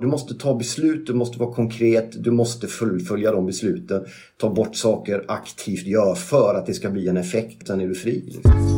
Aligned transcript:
Du 0.00 0.06
måste 0.06 0.34
ta 0.34 0.54
beslut, 0.54 1.06
du 1.06 1.14
måste 1.14 1.38
vara 1.38 1.54
konkret, 1.54 2.24
du 2.24 2.30
måste 2.30 2.66
fullfölja 2.66 3.32
de 3.32 3.46
besluten. 3.46 4.04
Ta 4.36 4.50
bort 4.50 4.76
saker 4.76 5.24
aktivt, 5.28 5.86
gör 5.86 6.14
för 6.14 6.54
att 6.54 6.66
det 6.66 6.74
ska 6.74 6.90
bli 6.90 7.08
en 7.08 7.16
effekt. 7.16 7.66
Sen 7.66 7.80
är 7.80 7.88
du 7.88 7.94
fri. 7.94 8.22
Liksom. 8.26 8.77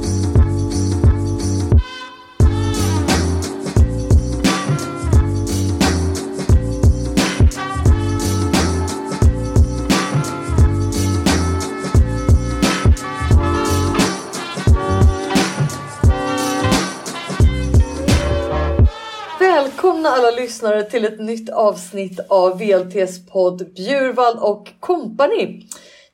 Lyssnare 20.61 20.83
till 20.83 21.05
ett 21.05 21.21
nytt 21.21 21.51
avsnitt 21.51 22.21
av 22.29 22.59
VLTs 22.59 23.27
podd 23.27 23.73
Bjurvall 23.75 24.39
och 24.39 24.69
Company. 24.81 25.63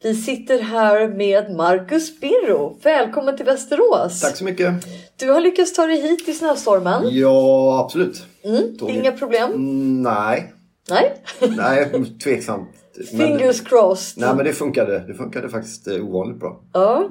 Vi 0.03 0.15
sitter 0.15 0.63
här 0.63 1.09
med 1.09 1.57
Marcus 1.57 2.21
Birro. 2.21 2.79
Välkommen 2.83 3.37
till 3.37 3.47
Västerås. 3.47 4.21
Tack 4.21 4.37
så 4.37 4.45
mycket. 4.45 4.75
Du 5.17 5.31
har 5.31 5.41
lyckats 5.41 5.73
ta 5.73 5.87
dig 5.87 6.01
hit 6.01 6.29
i 6.29 6.33
snöstormen. 6.33 7.03
Ja, 7.11 7.81
absolut. 7.85 8.25
Mm, 8.45 8.77
inga 8.89 9.13
problem? 9.13 9.51
Mm, 9.51 10.03
nej. 10.03 10.53
Nej? 10.91 11.23
nej, 11.57 12.05
tveksamt. 12.25 12.69
Fingers 13.11 13.61
crossed. 13.61 14.23
Nej 14.23 14.35
men 14.37 14.45
det 14.45 14.53
funkade. 14.53 15.05
Det 15.07 15.15
funkade 15.15 15.49
faktiskt 15.49 15.89
eh, 15.89 15.95
ovanligt 15.95 16.41
bra. 16.41 16.61
Ja. 16.73 17.09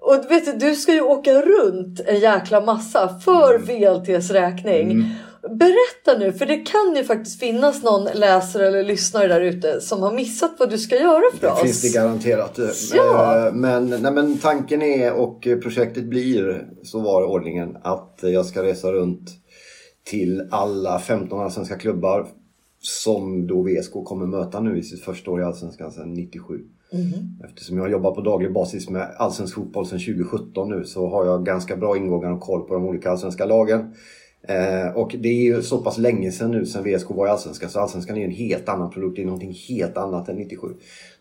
Och 0.00 0.30
vet 0.30 0.44
du, 0.44 0.66
du 0.68 0.74
ska 0.74 0.92
ju 0.92 1.00
åka 1.00 1.42
runt 1.42 2.00
en 2.00 2.20
jäkla 2.20 2.60
massa 2.60 3.20
för 3.24 3.54
mm. 3.54 3.66
VLTs 3.66 4.30
räkning. 4.30 4.90
Mm. 4.90 5.04
Berätta 5.42 6.18
nu, 6.18 6.32
för 6.32 6.46
det 6.46 6.56
kan 6.56 6.96
ju 6.96 7.04
faktiskt 7.04 7.40
finnas 7.40 7.82
någon 7.82 8.04
läsare 8.14 8.68
eller 8.68 8.82
lyssnare 8.82 9.28
där 9.28 9.40
ute 9.40 9.80
som 9.80 10.02
har 10.02 10.12
missat 10.12 10.50
vad 10.58 10.70
du 10.70 10.78
ska 10.78 10.96
göra 10.96 11.22
för 11.34 11.40
det 11.40 11.52
oss. 11.52 11.60
Det 11.60 11.66
finns 11.66 11.82
det 11.82 11.98
garanterat. 11.98 12.58
Ja. 12.92 13.46
Eh, 13.46 13.52
men, 13.52 13.86
nej, 13.86 14.12
men 14.12 14.38
tanken 14.38 14.82
är 14.82 15.12
och 15.12 15.42
projektet 15.62 16.04
blir, 16.04 16.68
så 16.82 17.00
var 17.00 17.24
ordningen, 17.24 17.76
att 17.82 18.18
jag 18.22 18.46
ska 18.46 18.62
resa 18.62 18.92
runt 18.92 19.30
till 20.04 20.48
alla 20.50 20.98
15 20.98 21.40
allsvenska 21.40 21.78
klubbar 21.78 22.26
som 22.80 23.46
då 23.46 23.62
VSK 23.62 23.92
kommer 23.92 24.26
möta 24.26 24.60
nu 24.60 24.78
i 24.78 24.82
sitt 24.82 25.00
första 25.00 25.30
år 25.30 25.40
i 25.40 25.44
Allsvenskan 25.44 25.92
sedan 25.92 26.14
97. 26.14 26.54
Mm. 26.92 27.08
Eftersom 27.44 27.76
jag 27.76 27.84
har 27.84 27.90
jobbat 27.90 28.14
på 28.14 28.20
daglig 28.20 28.52
basis 28.52 28.88
med 28.88 29.14
allsvensk 29.16 29.54
fotboll 29.54 29.86
sedan 29.86 29.98
2017 29.98 30.68
nu 30.68 30.84
så 30.84 31.08
har 31.08 31.26
jag 31.26 31.46
ganska 31.46 31.76
bra 31.76 31.96
ingångar 31.96 32.30
och 32.30 32.40
koll 32.40 32.68
på 32.68 32.74
de 32.74 32.84
olika 32.84 33.10
allsvenska 33.10 33.46
lagen. 33.46 33.94
Eh, 34.48 34.96
och 34.96 35.16
det 35.18 35.28
är 35.28 35.42
ju 35.42 35.62
så 35.62 35.78
pass 35.78 35.98
länge 35.98 36.32
sedan 36.32 36.50
nu 36.50 36.66
sedan 36.66 36.84
VSK 36.84 37.10
var 37.10 37.26
i 37.26 37.30
Allsvenskan 37.30 37.70
så 37.70 37.80
Allsvenskan 37.80 38.16
är 38.16 38.24
en 38.24 38.30
helt 38.30 38.68
annan 38.68 38.90
produkt. 38.90 39.16
Det 39.16 39.22
är 39.22 39.26
någonting 39.26 39.56
helt 39.68 39.96
annat 39.96 40.28
än 40.28 40.36
97. 40.36 40.66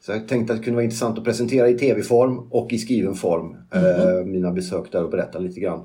Så 0.05 0.11
jag 0.11 0.27
tänkte 0.27 0.53
att 0.53 0.59
det 0.59 0.65
kunde 0.65 0.75
vara 0.75 0.83
intressant 0.83 1.17
att 1.17 1.23
presentera 1.23 1.69
i 1.69 1.77
tv-form 1.77 2.39
och 2.51 2.73
i 2.73 2.77
skriven 2.77 3.15
form 3.15 3.55
mm. 3.71 4.31
mina 4.31 4.51
besök 4.51 4.91
där 4.91 5.03
och 5.03 5.11
berätta 5.11 5.39
lite 5.39 5.59
grann 5.59 5.81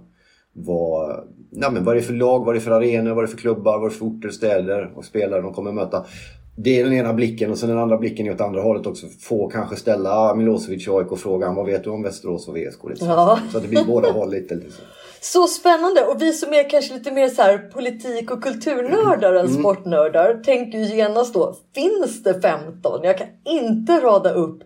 vad, 0.55 1.25
ja, 1.51 1.71
men 1.71 1.85
vad 1.85 1.97
det 1.97 2.01
är 2.01 2.03
för 2.03 2.15
lag, 2.15 2.45
vad 2.45 2.55
det 2.55 2.59
är 2.59 2.61
för 2.61 2.71
arenor, 2.71 3.15
vad 3.15 3.25
det 3.25 3.27
är 3.27 3.31
för 3.31 3.37
klubbar, 3.37 3.79
vad 3.79 3.91
det 3.91 3.95
är 3.95 3.99
för 3.99 4.07
orter, 4.07 4.29
städer 4.29 4.93
och 4.95 5.05
spelare 5.05 5.43
de 5.43 5.55
kommer 5.55 5.73
möta. 5.73 6.05
Det 6.57 6.81
är 6.81 6.85
den 6.85 6.93
ena 6.93 7.13
blicken 7.13 7.51
och 7.51 7.59
sen 7.59 7.69
den 7.69 7.79
andra 7.79 7.99
blicken 7.99 8.27
är 8.27 8.35
åt 8.35 8.41
andra 8.41 8.63
hållet 8.63 8.87
också. 8.87 9.07
Få 9.21 9.49
kanske 9.49 9.77
ställa 9.77 10.35
Milosevic 10.35 10.89
och 10.89 10.99
AIK-frågan, 10.99 11.55
vad 11.55 11.67
vet 11.67 11.85
du 11.85 11.91
om 11.91 12.03
Västerås 12.03 12.49
och 12.49 12.57
VSK? 12.57 12.81
Ja. 13.01 13.39
Så 13.53 13.57
att 13.57 13.63
det 13.63 13.69
blir 13.69 13.85
båda 13.85 14.13
håll 14.13 14.31
lite. 14.31 14.55
lite 14.55 14.67
så. 15.25 15.47
Spännande! 15.47 16.05
Och 16.05 16.23
vi 16.23 16.33
som 16.33 16.55
är 16.55 16.71
kanske 16.71 16.95
lite 16.95 17.13
mer 17.13 17.29
så 17.29 17.43
här 17.43 17.59
politik 17.59 18.31
och 18.31 18.43
kulturnördar 18.43 19.35
än 19.35 19.47
mm. 19.47 19.59
sportnördar 19.59 20.43
tänker 20.45 20.79
ju 20.79 20.97
genast 20.97 21.35
då, 21.35 21.57
finns 21.75 22.23
det 22.23 22.41
15? 22.41 23.01
Jag 23.03 23.19
kan 23.19 23.27
inte 23.45 23.93
rada 23.93 24.31
upp 24.33 24.63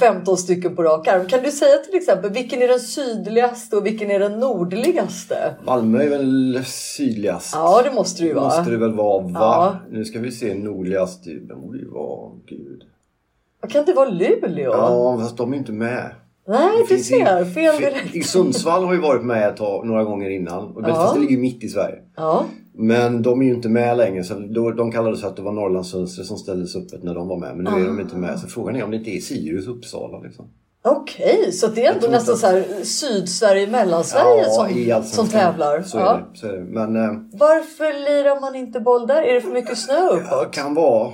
15 0.00 0.32
eh, 0.32 0.36
stycken 0.36 0.76
på 0.76 0.82
rak 0.82 1.08
arm. 1.08 1.26
Kan 1.26 1.42
du 1.42 1.50
säga 1.50 1.78
till 1.78 1.94
exempel 1.94 2.30
vilken 2.30 2.62
är 2.62 2.68
den 2.68 2.80
sydligaste 2.80 3.76
och 3.76 3.86
vilken 3.86 4.10
är 4.10 4.18
den 4.18 4.40
nordligaste? 4.40 5.54
Malmö 5.64 6.02
är 6.02 6.08
väl 6.08 6.64
sydligast? 6.66 7.54
Ja 7.54 7.82
det 7.84 7.92
måste 7.92 8.22
det 8.22 8.26
ju 8.26 8.34
vara. 8.34 8.44
måste 8.44 8.70
det 8.70 8.76
väl 8.76 8.94
vara 8.94 9.22
va? 9.22 9.30
Ja. 9.32 9.76
Nu 9.90 10.04
ska 10.04 10.18
vi 10.18 10.32
se 10.32 10.54
nordligast. 10.54 11.24
Det 11.24 11.54
borde 11.54 11.78
ju 11.78 11.88
vara, 11.88 12.30
gud. 12.46 12.84
Kan 13.68 13.84
det 13.84 13.92
vara 13.92 14.08
Luleå? 14.08 14.72
Ja 14.72 15.18
fast 15.20 15.36
de 15.36 15.52
är 15.52 15.56
inte 15.56 15.72
med. 15.72 16.10
Nej, 16.48 16.84
du 16.88 16.98
ser. 16.98 17.44
Fel 17.44 17.76
direkt. 17.76 18.14
I 18.14 18.22
Sundsvall 18.22 18.84
har 18.84 18.94
ju 18.94 19.00
varit 19.00 19.24
med 19.24 19.48
ett 19.48 19.56
tag, 19.56 19.86
några 19.86 20.04
gånger 20.04 20.30
innan. 20.30 20.64
Och 20.76 20.82
ja. 20.82 20.94
Fast 20.94 21.14
det 21.14 21.20
ligger 21.20 21.34
ju 21.34 21.40
mitt 21.40 21.64
i 21.64 21.68
Sverige. 21.68 21.98
Ja. 22.16 22.44
Men 22.74 23.22
de 23.22 23.40
är 23.42 23.46
ju 23.46 23.54
inte 23.54 23.68
med 23.68 23.96
längre. 23.96 24.24
Så 24.24 24.34
då, 24.34 24.70
de 24.70 24.92
kallades 24.92 25.20
för 25.20 25.28
att 25.28 25.36
det 25.36 25.42
var 25.42 25.52
Norrlandsönster 25.52 26.22
som 26.22 26.36
ställdes 26.36 26.76
öppet 26.76 27.02
när 27.02 27.14
de 27.14 27.28
var 27.28 27.36
med. 27.36 27.56
Men 27.56 27.74
nu 27.74 27.82
är 27.82 27.86
de 27.86 28.00
inte 28.00 28.16
med. 28.16 28.38
Så 28.38 28.46
frågan 28.46 28.76
är 28.76 28.84
om 28.84 28.90
det 28.90 28.96
inte 28.96 29.10
är 29.10 29.20
Sirius 29.20 29.66
Uppsala. 29.66 30.20
Liksom. 30.20 30.50
Okej, 30.86 31.38
okay, 31.38 31.52
så 31.52 31.66
det 31.66 31.84
är 31.84 31.94
ändå 31.94 32.08
nästan 32.08 32.36
så 32.36 32.46
här 32.46 32.64
Sydsverige, 32.82 33.66
Mellansverige 33.66 34.46
ja, 34.88 35.02
som, 35.02 35.26
som 35.26 35.28
tävlar? 35.28 35.82
Så, 35.82 35.98
ja. 35.98 36.20
det, 36.32 36.38
så 36.38 36.46
är 36.46 36.52
det. 36.52 36.64
Men, 36.64 36.96
eh, 36.96 37.10
Varför 37.32 38.04
lirar 38.04 38.40
man 38.40 38.54
inte 38.54 38.80
boll 38.80 39.06
där? 39.06 39.22
Är 39.22 39.34
det 39.34 39.40
för 39.40 39.50
mycket 39.50 39.78
snö 39.78 40.08
uppåt? 40.08 40.26
Ja, 40.30 40.44
kan 40.52 40.74
vara. 40.74 41.12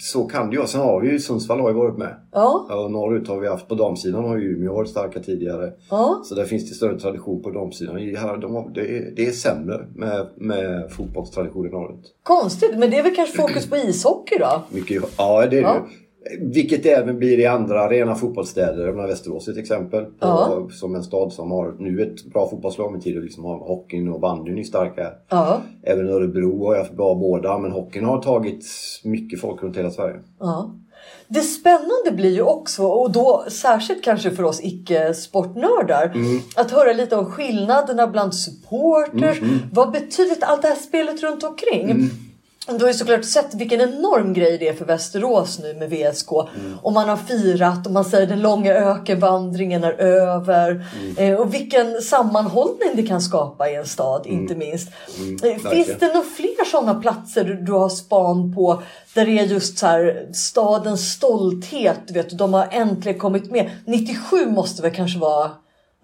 Så 0.00 0.24
kan 0.24 0.50
det 0.50 0.56
ju 0.56 0.66
Sen 0.66 0.80
har 0.80 1.00
vi 1.00 1.10
ju 1.10 1.18
Sundsvall 1.18 1.60
har 1.60 1.68
ju 1.68 1.74
varit 1.74 1.98
med. 1.98 2.14
Ja. 2.32 2.66
Och 2.70 2.90
norrut 2.90 3.28
har 3.28 3.40
vi 3.40 3.48
haft. 3.48 3.68
På 3.68 3.74
damsidan 3.74 4.24
har 4.24 4.36
ju 4.36 4.56
Umeå 4.56 4.74
varit 4.74 4.90
starka 4.90 5.20
tidigare. 5.20 5.72
Ja. 5.90 6.22
Så 6.24 6.34
där 6.34 6.44
finns 6.44 6.68
det 6.68 6.74
större 6.74 7.00
tradition 7.00 7.42
på 7.42 7.50
damsidan. 7.50 7.96
Här, 7.96 8.36
de 8.36 8.54
har, 8.54 8.70
det, 8.74 8.80
är, 8.80 9.12
det 9.16 9.26
är 9.26 9.32
sämre 9.32 9.86
med, 9.94 10.26
med 10.36 10.90
fotbollstradition 10.92 11.66
i 11.66 11.70
norrut. 11.70 12.14
Konstigt, 12.22 12.78
men 12.78 12.90
det 12.90 12.98
är 12.98 13.02
väl 13.02 13.14
kanske 13.14 13.36
fokus 13.42 13.70
på 13.70 13.76
ishockey 13.76 14.38
då? 14.38 14.62
Mycket, 14.70 15.02
ja, 15.18 15.46
det 15.46 15.58
är 15.58 15.62
ja. 15.62 15.86
Vilket 16.40 16.82
det 16.82 16.90
även 16.90 17.18
blir 17.18 17.38
i 17.40 17.46
andra 17.46 17.88
rena 17.88 18.14
fotbollsstäder. 18.14 18.86
Jag 18.86 19.06
Västerås 19.06 19.48
ett 19.48 19.56
exempel. 19.56 20.04
På, 20.04 20.12
ja. 20.20 20.68
Som 20.72 20.94
en 20.94 21.02
stad 21.02 21.32
som 21.32 21.50
har 21.50 21.74
nu 21.78 22.02
ett 22.02 22.24
bra 22.24 22.48
fotbollslag 22.50 22.92
men 22.92 23.00
tidigare 23.00 23.24
liksom 23.24 23.44
har 23.44 23.58
hockeyn 23.58 24.08
och 24.08 24.20
bandyn 24.20 24.58
är 24.58 24.62
starka. 24.62 25.12
Ja. 25.28 25.60
Även 25.82 26.08
Örebro 26.08 26.66
har 26.66 26.78
haft 26.78 26.92
bra 26.92 27.14
båda 27.14 27.58
men 27.58 27.72
hockeyn 27.72 28.04
har 28.04 28.22
tagit 28.22 28.64
mycket 29.04 29.40
folk 29.40 29.62
runt 29.62 29.76
hela 29.76 29.90
Sverige. 29.90 30.16
Ja. 30.40 30.74
Det 31.28 31.40
spännande 31.40 32.12
blir 32.12 32.30
ju 32.30 32.42
också, 32.42 32.86
och 32.86 33.12
då 33.12 33.44
särskilt 33.48 34.04
kanske 34.04 34.30
för 34.30 34.42
oss 34.42 34.60
icke-sportnördar, 34.64 36.12
mm. 36.14 36.40
att 36.56 36.70
höra 36.70 36.92
lite 36.92 37.16
om 37.16 37.26
skillnaderna 37.26 38.06
bland 38.06 38.34
supporters. 38.34 39.38
Mm, 39.38 39.50
mm. 39.50 39.58
Vad 39.72 39.90
betyder 39.90 40.36
allt 40.40 40.62
det 40.62 40.68
här 40.68 40.74
spelet 40.74 41.22
runt 41.22 41.44
omkring? 41.44 42.10
Du 42.66 42.84
har 42.84 42.88
ju 42.88 42.94
såklart 42.94 43.24
sett 43.24 43.54
vilken 43.54 43.80
enorm 43.80 44.32
grej 44.32 44.58
det 44.58 44.68
är 44.68 44.72
för 44.72 44.84
Västerås 44.84 45.58
nu 45.58 45.74
med 45.74 45.90
VSK. 45.90 46.32
Mm. 46.32 46.78
Och 46.82 46.92
man 46.92 47.08
har 47.08 47.16
firat 47.16 47.86
och 47.86 47.92
man 47.92 48.04
säger 48.04 48.26
den 48.26 48.42
långa 48.42 48.74
ökenvandringen 48.74 49.84
är 49.84 49.92
över. 49.92 50.86
Mm. 51.00 51.16
Eh, 51.16 51.40
och 51.40 51.54
vilken 51.54 52.02
sammanhållning 52.02 52.90
det 52.94 53.02
kan 53.02 53.20
skapa 53.20 53.70
i 53.70 53.74
en 53.74 53.86
stad 53.86 54.26
mm. 54.26 54.40
inte 54.40 54.54
minst. 54.54 54.88
Mm. 55.18 55.36
Eh, 55.42 55.70
finns 55.70 55.88
det 55.98 56.06
några 56.06 56.26
fler 56.36 56.64
sådana 56.64 56.94
platser 56.94 57.44
du 57.44 57.72
har 57.72 57.88
span 57.88 58.54
på 58.54 58.82
där 59.14 59.26
det 59.26 59.38
är 59.38 59.44
just 59.44 59.78
så 59.78 59.86
här, 59.86 60.28
stadens 60.32 61.12
stolthet, 61.12 61.98
du 62.06 62.14
vet, 62.14 62.38
de 62.38 62.54
har 62.54 62.68
äntligen 62.70 63.18
kommit 63.18 63.50
med. 63.50 63.70
97 63.86 64.46
måste 64.46 64.82
väl 64.82 64.94
kanske 64.94 65.18
vara 65.18 65.50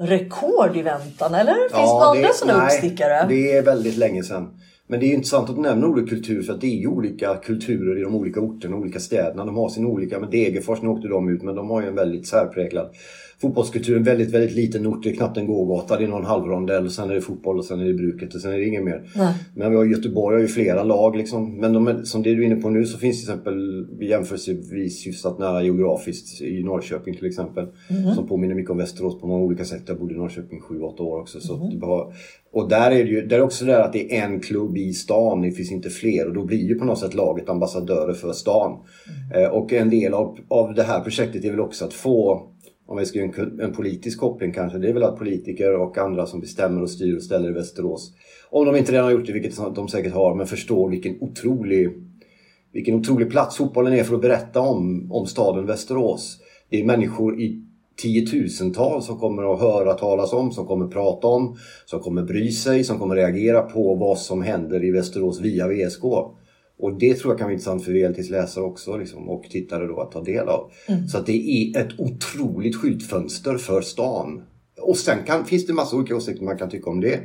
rekord 0.00 0.76
i 0.76 0.82
väntan 0.82 1.34
eller? 1.34 1.54
Finns 1.54 1.70
ja, 1.72 1.80
det 1.80 1.92
några 1.92 2.06
andra 2.06 2.32
sådana 2.32 2.64
uppstickare? 2.64 3.26
Det 3.28 3.56
är 3.56 3.62
väldigt 3.62 3.96
länge 3.96 4.22
sedan. 4.22 4.48
Men 4.90 5.00
det 5.00 5.06
är 5.06 5.14
intressant 5.14 5.50
att 5.50 5.56
du 5.56 5.62
nämner 5.62 5.86
ordet 5.86 6.08
kultur 6.08 6.42
för 6.42 6.52
att 6.52 6.60
det 6.60 6.66
är 6.66 6.80
ju 6.80 6.86
olika 6.86 7.34
kulturer 7.34 7.98
i 7.98 8.02
de 8.02 8.14
olika 8.14 8.40
orterna, 8.40 8.76
de 8.76 8.82
olika 8.82 9.00
städerna. 9.00 9.44
De 9.44 9.56
har 9.56 9.68
sin 9.68 9.86
olika, 9.86 10.18
med 10.18 10.30
Degerfors, 10.30 10.82
nu 10.82 10.88
åkte 10.88 11.08
de 11.08 11.28
ut, 11.28 11.42
men 11.42 11.54
de 11.54 11.70
har 11.70 11.82
ju 11.82 11.88
en 11.88 11.94
väldigt 11.94 12.26
särpräglad 12.26 12.90
fotbollskultur. 13.40 13.96
En 13.96 14.02
väldigt, 14.02 14.30
väldigt 14.30 14.56
liten 14.56 14.86
ort, 14.86 15.02
det 15.02 15.10
är 15.10 15.14
knappt 15.14 15.36
en 15.36 15.46
gågata. 15.46 15.98
Det 15.98 16.04
är 16.04 16.08
någon 16.08 16.24
halvrondell, 16.24 16.90
sen 16.90 17.10
är 17.10 17.14
det 17.14 17.20
fotboll 17.20 17.58
och 17.58 17.64
sen 17.64 17.80
är 17.80 17.84
det 17.84 17.94
bruket 17.94 18.34
och 18.34 18.40
sen 18.40 18.52
är 18.52 18.58
det 18.58 18.64
inget 18.64 18.84
mer. 18.84 19.02
Nej. 19.16 19.34
Men 19.54 19.70
vi 19.70 19.76
har 19.76 19.84
Göteborg 19.84 20.36
har 20.36 20.40
ju 20.40 20.48
flera 20.48 20.82
lag 20.82 21.16
liksom. 21.16 21.56
Men 21.56 21.72
de, 21.72 22.06
som 22.06 22.22
det 22.22 22.34
du 22.34 22.42
är 22.42 22.46
inne 22.46 22.56
på 22.56 22.70
nu 22.70 22.86
så 22.86 22.98
finns 22.98 23.20
till 23.20 23.30
exempel 23.30 23.86
jämförelsevis 24.00 25.06
hyfsat 25.06 25.38
nära 25.38 25.62
geografiskt 25.62 26.40
i 26.40 26.62
Norrköping 26.62 27.16
till 27.16 27.26
exempel. 27.26 27.66
Mm. 27.90 28.14
Som 28.14 28.28
påminner 28.28 28.54
mycket 28.54 28.70
om 28.70 28.78
Västerås 28.78 29.20
på 29.20 29.26
många 29.26 29.44
olika 29.44 29.64
sätt. 29.64 29.82
Jag 29.86 29.98
bodde 29.98 30.14
i 30.14 30.16
Norrköping 30.16 30.60
7-8 30.60 31.00
år 31.00 31.20
också. 31.20 31.40
Så 31.40 31.56
mm. 31.56 31.82
har, 31.82 32.14
och 32.52 32.68
där 32.68 32.90
är 32.90 33.04
det 33.04 33.10
ju 33.10 33.26
där 33.26 33.36
är 33.36 33.42
också 33.42 33.64
det 33.64 33.84
att 33.84 33.92
det 33.92 34.16
är 34.16 34.24
en 34.24 34.40
klubb 34.40 34.76
i 34.76 34.92
stan, 34.92 35.42
det 35.42 35.50
finns 35.50 35.72
inte 35.72 35.90
fler. 35.90 36.26
Och 36.26 36.34
då 36.34 36.44
blir 36.44 36.68
ju 36.68 36.74
på 36.74 36.84
något 36.84 36.98
sätt 36.98 37.14
laget 37.14 37.48
ambassadörer 37.48 38.14
för 38.14 38.32
stan. 38.32 38.78
Mm. 39.32 39.44
Eh, 39.44 39.50
och 39.50 39.72
en 39.72 39.90
del 39.90 40.14
av, 40.14 40.38
av 40.48 40.74
det 40.74 40.82
här 40.82 41.00
projektet 41.00 41.44
är 41.44 41.50
väl 41.50 41.60
också 41.60 41.84
att 41.84 41.92
få 41.92 42.48
om 42.88 42.98
vi 42.98 43.06
ska 43.06 43.18
göra 43.18 43.30
en, 43.36 43.60
en 43.60 43.72
politisk 43.72 44.20
koppling 44.20 44.52
kanske, 44.52 44.78
det 44.78 44.88
är 44.88 44.92
väl 44.92 45.02
att 45.02 45.18
politiker 45.18 45.74
och 45.74 45.98
andra 45.98 46.26
som 46.26 46.40
bestämmer 46.40 46.82
och 46.82 46.90
styr 46.90 47.16
och 47.16 47.22
ställer 47.22 47.48
i 47.50 47.52
Västerås, 47.52 48.12
om 48.50 48.66
de 48.66 48.76
inte 48.76 48.92
redan 48.92 49.04
har 49.04 49.12
gjort 49.12 49.26
det, 49.26 49.32
vilket 49.32 49.56
de 49.74 49.88
säkert 49.88 50.12
har, 50.12 50.34
men 50.34 50.46
förstår 50.46 50.90
vilken 50.90 51.22
otrolig, 51.22 51.90
vilken 52.72 52.94
otrolig 52.94 53.30
plats 53.30 53.56
fotbollen 53.56 53.92
är 53.92 54.04
för 54.04 54.14
att 54.14 54.20
berätta 54.20 54.60
om, 54.60 55.12
om 55.12 55.26
staden 55.26 55.66
Västerås. 55.66 56.38
Det 56.70 56.80
är 56.80 56.84
människor 56.84 57.40
i 57.40 57.64
tiotusentals 57.96 59.06
som 59.06 59.18
kommer 59.18 59.54
att 59.54 59.60
höra 59.60 59.94
talas 59.94 60.32
om, 60.32 60.52
som 60.52 60.66
kommer 60.66 60.84
att 60.84 60.92
prata 60.92 61.26
om, 61.26 61.56
som 61.86 62.00
kommer 62.00 62.22
bry 62.22 62.50
sig, 62.50 62.84
som 62.84 62.98
kommer 62.98 63.16
att 63.16 63.20
reagera 63.20 63.62
på 63.62 63.94
vad 63.94 64.18
som 64.18 64.42
händer 64.42 64.84
i 64.84 64.90
Västerås 64.90 65.40
via 65.40 65.68
VSK. 65.68 66.02
Och 66.78 66.98
det 66.98 67.14
tror 67.14 67.32
jag 67.32 67.38
kan 67.38 67.44
vara 67.44 67.52
intressant 67.52 67.84
för 67.84 67.92
VLTs 67.92 68.30
läsare 68.30 68.64
också 68.64 68.96
liksom, 68.96 69.28
och 69.28 69.44
tittare 69.50 69.86
då 69.86 70.00
att 70.00 70.12
ta 70.12 70.22
del 70.22 70.48
av. 70.48 70.70
Mm. 70.88 71.08
Så 71.08 71.18
att 71.18 71.26
det 71.26 71.32
är 71.32 71.80
ett 71.80 72.00
otroligt 72.00 72.76
skyltfönster 72.76 73.58
för 73.58 73.80
stan. 73.80 74.42
Och 74.80 74.96
sen 74.96 75.18
kan, 75.26 75.44
finns 75.44 75.66
det 75.66 75.72
massa 75.72 75.96
olika 75.96 76.16
åsikter 76.16 76.44
man 76.44 76.58
kan 76.58 76.70
tycka 76.70 76.90
om 76.90 77.00
det. 77.00 77.20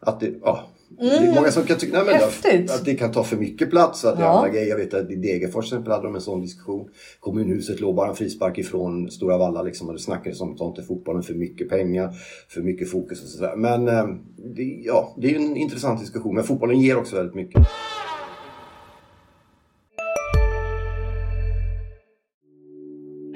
Att 0.00 0.20
det, 0.20 0.34
ja, 0.42 0.68
Mm. 1.00 1.08
Det 1.08 1.30
är 1.30 1.34
många 1.34 1.50
som 1.50 1.62
kan 1.62 1.78
tycka 1.78 2.00
att, 2.00 2.70
att 2.70 2.84
det 2.84 2.94
kan 2.94 3.12
ta 3.12 3.24
för 3.24 3.36
mycket 3.36 3.70
plats. 3.70 4.04
Att 4.04 4.18
ja. 4.18 4.26
andra 4.26 4.48
grejer. 4.48 4.68
Jag 4.68 4.76
vet 4.76 4.94
att 4.94 5.10
i 5.10 5.16
Degerfors 5.16 5.64
exempel 5.64 5.92
hade 5.92 6.04
de 6.04 6.14
en 6.14 6.20
sån 6.20 6.40
diskussion. 6.40 6.88
Kommunhuset 7.20 7.80
låg 7.80 7.94
bara 7.94 8.08
en 8.08 8.16
frispark 8.16 8.58
ifrån 8.58 9.10
Stora 9.10 9.38
Valla 9.38 9.62
liksom, 9.62 9.88
och 9.88 9.94
det 9.94 10.00
snackades 10.00 10.40
om 10.40 10.52
att 10.52 10.60
inte 10.60 10.82
fotbollen 10.82 11.22
för 11.22 11.34
mycket 11.34 11.68
pengar, 11.68 12.14
för 12.48 12.60
mycket 12.60 12.90
fokus 12.90 13.22
och 13.22 13.28
sådär. 13.28 13.56
Men 13.56 13.88
eh, 13.88 14.06
det, 14.56 14.62
ja, 14.62 15.14
det 15.18 15.30
är 15.30 15.36
en 15.36 15.56
intressant 15.56 16.00
diskussion. 16.00 16.34
Men 16.34 16.44
fotbollen 16.44 16.80
ger 16.80 16.96
också 16.96 17.16
väldigt 17.16 17.34
mycket. 17.34 17.66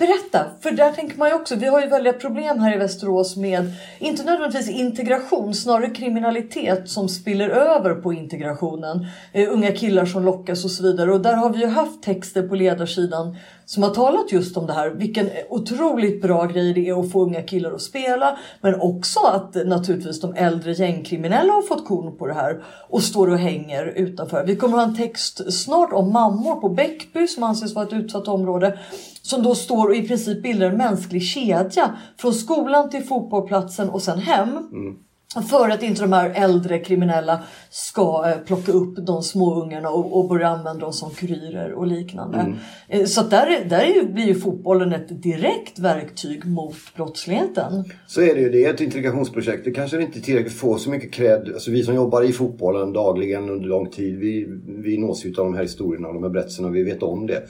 berätta! 0.00 0.50
För 0.60 0.70
där 0.70 0.92
tänker 0.92 1.18
man 1.18 1.28
ju 1.28 1.34
också, 1.34 1.54
vi 1.54 1.66
har 1.66 1.80
ju 1.80 1.86
väldiga 1.86 2.12
problem 2.12 2.58
här 2.58 2.74
i 2.74 2.78
Västerås 2.78 3.36
med, 3.36 3.72
inte 3.98 4.24
nödvändigtvis 4.24 4.70
integration, 4.70 5.54
snarare 5.54 5.90
kriminalitet 5.90 6.88
som 6.88 7.08
spiller 7.08 7.48
över 7.48 7.94
på 7.94 8.12
integrationen. 8.12 9.06
Uh, 9.36 9.52
unga 9.52 9.72
killar 9.72 10.06
som 10.06 10.24
lockas 10.24 10.64
och 10.64 10.70
så 10.70 10.82
vidare. 10.82 11.12
Och 11.12 11.20
där 11.20 11.34
har 11.34 11.50
vi 11.50 11.60
ju 11.60 11.66
haft 11.66 12.02
texter 12.02 12.48
på 12.48 12.54
ledarsidan 12.54 13.36
som 13.70 13.82
har 13.82 13.90
talat 13.90 14.32
just 14.32 14.56
om 14.56 14.66
det 14.66 14.72
här. 14.72 14.90
Vilken 14.90 15.30
otroligt 15.48 16.22
bra 16.22 16.46
grej 16.46 16.72
det 16.72 16.88
är 16.88 17.00
att 17.00 17.12
få 17.12 17.22
unga 17.22 17.42
killar 17.42 17.72
att 17.72 17.82
spela. 17.82 18.38
Men 18.60 18.80
också 18.80 19.20
att 19.20 19.54
naturligtvis 19.66 20.20
de 20.20 20.34
äldre 20.34 20.72
gängkriminella 20.72 21.52
har 21.52 21.62
fått 21.62 21.86
korn 21.86 22.16
på 22.16 22.26
det 22.26 22.34
här 22.34 22.62
och 22.88 23.02
står 23.02 23.30
och 23.30 23.38
hänger 23.38 23.86
utanför. 23.86 24.44
Vi 24.46 24.56
kommer 24.56 24.78
att 24.78 24.84
ha 24.84 24.90
en 24.90 24.96
text 24.96 25.52
snart 25.52 25.92
om 25.92 26.12
mammor 26.12 26.60
på 26.60 26.68
Bäckby 26.68 27.26
som 27.26 27.42
anses 27.42 27.74
vara 27.74 27.86
ett 27.86 27.92
utsatt 27.92 28.28
område. 28.28 28.78
Som 29.22 29.42
då 29.42 29.54
står 29.54 29.88
och 29.88 29.96
i 29.96 30.08
princip 30.08 30.42
bildar 30.42 30.66
en 30.66 30.76
mänsklig 30.76 31.22
kedja 31.22 31.96
från 32.18 32.34
skolan 32.34 32.90
till 32.90 33.02
fotbollsplatsen 33.02 33.90
och 33.90 34.02
sen 34.02 34.18
hem. 34.18 34.48
Mm. 34.48 34.96
För 35.50 35.68
att 35.68 35.82
inte 35.82 36.00
de 36.02 36.12
här 36.12 36.32
äldre 36.34 36.78
kriminella 36.78 37.42
ska 37.70 38.24
eh, 38.28 38.38
plocka 38.46 38.72
upp 38.72 39.06
de 39.06 39.22
små 39.22 39.62
ungarna 39.62 39.90
och, 39.90 40.18
och 40.18 40.28
börja 40.28 40.48
använda 40.48 40.80
dem 40.80 40.92
som 40.92 41.10
kurirer 41.10 41.72
och 41.72 41.86
liknande. 41.86 42.38
Mm. 42.38 42.56
Eh, 42.88 43.04
så 43.04 43.22
där, 43.22 43.64
där 43.64 44.12
blir 44.12 44.26
ju 44.26 44.34
fotbollen 44.34 44.92
ett 44.92 45.22
direkt 45.22 45.78
verktyg 45.78 46.44
mot 46.44 46.76
brottsligheten. 46.96 47.84
Så 48.06 48.20
är 48.20 48.34
det 48.34 48.40
ju. 48.40 48.50
Det 48.50 48.64
är 48.64 48.74
ett 48.74 48.80
integrationsprojekt. 48.80 49.64
Det 49.64 49.70
kanske 49.70 50.02
inte 50.02 50.20
tillräckligt 50.20 50.58
får 50.58 50.78
så 50.78 50.90
mycket 50.90 51.12
cred. 51.12 51.50
Alltså 51.54 51.70
vi 51.70 51.82
som 51.82 51.94
jobbar 51.94 52.22
i 52.22 52.32
fotbollen 52.32 52.92
dagligen 52.92 53.50
under 53.50 53.68
lång 53.68 53.90
tid, 53.90 54.18
vi, 54.18 54.46
vi 54.66 54.98
nås 54.98 55.24
ju 55.24 55.28
av 55.28 55.44
de 55.44 55.54
här 55.54 55.62
historierna 55.62 56.08
och 56.08 56.14
de 56.14 56.22
här 56.22 56.30
berättelserna 56.30 56.68
och 56.68 56.76
vi 56.76 56.82
vet 56.82 57.02
om 57.02 57.26
det. 57.26 57.42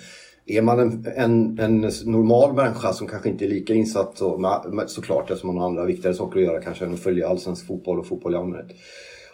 Är 0.57 0.63
man 0.63 0.79
en, 0.79 1.07
en, 1.17 1.59
en, 1.59 1.81
normal 2.05 2.55
människa 2.55 2.93
som 2.93 3.07
kanske 3.07 3.29
inte 3.29 3.45
är 3.45 3.49
lika 3.49 3.75
insatt 3.75 4.13
så, 4.15 4.39
med, 4.39 4.91
såklart 4.91 5.31
eftersom 5.31 5.55
man 5.55 5.59
har 5.59 5.67
andra 5.67 5.85
viktigare 5.85 6.15
saker 6.15 6.41
att 6.41 6.47
göra 6.47 6.61
kanske 6.61 6.85
än 6.85 6.95
att 6.95 7.01
följa 7.01 7.29
allsvensk 7.29 7.67
fotboll 7.67 7.99
och 7.99 8.07
fotboll 8.07 8.35
i 8.35 8.37
allmänhet 8.37 8.73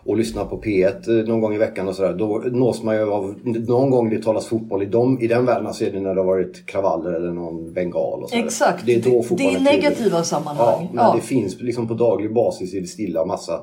och 0.06 0.16
lyssna 0.16 0.44
på 0.44 0.62
P1 0.62 1.18
eh, 1.18 1.28
någon 1.28 1.40
gång 1.40 1.54
i 1.54 1.58
veckan 1.58 1.88
och 1.88 1.94
sådär. 1.94 2.14
Då 2.14 2.42
nås 2.46 2.82
man 2.82 2.96
ju 2.96 3.12
av, 3.12 3.34
någon 3.44 3.90
gång 3.90 4.10
det 4.10 4.22
talas 4.22 4.46
fotboll 4.46 4.82
i, 4.82 4.86
dem, 4.86 5.20
i 5.20 5.26
den 5.26 5.46
världen 5.46 5.74
så 5.74 5.84
är 5.84 5.92
det 5.92 6.00
när 6.00 6.14
det 6.14 6.20
har 6.20 6.26
varit 6.26 6.66
kravaller 6.66 7.12
eller 7.12 7.32
någon 7.32 7.72
bengal. 7.72 8.22
Och 8.22 8.34
Exakt, 8.34 8.86
det 8.86 8.94
är, 8.94 9.02
då 9.02 9.24
det, 9.28 9.36
det 9.36 9.54
är 9.54 9.60
negativa 9.60 10.22
sammanhang. 10.22 10.82
Ja, 10.82 10.88
men 10.92 11.04
ja. 11.04 11.12
det 11.16 11.20
finns 11.20 11.60
liksom 11.60 11.88
på 11.88 11.94
daglig 11.94 12.34
basis 12.34 12.74
i 12.74 12.80
det 12.80 12.86
stilla 12.86 13.24
massa, 13.24 13.60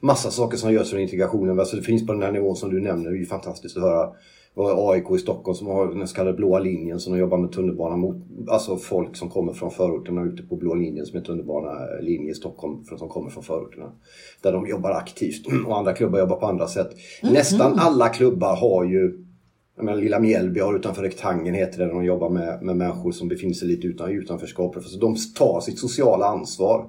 massa 0.00 0.30
saker 0.30 0.56
som 0.56 0.72
görs 0.72 0.90
för 0.90 0.98
integrationen. 0.98 1.60
Alltså 1.60 1.76
det 1.76 1.82
finns 1.82 2.06
på 2.06 2.12
den 2.12 2.22
här 2.22 2.32
nivån 2.32 2.56
som 2.56 2.70
du 2.70 2.80
nämner, 2.80 3.10
det 3.10 3.16
är 3.16 3.20
ju 3.20 3.26
fantastiskt 3.26 3.76
att 3.76 3.82
höra 3.82 4.08
vi 4.54 4.62
har 4.62 4.92
AIK 4.92 5.04
i 5.14 5.18
Stockholm 5.18 5.54
som 5.54 5.66
har 5.66 5.94
den 5.94 6.08
så 6.08 6.16
kallade 6.16 6.36
blåa 6.36 6.58
linjen 6.58 7.00
som 7.00 7.12
de 7.12 7.18
jobbar 7.18 7.38
med 7.38 7.52
tunnelbana 7.52 7.96
mot. 7.96 8.16
Alltså 8.48 8.76
folk 8.76 9.16
som 9.16 9.30
kommer 9.30 9.52
från 9.52 9.70
förorterna 9.70 10.24
ute 10.24 10.42
på 10.42 10.56
blåa 10.56 10.74
linjen 10.74 11.06
som 11.06 11.18
är 11.18 11.22
tunnelbanelinje 11.22 12.30
i 12.30 12.34
Stockholm 12.34 12.84
som 12.84 13.08
kommer 13.08 13.30
från 13.30 13.42
förorterna. 13.42 13.92
Där 14.42 14.52
de 14.52 14.66
jobbar 14.66 14.90
aktivt 14.90 15.46
och 15.66 15.78
andra 15.78 15.92
klubbar 15.92 16.18
jobbar 16.18 16.36
på 16.36 16.46
andra 16.46 16.68
sätt. 16.68 16.90
Mm. 17.22 17.34
Nästan 17.34 17.78
alla 17.78 18.08
klubbar 18.08 18.56
har 18.56 18.84
ju 18.84 19.24
jag 19.76 19.84
menar, 19.84 19.98
Lilla 19.98 20.18
Mjällby 20.18 20.60
har 20.60 20.76
utanför 20.76 21.02
rektangeln 21.02 21.56
heter 21.56 21.78
det, 21.78 21.84
där 21.84 21.92
de 21.92 22.04
jobbar 22.04 22.30
med, 22.30 22.62
med 22.62 22.76
människor 22.76 23.12
som 23.12 23.28
befinner 23.28 23.54
sig 23.54 23.68
lite 23.68 23.86
utan, 23.86 24.10
utanförskap. 24.10 24.76
Så 24.84 24.98
de 24.98 25.16
tar 25.38 25.60
sitt 25.60 25.78
sociala 25.78 26.26
ansvar. 26.26 26.86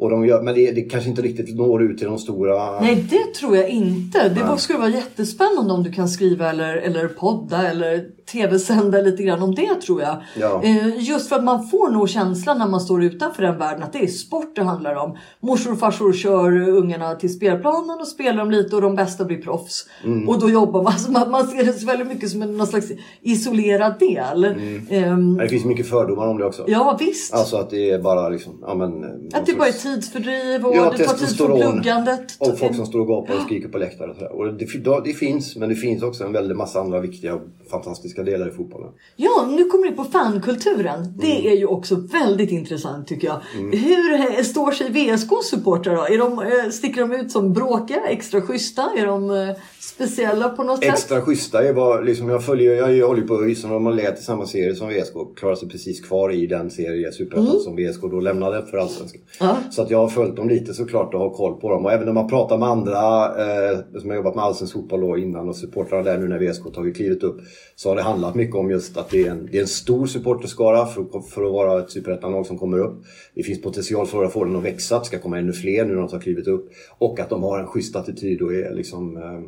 Och 0.00 0.10
de 0.10 0.26
gör, 0.26 0.42
men 0.42 0.54
det, 0.54 0.72
det 0.72 0.82
kanske 0.82 1.10
inte 1.10 1.22
riktigt 1.22 1.56
når 1.56 1.82
ut 1.82 1.98
till 1.98 2.06
de 2.06 2.18
stora... 2.18 2.80
Nej, 2.80 3.04
det 3.10 3.34
tror 3.34 3.56
jag 3.56 3.68
inte. 3.68 4.28
Det 4.28 4.44
Nej. 4.44 4.58
skulle 4.58 4.78
vara 4.78 4.90
jättespännande 4.90 5.74
om 5.74 5.82
du 5.82 5.92
kan 5.92 6.08
skriva 6.08 6.50
eller, 6.50 6.76
eller 6.76 7.08
podda 7.08 7.70
eller 7.70 8.04
tv-sända 8.32 9.00
lite 9.00 9.22
grann 9.22 9.42
om 9.42 9.54
det 9.54 9.74
tror 9.74 10.02
jag. 10.02 10.16
Ja. 10.40 10.62
Eh, 10.64 11.02
just 11.08 11.28
för 11.28 11.36
att 11.36 11.44
man 11.44 11.68
får 11.68 11.90
nog 11.90 12.08
känslan 12.08 12.58
när 12.58 12.68
man 12.68 12.80
står 12.80 13.04
utanför 13.04 13.42
den 13.42 13.58
världen 13.58 13.82
att 13.82 13.92
det 13.92 13.98
är 13.98 14.06
sport 14.06 14.56
det 14.56 14.62
handlar 14.62 14.94
om. 14.94 15.16
Morsor 15.40 15.72
och 15.72 15.78
farsor 15.78 16.12
kör 16.12 16.68
ungarna 16.68 17.14
till 17.14 17.34
spelplanen 17.34 18.00
och 18.00 18.08
spelar 18.08 18.38
dem 18.38 18.50
lite 18.50 18.76
och 18.76 18.82
de 18.82 18.96
bästa 18.96 19.24
blir 19.24 19.42
proffs. 19.42 19.86
Mm. 20.04 20.28
Och 20.28 20.40
då 20.40 20.50
jobbar 20.50 20.82
man. 20.82 20.92
Alltså 20.92 21.10
man, 21.10 21.30
man 21.30 21.46
ser 21.46 21.64
det 21.64 21.84
väldigt 21.84 22.08
mycket 22.08 22.30
som 22.30 22.42
en 22.42 22.56
någon 22.56 22.66
slags 22.66 22.86
isolerad 23.22 23.98
del. 23.98 24.44
Mm. 24.44 25.12
Um, 25.12 25.36
det 25.36 25.48
finns 25.48 25.64
mycket 25.64 25.88
fördomar 25.88 26.26
om 26.26 26.38
det 26.38 26.44
också. 26.44 26.64
Ja 26.66 26.96
visst. 27.00 27.34
Alltså 27.34 27.56
att 27.56 27.70
det 27.70 27.90
är 27.90 27.98
bara 27.98 28.28
liksom, 28.28 28.58
ja, 28.62 28.74
men, 28.74 29.04
Att 29.32 29.46
det 29.46 29.58
bara 29.58 29.68
är 29.68 29.72
tidsfördriv 29.94 30.66
och 30.66 30.76
ja, 30.76 30.94
det 30.96 31.04
tar 31.04 31.14
tid 31.14 31.36
från 31.36 31.60
pluggandet. 31.60 32.36
Och 32.38 32.58
folk 32.58 32.76
som 32.76 32.86
står 32.86 33.00
och 33.00 33.06
gapar 33.06 33.34
och 33.34 33.42
skriker 33.42 33.68
på 33.68 33.78
läktare 33.78 34.10
och 34.10 34.16
sådär. 34.16 34.32
Och 34.32 34.54
det, 34.54 34.66
det, 35.04 35.12
finns, 35.12 35.56
men 35.56 35.68
det 35.68 35.74
finns 35.74 36.02
också 36.02 36.24
en 36.24 36.32
väldig 36.32 36.56
massa 36.56 36.80
andra 36.80 37.00
viktiga 37.00 37.34
och 37.34 37.42
fantastiska 37.70 38.22
delar 38.22 38.48
i 38.48 38.52
fotbollen. 38.52 38.88
Ja, 39.16 39.48
nu 39.50 39.64
kommer 39.64 39.90
vi 39.90 39.96
på 39.96 40.04
fankulturen. 40.04 41.14
Det 41.18 41.38
mm. 41.38 41.52
är 41.52 41.56
ju 41.56 41.66
också 41.66 41.96
väldigt 41.96 42.50
intressant 42.50 43.06
tycker 43.06 43.28
jag. 43.28 43.40
Mm. 43.58 43.78
Hur 43.78 44.42
står 44.42 44.72
sig 44.72 44.90
VSKs 44.90 45.50
supportrar 45.50 45.96
då? 45.96 46.02
Är 46.02 46.18
de, 46.18 46.38
eh, 46.38 46.70
sticker 46.70 47.00
de 47.00 47.12
ut 47.12 47.30
som 47.30 47.52
bråkiga, 47.52 48.00
extra 48.08 48.42
schyssta? 48.42 48.90
Är 48.96 49.06
de 49.06 49.30
eh, 49.30 49.56
speciella 49.80 50.48
på 50.48 50.62
något 50.62 50.78
extra 50.78 50.96
sätt? 50.96 51.04
Extra 51.04 51.22
schyssta 51.22 51.64
är 51.64 51.74
bara, 51.74 52.00
liksom, 52.00 52.28
jag 52.28 52.44
följer, 52.44 52.88
jag 52.88 53.08
håller 53.08 53.22
på 53.22 53.42
ÖIS 53.42 53.64
och 53.64 53.70
de 53.70 53.86
har 53.86 53.92
legat 53.92 54.18
i 54.18 54.22
samma 54.22 54.46
serie 54.46 54.74
som 54.74 54.88
VSK. 54.88 55.14
Klarar 55.36 55.54
sig 55.54 55.68
precis 55.68 56.00
kvar 56.00 56.32
i 56.32 56.46
den 56.46 56.70
serie, 56.70 57.12
Superettan, 57.12 57.46
mm. 57.46 57.60
som 57.60 57.76
VSK 57.76 58.00
då 58.02 58.20
lämnade 58.20 58.66
för 58.66 58.78
Allsvenskan. 58.78 59.20
Ja. 59.40 59.56
Så 59.80 59.84
att 59.84 59.90
jag 59.90 59.98
har 59.98 60.08
följt 60.08 60.36
dem 60.36 60.48
lite 60.48 60.74
såklart 60.74 61.14
och 61.14 61.20
har 61.20 61.30
koll 61.30 61.60
på 61.60 61.70
dem. 61.70 61.84
Och 61.84 61.92
även 61.92 62.06
när 62.06 62.12
man 62.12 62.28
pratar 62.28 62.58
med 62.58 62.68
andra 62.68 63.26
eh, 63.26 63.78
som 64.00 64.10
har 64.10 64.16
jobbat 64.16 64.34
med 64.34 64.44
allsvensk 64.44 64.72
fotboll 64.72 65.22
innan 65.22 65.48
och 65.48 65.56
supportrarna 65.56 66.02
där 66.02 66.18
nu 66.18 66.28
när 66.28 66.38
VSK 66.38 66.74
tagit 66.74 66.96
klivet 66.96 67.22
upp. 67.22 67.40
Så 67.76 67.88
har 67.88 67.96
det 67.96 68.02
handlat 68.02 68.34
mycket 68.34 68.56
om 68.56 68.70
just 68.70 68.96
att 68.96 69.10
det 69.10 69.26
är 69.26 69.30
en, 69.30 69.48
det 69.52 69.56
är 69.56 69.62
en 69.62 69.68
stor 69.68 70.06
supporterskara 70.06 70.86
för, 70.86 71.20
för 71.20 71.44
att 71.44 71.52
vara 71.52 71.80
ett 71.80 71.90
superettanlag 71.90 72.46
som 72.46 72.58
kommer 72.58 72.78
upp. 72.78 73.02
Det 73.34 73.42
finns 73.42 73.62
potential 73.62 74.06
för 74.06 74.24
att 74.24 74.32
få 74.32 74.44
den 74.44 74.56
att 74.56 74.64
växa, 74.64 74.98
det 74.98 75.04
ska 75.04 75.18
komma 75.18 75.38
ännu 75.38 75.52
fler 75.52 75.84
nu 75.84 75.94
när 75.94 76.00
de 76.00 76.12
har 76.12 76.20
klivit 76.20 76.48
upp. 76.48 76.68
Och 76.98 77.20
att 77.20 77.30
de 77.30 77.42
har 77.42 77.58
en 77.58 77.66
schysst 77.66 77.96
attityd 77.96 78.42
och 78.42 78.54
är 78.54 78.74
liksom 78.74 79.16
eh, 79.16 79.40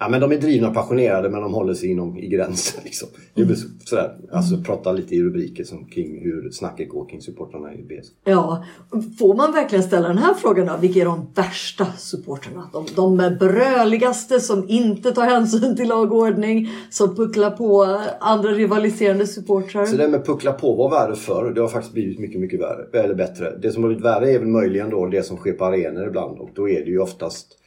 Ja 0.00 0.08
men 0.08 0.20
de 0.20 0.32
är 0.32 0.36
drivna 0.36 0.68
och 0.68 0.74
passionerade 0.74 1.30
men 1.30 1.42
de 1.42 1.54
håller 1.54 1.74
sig 1.74 1.90
inom 1.90 2.18
i 2.18 2.28
gränsen. 2.28 2.80
Liksom. 2.84 3.08
Sådär, 3.84 4.16
alltså 4.32 4.62
prata 4.62 4.92
lite 4.92 5.14
i 5.14 5.22
rubriker 5.22 5.64
som 5.64 5.84
kring 5.84 6.20
hur 6.22 6.50
snacket 6.50 6.88
går 6.88 7.08
kring 7.08 7.20
supportrarna 7.20 7.74
i 7.74 7.82
BS. 7.82 8.06
Ja, 8.24 8.64
får 9.18 9.34
man 9.34 9.52
verkligen 9.52 9.84
ställa 9.84 10.08
den 10.08 10.18
här 10.18 10.34
frågan 10.34 10.66
då? 10.66 10.76
Vilka 10.80 11.00
är 11.00 11.04
de 11.04 11.26
värsta 11.34 11.86
supportrarna? 11.98 12.70
De, 12.72 12.86
de 12.96 13.36
bröligaste 13.38 14.40
som 14.40 14.68
inte 14.68 15.12
tar 15.12 15.22
hänsyn 15.22 15.76
till 15.76 15.88
lagordning, 15.88 16.68
som 16.90 17.16
pucklar 17.16 17.50
på 17.50 18.00
andra 18.20 18.50
rivaliserande 18.50 19.26
supportrar. 19.26 19.86
Så 19.86 19.96
det 19.96 20.08
med 20.08 20.26
puckla 20.26 20.52
på 20.52 20.74
var 20.74 20.90
värre 20.90 21.16
förr. 21.16 21.52
Det 21.54 21.60
har 21.60 21.68
faktiskt 21.68 21.94
blivit 21.94 22.18
mycket, 22.18 22.40
mycket 22.40 22.60
värre, 22.60 23.02
eller 23.02 23.14
bättre. 23.14 23.58
Det 23.62 23.72
som 23.72 23.82
har 23.82 23.88
blivit 23.88 24.04
värre 24.04 24.30
är 24.30 24.38
väl 24.38 24.48
möjligen 24.48 24.90
då 24.90 25.06
det 25.06 25.22
som 25.22 25.36
sker 25.36 25.52
på 25.52 25.64
arenor 25.64 26.06
ibland 26.06 26.38
och 26.38 26.50
då 26.54 26.68
är 26.68 26.84
det 26.84 26.90
ju 26.90 26.98
oftast 26.98 27.58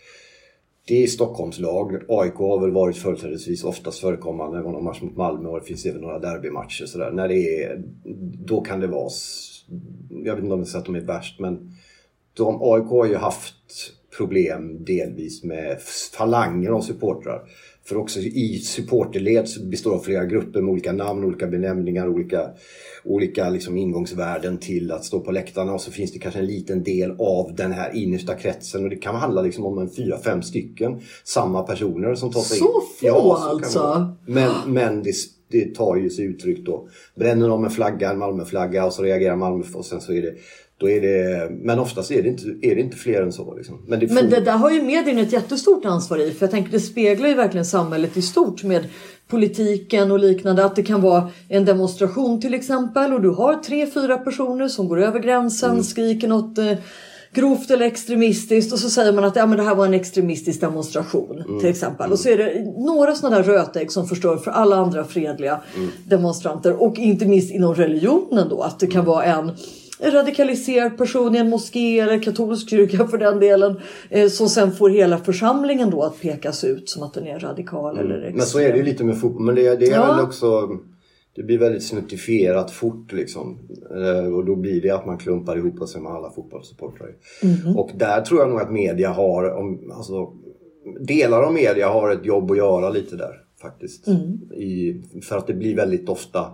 det 0.88 1.04
är 1.04 1.08
Stockholmslag. 1.08 1.96
AIK 2.10 2.36
har 2.36 2.62
väl 2.62 2.72
varit 2.72 2.98
företrädesvis 2.98 3.64
oftast 3.64 4.00
förekommande. 4.00 4.58
Det 4.58 4.64
var 4.64 4.72
någon 4.72 4.84
match 4.84 5.02
mot 5.02 5.18
Malmö 5.18 5.50
och 5.50 5.60
det 5.60 5.66
finns 5.66 5.86
även 5.86 6.02
några 6.02 6.20
derbymatcher. 6.20 6.86
Så 6.86 6.98
där. 6.98 7.12
När 7.12 7.28
det 7.28 7.64
är, 7.64 7.84
då 8.46 8.62
kan 8.62 8.80
det 8.80 8.88
vara 8.88 9.10
jag 10.10 10.36
vet 10.36 10.44
inte 10.44 10.54
om 10.54 10.60
jag 10.60 10.68
säger 10.68 10.80
att 10.80 10.86
de 10.86 10.96
är 10.96 11.02
värst, 11.02 11.40
men 11.40 11.72
de, 12.34 12.60
AIK 12.62 12.90
har 12.90 13.06
ju 13.06 13.16
haft 13.16 13.56
problem 14.18 14.84
delvis 14.84 15.44
med 15.44 15.82
falanger 16.18 16.70
av 16.70 16.82
supportrar. 16.82 17.42
För 17.84 17.98
också 17.98 18.20
i 18.20 18.60
supporterled 18.60 19.48
består 19.64 19.96
av 19.96 20.00
flera 20.00 20.26
grupper 20.26 20.62
med 20.62 20.72
olika 20.72 20.92
namn, 20.92 21.24
olika 21.24 21.48
benämningar, 21.48 22.08
olika, 22.08 22.50
olika 23.04 23.50
liksom 23.50 23.78
ingångsvärden 23.78 24.58
till 24.58 24.92
att 24.92 25.06
stå 25.06 25.20
på 25.20 25.32
läktarna. 25.32 25.74
Och 25.74 25.82
så 25.82 25.92
finns 25.92 26.12
det 26.12 26.20
kanske 26.20 26.40
en 26.40 26.46
liten 26.46 26.84
del 26.84 27.12
av 27.20 27.56
den 27.56 27.72
här 27.72 27.96
innersta 27.96 28.36
kretsen. 28.36 28.84
Och 28.84 28.90
det 28.90 28.96
kan 28.96 29.16
handla 29.16 29.42
liksom 29.42 29.66
om 29.66 29.78
en 29.78 29.90
fyra, 29.90 30.18
fem 30.18 30.42
stycken 30.42 31.02
samma 31.24 31.64
personer 31.64 32.16
som 32.16 32.32
tar 32.32 32.42
sig 32.42 32.58
Så 32.58 32.66
in. 32.66 32.72
få 32.72 33.08
Ja, 33.08 33.22
så 33.22 33.50
alltså? 33.50 34.16
Men, 34.26 34.52
men 34.68 35.04
det, 35.04 35.14
det 35.52 35.76
tar 35.76 35.96
ju 35.96 36.10
sig 36.10 36.26
uttryck 36.26 36.66
då. 36.66 36.88
Bränner 37.16 37.50
de 37.50 37.66
en 37.66 37.72
flagga, 37.72 38.12
en 38.12 38.18
Malmöflagga 38.18 38.86
och 38.86 38.94
så 38.94 39.04
reagerar 39.04 39.36
Malmö 39.36 39.64
och 39.74 39.86
sen 39.86 40.02
så 40.02 40.14
är 40.14 40.22
det 40.22 40.36
då 40.82 40.90
är 40.90 41.02
det, 41.02 41.50
men 41.52 41.80
oftast 41.80 42.12
är 42.12 42.24
det 42.24 42.30
inte, 42.30 42.44
är 42.62 42.76
det 42.76 42.82
inte 42.82 42.98
fler 42.98 43.22
än 43.22 43.32
så. 43.34 43.56
Liksom. 43.56 43.78
Men, 43.88 44.00
det 44.00 44.12
Men 44.12 44.30
det 44.30 44.40
där 44.40 44.52
har 44.52 44.72
ju 44.72 44.82
medierna 44.82 45.22
ett 45.22 45.34
jättestort 45.34 45.86
ansvar 45.86 46.18
i. 46.18 46.32
För 46.32 46.44
jag 46.46 46.52
tänker 46.52 46.72
det 46.72 46.80
speglar 46.80 47.30
ju 47.30 47.36
verkligen 47.36 47.66
samhället 47.66 48.18
i 48.18 48.22
stort 48.22 48.64
med 48.64 48.84
politiken 49.28 50.12
och 50.12 50.20
liknande. 50.20 50.66
Att 50.66 50.76
det 50.76 50.84
kan 50.84 51.02
vara 51.02 51.30
en 51.50 51.66
demonstration 51.66 52.42
till 52.42 52.54
exempel 52.54 53.14
och 53.14 53.22
du 53.22 53.30
har 53.30 53.56
tre, 53.56 53.88
fyra 53.88 54.18
personer 54.18 54.68
som 54.68 54.88
går 54.88 55.02
över 55.02 55.20
gränsen, 55.20 55.72
Mm. 55.72 55.84
skriker 55.84 56.28
något 56.28 56.58
eh, 56.58 56.74
grovt 57.34 57.72
eller 57.72 57.86
extremistiskt 57.86 58.74
och 58.74 58.80
så 58.80 58.90
säger 58.90 59.14
man 59.14 59.24
att 59.24 59.36
ja, 59.36 59.46
men 59.46 59.58
det 59.58 59.64
här 59.64 59.76
var 59.76 59.86
en 59.86 59.94
extremistisk 59.94 60.62
demonstration 60.62 61.44
Mm. 61.48 61.60
till 61.60 61.70
exempel. 61.70 62.12
Och 62.12 62.20
så 62.20 62.30
är 62.30 62.38
det 62.38 62.74
några 62.86 63.16
sådana 63.16 63.36
där 63.38 63.44
rötägg 63.44 63.92
som 63.92 64.08
förstör 64.08 64.38
för 64.38 64.52
alla 64.52 64.76
andra 64.76 65.04
fredliga 65.04 65.62
Mm. 65.76 65.90
demonstranter. 66.08 66.82
Och 66.84 66.98
inte 66.98 67.26
minst 67.26 67.52
inom 67.52 67.76
religionen 67.76 68.50
då 68.50 68.62
att 68.62 68.80
det 68.80 68.88
kan 68.88 69.06
vara 69.06 69.24
en 69.24 69.52
en 70.02 70.12
radikaliserad 70.12 70.98
person 70.98 71.36
i 71.36 71.38
en 71.38 71.50
moské 71.50 72.00
eller 72.00 72.24
katolsk 72.24 72.70
kyrka 72.70 73.08
för 73.08 73.18
den 73.18 73.40
delen 73.40 73.80
eh, 74.10 74.28
som 74.30 74.50
sen 74.50 74.72
får 74.72 74.90
hela 74.90 75.18
församlingen 75.18 75.90
då 75.90 76.04
att 76.04 76.22
pekas 76.22 76.64
ut 76.64 76.90
som 76.90 77.04
att 77.04 77.14
den 77.14 77.28
är 77.28 77.40
radikal 77.40 77.98
eller 77.98 78.10
extrem. 78.16 78.24
Mm. 78.28 78.38
Men 78.38 78.46
så 78.46 78.60
är 78.60 78.72
det 78.72 78.78
ju 78.78 78.84
lite 78.84 79.04
med 79.04 79.20
fotboll. 79.20 79.44
Men 79.46 79.56
det, 79.56 79.76
det 79.76 79.86
är 79.86 79.92
Ja. 79.92 80.16
väl 80.16 80.26
också... 80.26 80.70
Det 81.36 81.44
blir 81.44 81.58
väldigt 81.58 81.84
snuttifierat 81.84 82.72
fort 82.72 83.12
liksom. 83.12 83.60
Eh, 83.96 84.34
Och 84.34 84.46
då 84.46 84.56
blir 84.56 84.82
det 84.82 84.90
att 84.90 85.06
man 85.06 85.18
klumpar 85.18 85.58
ihop 85.58 85.90
sig 85.90 86.02
med 86.02 86.12
alla 86.12 86.32
fotbollssupportrar. 86.32 87.10
Mhm. 87.44 87.78
Och 87.78 87.90
där 87.96 88.22
tror 88.22 88.40
jag 88.40 88.50
nog 88.50 88.62
att 88.62 88.72
media 88.72 89.10
har... 89.10 89.56
Om, 89.58 89.92
alltså, 89.96 90.34
delar 91.00 91.42
av 91.44 91.54
media 91.54 91.90
har 91.90 92.12
ett 92.12 92.26
jobb 92.26 92.52
att 92.52 92.58
göra 92.58 92.90
lite 92.90 93.16
där 93.16 93.34
faktiskt. 93.62 94.08
Mm. 94.08 94.22
I, 94.54 95.02
för 95.24 95.38
att 95.38 95.48
det 95.48 95.54
blir 95.54 95.76
väldigt 95.76 96.10
ofta 96.10 96.46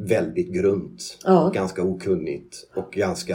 väldigt 0.00 0.52
grunt. 0.52 1.18
Ja. 1.24 1.50
Ganska 1.54 1.82
okunnigt. 1.82 2.56
Och 2.76 2.92
ganska... 2.92 3.34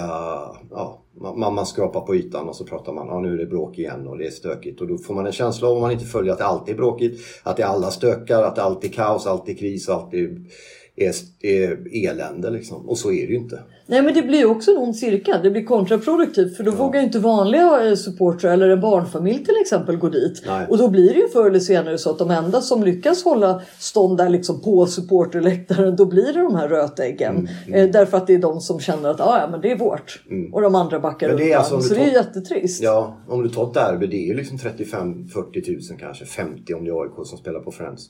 Ja, 0.71 1.01
man, 1.21 1.53
man 1.53 1.65
skrapar 1.65 2.01
på 2.01 2.15
ytan 2.15 2.49
och 2.49 2.55
så 2.55 2.65
pratar 2.65 2.93
man 2.93 3.07
ja 3.07 3.19
nu 3.19 3.33
är 3.33 3.37
det 3.37 3.45
bråk 3.45 3.77
igen 3.77 4.07
och 4.07 4.17
det 4.17 4.27
är 4.27 4.31
stökigt. 4.31 4.81
Och 4.81 4.87
då 4.87 4.97
får 4.97 5.13
man 5.13 5.25
en 5.25 5.31
känsla 5.31 5.67
av 5.67 5.75
om 5.75 5.81
man 5.81 5.91
inte 5.91 6.05
följer 6.05 6.33
att 6.33 6.37
det 6.37 6.45
alltid 6.45 6.73
är 6.73 6.77
bråkigt. 6.77 7.21
Att 7.43 7.57
det 7.57 7.63
alla 7.63 7.91
stökar, 7.91 8.43
att 8.43 8.55
det 8.55 8.63
alltid 8.63 8.89
är 8.89 8.93
kaos, 8.93 9.27
alltid 9.27 9.55
är 9.55 9.59
kris, 9.59 9.89
alltid 9.89 10.51
är, 10.95 11.13
är 11.45 11.77
elände 12.09 12.49
liksom. 12.49 12.89
Och 12.89 12.97
så 12.97 13.11
är 13.11 13.27
det 13.27 13.33
ju 13.33 13.37
inte. 13.37 13.59
Nej 13.87 14.01
men 14.01 14.13
det 14.13 14.21
blir 14.21 14.45
också 14.45 14.71
en 14.71 14.77
ond 14.77 14.95
cirkel. 14.95 15.39
Det 15.43 15.51
blir 15.51 15.63
kontraproduktivt 15.65 16.57
för 16.57 16.63
då 16.63 16.71
vågar 16.71 16.99
ju 16.99 17.05
inte 17.05 17.19
vanliga 17.19 17.87
eh, 17.89 17.95
supportrar 17.95 18.51
eller 18.53 18.69
en 18.69 18.81
barnfamilj 18.81 19.45
till 19.45 19.55
exempel 19.61 19.97
gå 19.97 20.09
dit. 20.09 20.43
Nej. 20.47 20.65
Och 20.69 20.77
då 20.77 20.87
blir 20.89 21.13
det 21.13 21.19
ju 21.19 21.27
förr 21.27 21.49
eller 21.49 21.59
senare 21.59 21.97
så 21.97 22.09
att 22.09 22.17
de 22.19 22.31
enda 22.31 22.61
som 22.61 22.83
lyckas 22.83 23.23
hålla 23.23 23.61
stånd 23.79 24.17
där 24.17 24.29
liksom 24.29 24.61
på 24.61 24.85
supporterläktaren 24.85 25.95
då 25.95 26.05
blir 26.05 26.33
det 26.33 26.41
de 26.41 26.55
här 26.55 26.67
rötäggen. 26.69 27.35
Mm, 27.67 27.79
Eh, 27.85 27.91
därför 27.91 28.17
att 28.17 28.27
det 28.27 28.33
är 28.33 28.39
de 28.39 28.61
som 28.61 28.79
känner 28.79 29.09
att 29.09 29.21
ah, 29.21 29.37
ja 29.41 29.47
men 29.51 29.61
det 29.61 29.71
är 29.71 29.77
vårt. 29.77 30.23
Och 30.53 30.61
de 30.61 30.75
andra 30.75 30.99
backar 30.99 31.27
Men 31.27 31.37
det 31.37 31.43
är 31.43 31.45
undan. 31.45 31.59
alltså 31.59 31.75
du 31.77 31.81
så 31.83 31.93
det 31.93 31.99
är 31.99 32.05
ju 32.05 32.11
tar- 32.11 32.17
jättetrist. 32.17 32.83
Ja, 32.83 33.17
om 33.27 33.43
du 33.43 33.49
tar 33.49 33.67
ett 33.67 33.73
derby, 33.73 34.07
det 34.07 34.17
är 34.17 34.27
ju 34.27 34.33
liksom 34.33 34.57
35-40 34.57 35.65
tusen 35.65 35.97
kanske, 35.97 36.25
50 36.25 36.73
om 36.73 36.83
det 36.85 36.89
är 36.91 37.01
AIK 37.03 37.27
som 37.27 37.37
spelar 37.37 37.59
på 37.59 37.71
Friends. 37.71 38.09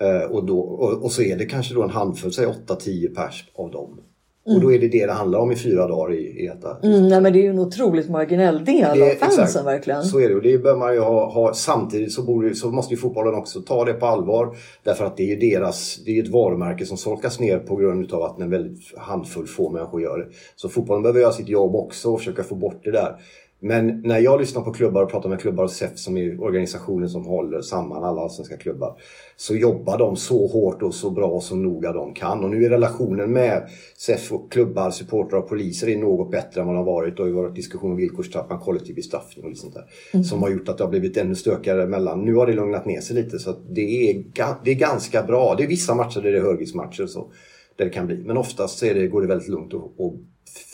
Eh, 0.00 0.30
och, 0.30 0.44
då, 0.44 0.58
och, 1.02 1.12
så 1.12 1.22
är 1.22 1.36
det 1.36 1.44
kanske 1.44 1.74
då 1.74 1.82
en 1.82 1.90
handfull, 1.90 2.32
säg 2.32 2.46
8-10 2.46 3.14
pers 3.14 3.50
av 3.54 3.70
dem. 3.70 4.00
Och 4.46 4.60
då 4.60 4.72
är 4.72 4.78
det 4.78 4.88
det 4.88 5.06
det 5.06 5.12
handlar 5.12 5.38
om 5.38 5.52
i 5.52 5.56
fyra 5.56 5.88
dagar 5.88 6.14
i, 6.14 6.46
detta. 6.46 6.76
Mm, 6.82 7.08
nej 7.08 7.20
men 7.20 7.32
det 7.32 7.38
är 7.38 7.42
ju 7.42 7.50
en 7.50 7.58
otroligt 7.58 8.10
marginell 8.10 8.64
del 8.64 8.98
Det 8.98 9.12
av 9.12 9.14
fansen 9.14 9.44
exakt. 9.44 9.66
verkligen. 9.66 10.02
Så 10.02 10.20
är 10.20 10.28
det 10.28 10.34
och 10.34 10.42
det 10.42 10.58
bör 10.58 10.76
man 10.76 10.94
ju 10.94 11.00
ha. 11.00 11.32
ha 11.32 11.54
samtidigt 11.54 12.12
så, 12.12 12.22
borde, 12.22 12.54
så 12.54 12.70
måste 12.70 12.94
ju 12.94 13.00
fotbollen 13.00 13.34
också 13.34 13.60
ta 13.60 13.84
det 13.84 13.92
på 13.92 14.06
allvar. 14.06 14.56
Därför 14.82 15.04
att 15.04 15.16
det 15.16 15.22
är 15.22 15.26
ju 15.26 15.50
deras, 15.50 16.00
det 16.04 16.18
är 16.18 16.22
ett 16.22 16.28
varumärke 16.28 16.86
som 16.86 16.96
solkas 16.96 17.40
ner 17.40 17.58
på 17.58 17.76
grund 17.76 18.12
av 18.12 18.22
att 18.22 18.40
en 18.40 18.50
väldigt 18.50 18.98
handfull 18.98 19.46
få 19.46 19.70
människor 19.70 20.02
gör 20.02 20.18
det. 20.18 20.26
Så 20.56 20.68
fotbollen 20.68 21.02
behöver 21.02 21.20
göra 21.20 21.32
sitt 21.32 21.48
jobb 21.48 21.74
också 21.74 22.12
och 22.12 22.18
försöka 22.18 22.42
få 22.42 22.54
bort 22.54 22.80
det 22.84 22.90
där. 22.90 23.16
Men 23.62 24.00
när 24.04 24.18
jag 24.18 24.40
lyssnar 24.40 24.62
på 24.62 24.72
klubbar 24.72 25.02
och 25.02 25.10
pratar 25.10 25.28
med 25.28 25.40
klubbar 25.40 25.64
och 25.64 25.70
SEF 25.70 25.98
som 25.98 26.16
är 26.16 26.42
organisationen 26.42 27.08
som 27.08 27.26
håller 27.26 27.60
samman 27.60 28.04
alla 28.04 28.28
svenska 28.28 28.56
klubbar. 28.56 28.96
Så 29.36 29.54
jobbar 29.56 29.98
de 29.98 30.16
så 30.16 30.46
hårt 30.46 30.82
och 30.82 30.94
så 30.94 31.10
bra 31.10 31.26
och 31.26 31.42
så 31.42 31.56
noga 31.56 31.92
de 31.92 32.14
kan. 32.14 32.44
Och 32.44 32.50
nu 32.50 32.64
är 32.64 32.70
relationen 32.70 33.32
med 33.32 33.68
SEF 33.96 34.32
och 34.32 34.52
klubbar, 34.52 34.90
supportrar 34.90 35.38
och 35.38 35.48
poliser 35.48 35.88
är 35.88 35.96
något 35.96 36.30
bättre 36.30 36.60
än 36.60 36.66
vad 36.66 36.76
det 36.76 36.78
har 36.78 36.84
varit. 36.84 37.16
Det 37.16 37.22
har 37.22 37.30
varit 37.30 37.54
diskussion 37.54 37.90
om 37.90 37.96
villkorstrappan, 37.96 38.58
kollektiv 38.58 38.94
bestraffning 38.94 39.50
och 39.50 39.56
sånt 39.56 39.74
där. 39.74 40.22
Som 40.22 40.42
har 40.42 40.50
gjort 40.50 40.68
att 40.68 40.78
det 40.78 40.84
har 40.84 40.90
blivit 40.90 41.16
ännu 41.16 41.34
stökigare 41.34 41.86
mellan. 41.86 42.24
Nu 42.24 42.34
har 42.34 42.46
det 42.46 42.52
lugnat 42.52 42.86
ner 42.86 43.00
sig 43.00 43.16
lite 43.16 43.38
så 43.38 43.54
det 43.70 44.10
är, 44.10 44.24
det 44.64 44.70
är 44.70 44.74
ganska 44.74 45.22
bra. 45.22 45.54
Det 45.58 45.64
är 45.64 45.68
vissa 45.68 45.94
matcher 45.94 46.20
där 46.20 46.32
det 46.32 46.38
är 46.38 46.42
högriskmatcher 46.42 47.06
så. 47.06 47.32
Där 47.76 47.84
det 47.84 47.90
kan 47.90 48.06
bli. 48.06 48.16
Men 48.16 48.36
oftast 48.36 48.78
så 48.78 48.86
är 48.86 48.94
det, 48.94 49.06
går 49.06 49.20
det 49.22 49.28
väldigt 49.28 49.48
lugnt 49.48 49.74
och, 49.74 49.94
och 49.96 50.14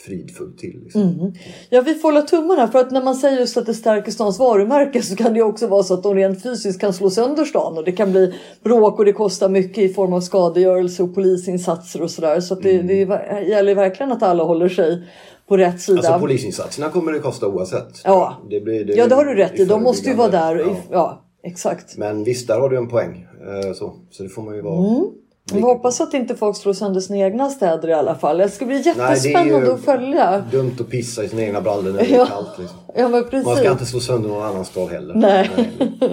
fridfullt 0.05 0.57
till. 0.57 0.79
Liksom. 0.83 1.33
Ja, 1.69 1.81
vi 1.81 1.93
får 1.95 2.07
hålla 2.09 2.21
tummarna 2.21 2.67
för 2.67 2.79
att 2.79 2.91
när 2.91 3.03
man 3.03 3.15
säger 3.15 3.39
just 3.39 3.57
att 3.57 3.65
det 3.65 3.73
stärker 3.73 4.11
stans 4.11 4.39
varumärke 4.39 5.01
så 5.01 5.15
kan 5.15 5.33
det 5.33 5.41
också 5.41 5.67
vara 5.67 5.83
så 5.83 5.93
att 5.93 6.03
de 6.03 6.15
rent 6.15 6.43
fysiskt 6.43 6.79
kan 6.81 6.93
slå 6.93 7.09
sönder 7.09 7.45
stan 7.45 7.77
och 7.77 7.83
det 7.83 7.91
kan 7.91 8.11
bli 8.11 8.33
bråk 8.63 8.99
och 8.99 9.05
det 9.05 9.13
kostar 9.13 9.49
mycket 9.49 9.77
i 9.83 9.93
form 9.93 10.13
av 10.13 10.21
skadegörelse 10.21 11.03
och 11.03 11.15
polisinsatser 11.15 12.01
och 12.01 12.11
sådär. 12.11 12.39
Så 12.39 12.53
att 12.53 12.61
det, 12.63 12.81
det 12.81 13.01
är- 13.01 13.41
gäller 13.41 13.75
verkligen 13.75 14.11
att 14.11 14.23
alla 14.23 14.43
håller 14.43 14.69
sig 14.69 15.03
på 15.47 15.57
rätt 15.57 15.81
sida. 15.81 15.97
Alltså 15.99 16.19
polisinsatserna 16.19 16.89
kommer 16.89 17.11
det 17.11 17.19
kosta 17.19 17.47
oavsett. 17.47 18.01
Ja. 18.03 18.37
det 18.49 18.59
blir, 18.61 18.85
det 18.85 18.93
ja, 18.93 19.07
det 19.07 19.15
har 19.15 19.25
du 19.25 19.35
rätt 19.35 19.59
i. 19.59 19.65
De 19.65 19.83
måste 19.83 20.09
ju 20.09 20.15
vara 20.15 20.29
där. 20.29 20.39
förebyggande. 20.55 20.79
i- 20.79 20.91
Ja, 20.91 21.25
exakt. 21.43 21.97
Men 21.97 22.23
visst, 22.23 22.47
där 22.47 22.59
har 22.59 22.69
du 22.69 22.77
en 22.77 22.87
poäng. 22.87 23.27
Eh, 23.65 23.73
Så, 23.73 23.93
så 24.11 24.23
det 24.23 24.29
får 24.29 24.41
man 24.41 24.55
ju 24.55 24.61
vara... 24.61 24.87
Mm. 24.89 25.05
Vi 25.53 25.61
hoppas 25.61 26.01
att 26.01 26.13
inte 26.13 26.35
folk 26.35 26.57
slår 26.57 26.73
sönder 26.73 27.01
sina 27.01 27.17
egna 27.19 27.49
städer 27.49 27.87
i 27.89 27.93
alla 27.93 28.15
fall. 28.15 28.37
Det 28.37 28.49
ska 28.49 28.65
bli 28.65 28.81
jättespännande 28.81 29.73
att 29.73 29.81
följa. 29.85 30.43
dumt 30.51 30.75
att 30.79 30.89
pissa 30.89 31.23
i 31.23 31.29
sina 31.29 31.41
egna 31.41 31.61
brallor 31.61 31.91
när 31.91 31.99
det 31.99 32.05
är 32.13 32.17
Ja. 32.17 32.25
kallt. 32.25 32.59
Liksom. 32.59 32.77
Ja, 32.95 33.07
men 33.07 33.23
precis. 33.23 33.45
Man 33.45 33.55
ska 33.55 33.71
inte 33.71 33.85
slå 33.85 33.99
sönder 33.99 34.29
någon 34.29 34.43
annan 34.43 34.65
stad 34.65 34.89
heller. 34.89 35.13
Nej. 35.15 35.49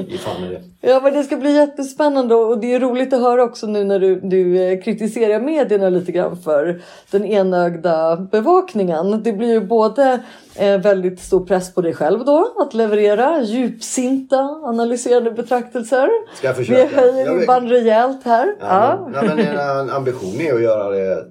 I 0.08 0.18
fan 0.18 0.44
är 0.44 0.50
det. 0.50 0.62
Ja 0.80 1.00
men 1.02 1.14
det 1.14 1.22
ska 1.22 1.36
bli 1.36 1.56
jättespännande 1.56 2.34
och 2.34 2.58
det 2.58 2.74
är 2.74 2.80
roligt 2.80 3.12
att 3.12 3.20
höra 3.20 3.42
också 3.44 3.66
nu 3.66 3.84
när 3.84 3.98
du, 4.00 4.20
du 4.20 4.62
eh, 4.72 4.82
kritiserar 4.82 5.40
medierna 5.40 5.88
lite 5.88 6.12
grann 6.12 6.36
för 6.36 6.82
den 7.10 7.24
enögda 7.24 8.16
bevakningen. 8.16 9.22
Det 9.22 9.32
blir 9.32 9.48
ju 9.52 9.60
både 9.60 10.20
väldigt 10.58 11.20
stor 11.20 11.46
press 11.46 11.74
på 11.74 11.80
dig 11.80 11.94
själv 11.94 12.24
då 12.24 12.52
att 12.58 12.74
leverera 12.74 13.42
djupsinta 13.42 14.36
analyserande 14.64 15.30
betraktelser. 15.30 16.08
Ska 16.36 16.46
jag 16.46 16.54
Vi 16.54 16.64
försöka? 16.64 17.00
höjer 17.00 17.26
Jag 17.26 17.32
vet- 17.34 17.40
ribban 17.42 17.68
rejält 17.68 18.24
här. 18.24 18.56
Ja, 18.60 19.10
ja, 19.14 19.22
men 19.22 19.38
en 19.38 19.90
ambition 19.90 20.40
är 20.40 20.54
att 20.54 20.62
göra 20.62 20.90
det 20.90 21.24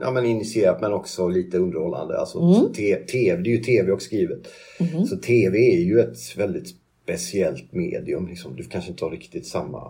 ja, 0.00 0.10
men 0.10 0.24
initierat 0.24 0.80
men 0.80 0.92
också 0.92 1.28
lite 1.28 1.58
underhållande. 1.58 2.18
Alltså, 2.20 2.38
Mm. 2.38 2.72
TV, 2.72 3.36
det 3.42 3.50
är 3.50 3.56
ju 3.56 3.58
TV 3.58 3.92
och 3.92 4.02
skrivet. 4.02 4.38
Mm-hmm. 4.78 5.04
Så 5.04 5.16
TV 5.16 5.58
är 5.58 5.80
ju 5.80 6.00
ett 6.00 6.36
väldigt 6.36 6.66
speciellt 7.04 7.72
medium. 7.72 8.26
Liksom. 8.26 8.56
Du 8.56 8.62
kanske 8.62 8.90
inte 8.90 9.04
har 9.04 9.10
riktigt 9.10 9.46
samma... 9.46 9.82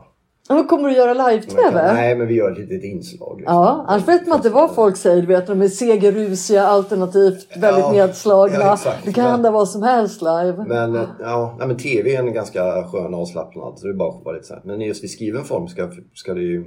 Men 0.48 0.66
kommer 0.66 0.88
du 0.88 0.94
göra 0.94 1.28
live-tv? 1.28 1.92
nej, 1.94 2.16
men 2.16 2.26
vi 2.26 2.34
gör 2.34 2.52
ett 2.52 2.58
litet 2.58 2.84
inslag. 2.84 3.36
Liksom. 3.38 3.54
Ja, 3.54 3.84
annars 3.88 4.08
vet 4.08 4.26
man 4.26 4.36
inte 4.38 4.50
vad 4.50 4.74
folk 4.74 4.96
säger. 4.96 5.20
Du 5.20 5.26
vet, 5.26 5.46
de 5.46 5.62
är 5.62 5.68
segerrusiga 5.68 6.66
alternativt 6.66 7.56
väldigt 7.56 7.84
Ja, 7.84 7.92
nedslagna. 7.92 8.56
ja, 8.58 8.78
det 9.04 9.12
kan 9.12 9.24
Men- 9.24 9.32
hända 9.32 9.50
vad 9.50 9.68
som 9.68 9.82
helst 9.82 10.22
live. 10.22 10.64
Men, 10.68 10.96
eh, 10.96 11.02
ja, 11.20 11.56
nej, 11.58 11.68
men 11.68 11.76
TV 11.76 12.16
är 12.16 12.20
en 12.20 12.32
ganska 12.32 12.84
skön 12.84 13.14
avslappnad. 13.14 13.78
Så 13.78 13.86
det 13.86 13.92
är 13.92 13.96
bara 13.96 14.08
att 14.18 14.24
vara 14.24 14.34
lite 14.34 14.46
så 14.46 14.54
här. 14.54 14.62
Men 14.64 14.80
just 14.80 15.04
i 15.04 15.08
skriven 15.08 15.44
form 15.44 15.68
ska, 15.68 15.90
ska 16.14 16.34
det 16.34 16.40
ju... 16.42 16.64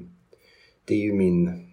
Det 0.87 0.93
är 0.93 1.03
ju 1.05 1.13
min... 1.13 1.63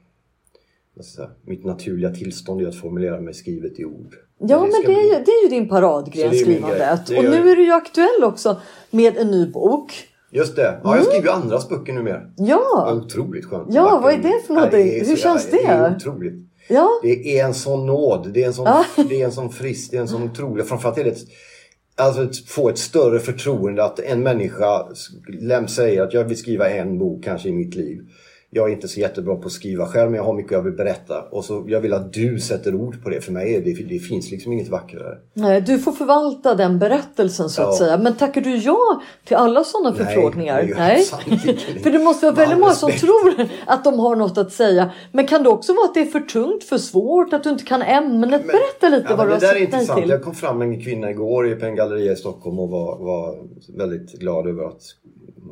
Säga, 1.14 1.28
mitt 1.46 1.64
naturliga 1.64 2.10
tillstånd 2.10 2.60
är 2.62 2.68
att 2.68 2.74
formulera 2.74 3.20
mig 3.20 3.34
skrivet 3.34 3.78
i 3.80 3.84
ord. 3.84 4.14
Ja 4.38 4.60
men 4.60 4.72
ska 4.72 4.88
det 4.88 4.94
är, 4.94 5.02
ju, 5.02 5.24
det 5.24 5.30
är 5.30 5.42
ju 5.42 5.48
din 5.48 5.68
paradgren, 5.68 6.30
det 6.30 6.36
skrivandet. 6.36 7.06
Det 7.06 7.18
Och 7.18 7.24
nu 7.24 7.50
är 7.50 7.56
du 7.56 7.64
ju 7.64 7.72
aktuell 7.72 8.24
också 8.24 8.56
med 8.90 9.16
en 9.16 9.30
ny 9.30 9.46
bok. 9.46 9.92
Just 10.34 10.56
det. 10.56 10.80
Ja, 10.84 10.96
jag 10.96 11.04
skriver 11.06 11.24
ju 11.26 11.30
andras 11.32 11.68
böcker 11.68 11.92
numera. 11.92 12.20
Det 12.36 12.42
är 12.42 12.48
Ja, 12.48 12.92
otroligt 13.04 13.44
skönt. 13.44 13.68
Ja, 13.74 14.00
vad 14.02 14.12
är 14.14 14.16
det 14.18 14.22
för 14.46 14.54
Nej, 14.54 14.62
någonting? 14.64 14.88
är 14.88 15.04
Hur 15.04 15.16
så- 15.16 15.22
känns 15.22 15.50
Det 15.50 15.64
är 15.64 15.90
det? 15.90 15.96
otroligt. 15.96 16.34
ja. 16.68 16.88
Det 17.02 17.38
är 17.38 17.44
en 17.44 17.54
sån 17.54 17.86
nåd. 17.86 18.30
Det 18.34 18.42
är 18.42 18.46
en 18.46 18.52
sån, 18.54 18.64
Ja. 18.66 18.84
det 19.08 19.20
är 19.20 19.24
en 19.24 19.32
sån 19.32 19.50
frisk, 19.50 19.90
det 19.90 19.96
är 19.96 20.00
en 20.00 20.08
sån 20.08 20.22
otrolig... 20.22 20.66
Framförallt 20.66 20.98
är 20.98 21.04
det 21.04 21.10
ett, 21.10 21.18
alltså 21.96 22.22
att 22.22 22.36
få 22.36 22.68
ett 22.68 22.78
större 22.78 23.18
förtroende 23.18 23.84
att 23.84 23.98
en 24.00 24.22
människa 24.22 24.86
läm- 25.40 25.66
säger 25.66 26.02
att 26.02 26.14
jag 26.14 26.24
vill 26.24 26.36
skriva 26.36 26.68
en 26.70 26.98
bok 26.98 27.24
kanske 27.24 27.48
i 27.48 27.52
mitt 27.52 27.74
liv. 27.74 28.00
Jag 28.54 28.68
är 28.68 28.72
inte 28.74 28.88
så 28.88 29.00
jättebra 29.00 29.36
på 29.36 29.46
att 29.46 29.52
skriva 29.52 29.86
själv 29.86 30.10
men 30.10 30.16
jag 30.18 30.24
har 30.24 30.34
mycket 30.34 30.52
jag 30.52 30.62
vill 30.62 30.72
berätta. 30.72 31.22
Och 31.30 31.44
så 31.44 31.64
jag 31.66 31.80
vill 31.80 31.92
att 31.92 32.12
du 32.12 32.40
sätter 32.40 32.74
ord 32.74 33.02
på 33.02 33.10
det. 33.10 33.20
För 33.20 33.32
mig 33.32 33.54
är 33.54 33.60
det, 33.60 33.72
det 33.88 33.98
finns 33.98 34.30
liksom 34.30 34.52
inget 34.52 34.68
vackrare. 34.68 35.18
Nej, 35.34 35.60
du 35.60 35.78
får 35.78 35.92
förvalta 35.92 36.54
den 36.54 36.78
berättelsen 36.78 37.48
så 37.50 37.62
att 37.62 37.68
Ja. 37.68 37.78
säga. 37.78 37.98
Men 37.98 38.14
tackar 38.16 38.40
du 38.40 38.56
ja 38.56 39.02
till 39.24 39.36
alla 39.36 39.64
sådana 39.64 39.90
Nej, 39.90 40.06
förfrågningar? 40.06 40.62
det 40.62 40.98
inte. 41.30 41.56
För 41.82 41.90
det 41.90 41.98
måste 41.98 42.26
vara 42.26 42.34
väldigt 42.36 42.58
många 42.58 42.72
som 42.72 42.90
tror 42.92 43.34
att 43.66 43.84
de 43.84 43.98
har 43.98 44.16
något 44.16 44.38
att 44.38 44.52
säga. 44.52 44.90
Men 45.12 45.26
kan 45.26 45.42
det 45.42 45.48
också 45.48 45.72
vara 45.74 45.84
att 45.84 45.94
det 45.94 46.00
är 46.00 46.04
för 46.06 46.20
tungt, 46.20 46.64
för 46.64 46.78
svårt, 46.78 47.32
att 47.32 47.42
du 47.44 47.50
inte 47.50 47.64
kan 47.64 47.82
ämnet? 47.82 48.46
Berätta 48.46 48.88
lite 48.96 49.06
Ja, 49.10 49.16
vad 49.16 49.18
men 49.18 49.26
du 49.26 49.32
har 49.32 49.40
sagt 49.40 49.52
nej 49.54 49.62
intressant. 49.64 50.00
till. 50.00 50.10
Jag 50.10 50.22
kom 50.22 50.34
fram 50.34 50.58
med 50.58 50.68
en 50.68 50.80
kvinna 50.84 51.10
igår 51.10 51.54
på 51.60 51.66
en 51.66 51.74
galleria 51.76 52.12
i 52.12 52.16
Stockholm 52.16 52.58
och 52.58 52.68
var, 52.68 52.98
var 52.98 53.38
väldigt 53.78 54.12
glad 54.18 54.46
över 54.48 54.64
att 54.64 54.82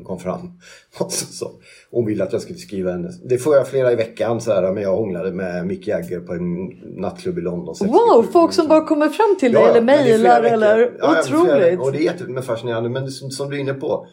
kom 0.05 0.19
fram. 0.19 0.51
Och 0.99 1.13
så, 1.13 1.27
så. 1.27 1.51
Hon 1.91 2.07
ville 2.07 2.25
att 2.25 2.33
jag 2.33 2.43
skulle 2.43 2.59
skriva 2.59 2.93
hennes. 2.93 3.23
Det 3.23 3.39
får 3.39 3.57
jag 3.57 3.69
flera 3.69 3.93
i 3.93 3.95
veckan 3.95 4.41
så 4.41 4.53
här, 4.53 4.73
men 4.73 4.83
jag 4.83 4.97
hånglade 4.97 5.33
med 5.33 5.67
Mick 5.67 5.87
Jagger 5.87 6.21
på 6.21 6.33
en 6.33 6.67
nattklubb 7.01 7.39
i 7.39 7.41
London. 7.41 7.75
67. 7.75 7.99
Wow, 7.99 8.27
folk 8.33 8.53
som 8.53 8.69
bara 8.69 8.85
kommer 8.85 9.09
fram 9.09 9.37
till 9.41 9.53
dig 9.53 9.63
Ja, 9.63 9.69
eller 9.69 9.81
mejlar 9.81 10.43
eller 10.43 10.79
Ja, 10.79 10.89
ja, 11.01 11.21
otroligt. 11.21 11.81
Och 11.81 11.93
det 11.93 11.99
är 11.99 12.03
jättefascinerande. 12.03 12.89
Men 12.89 13.05
det, 13.05 13.11
som, 13.11 13.31
som 13.31 13.51
du 13.51 13.57
är 13.57 13.61
inne 13.61 13.75
på. 13.75 14.07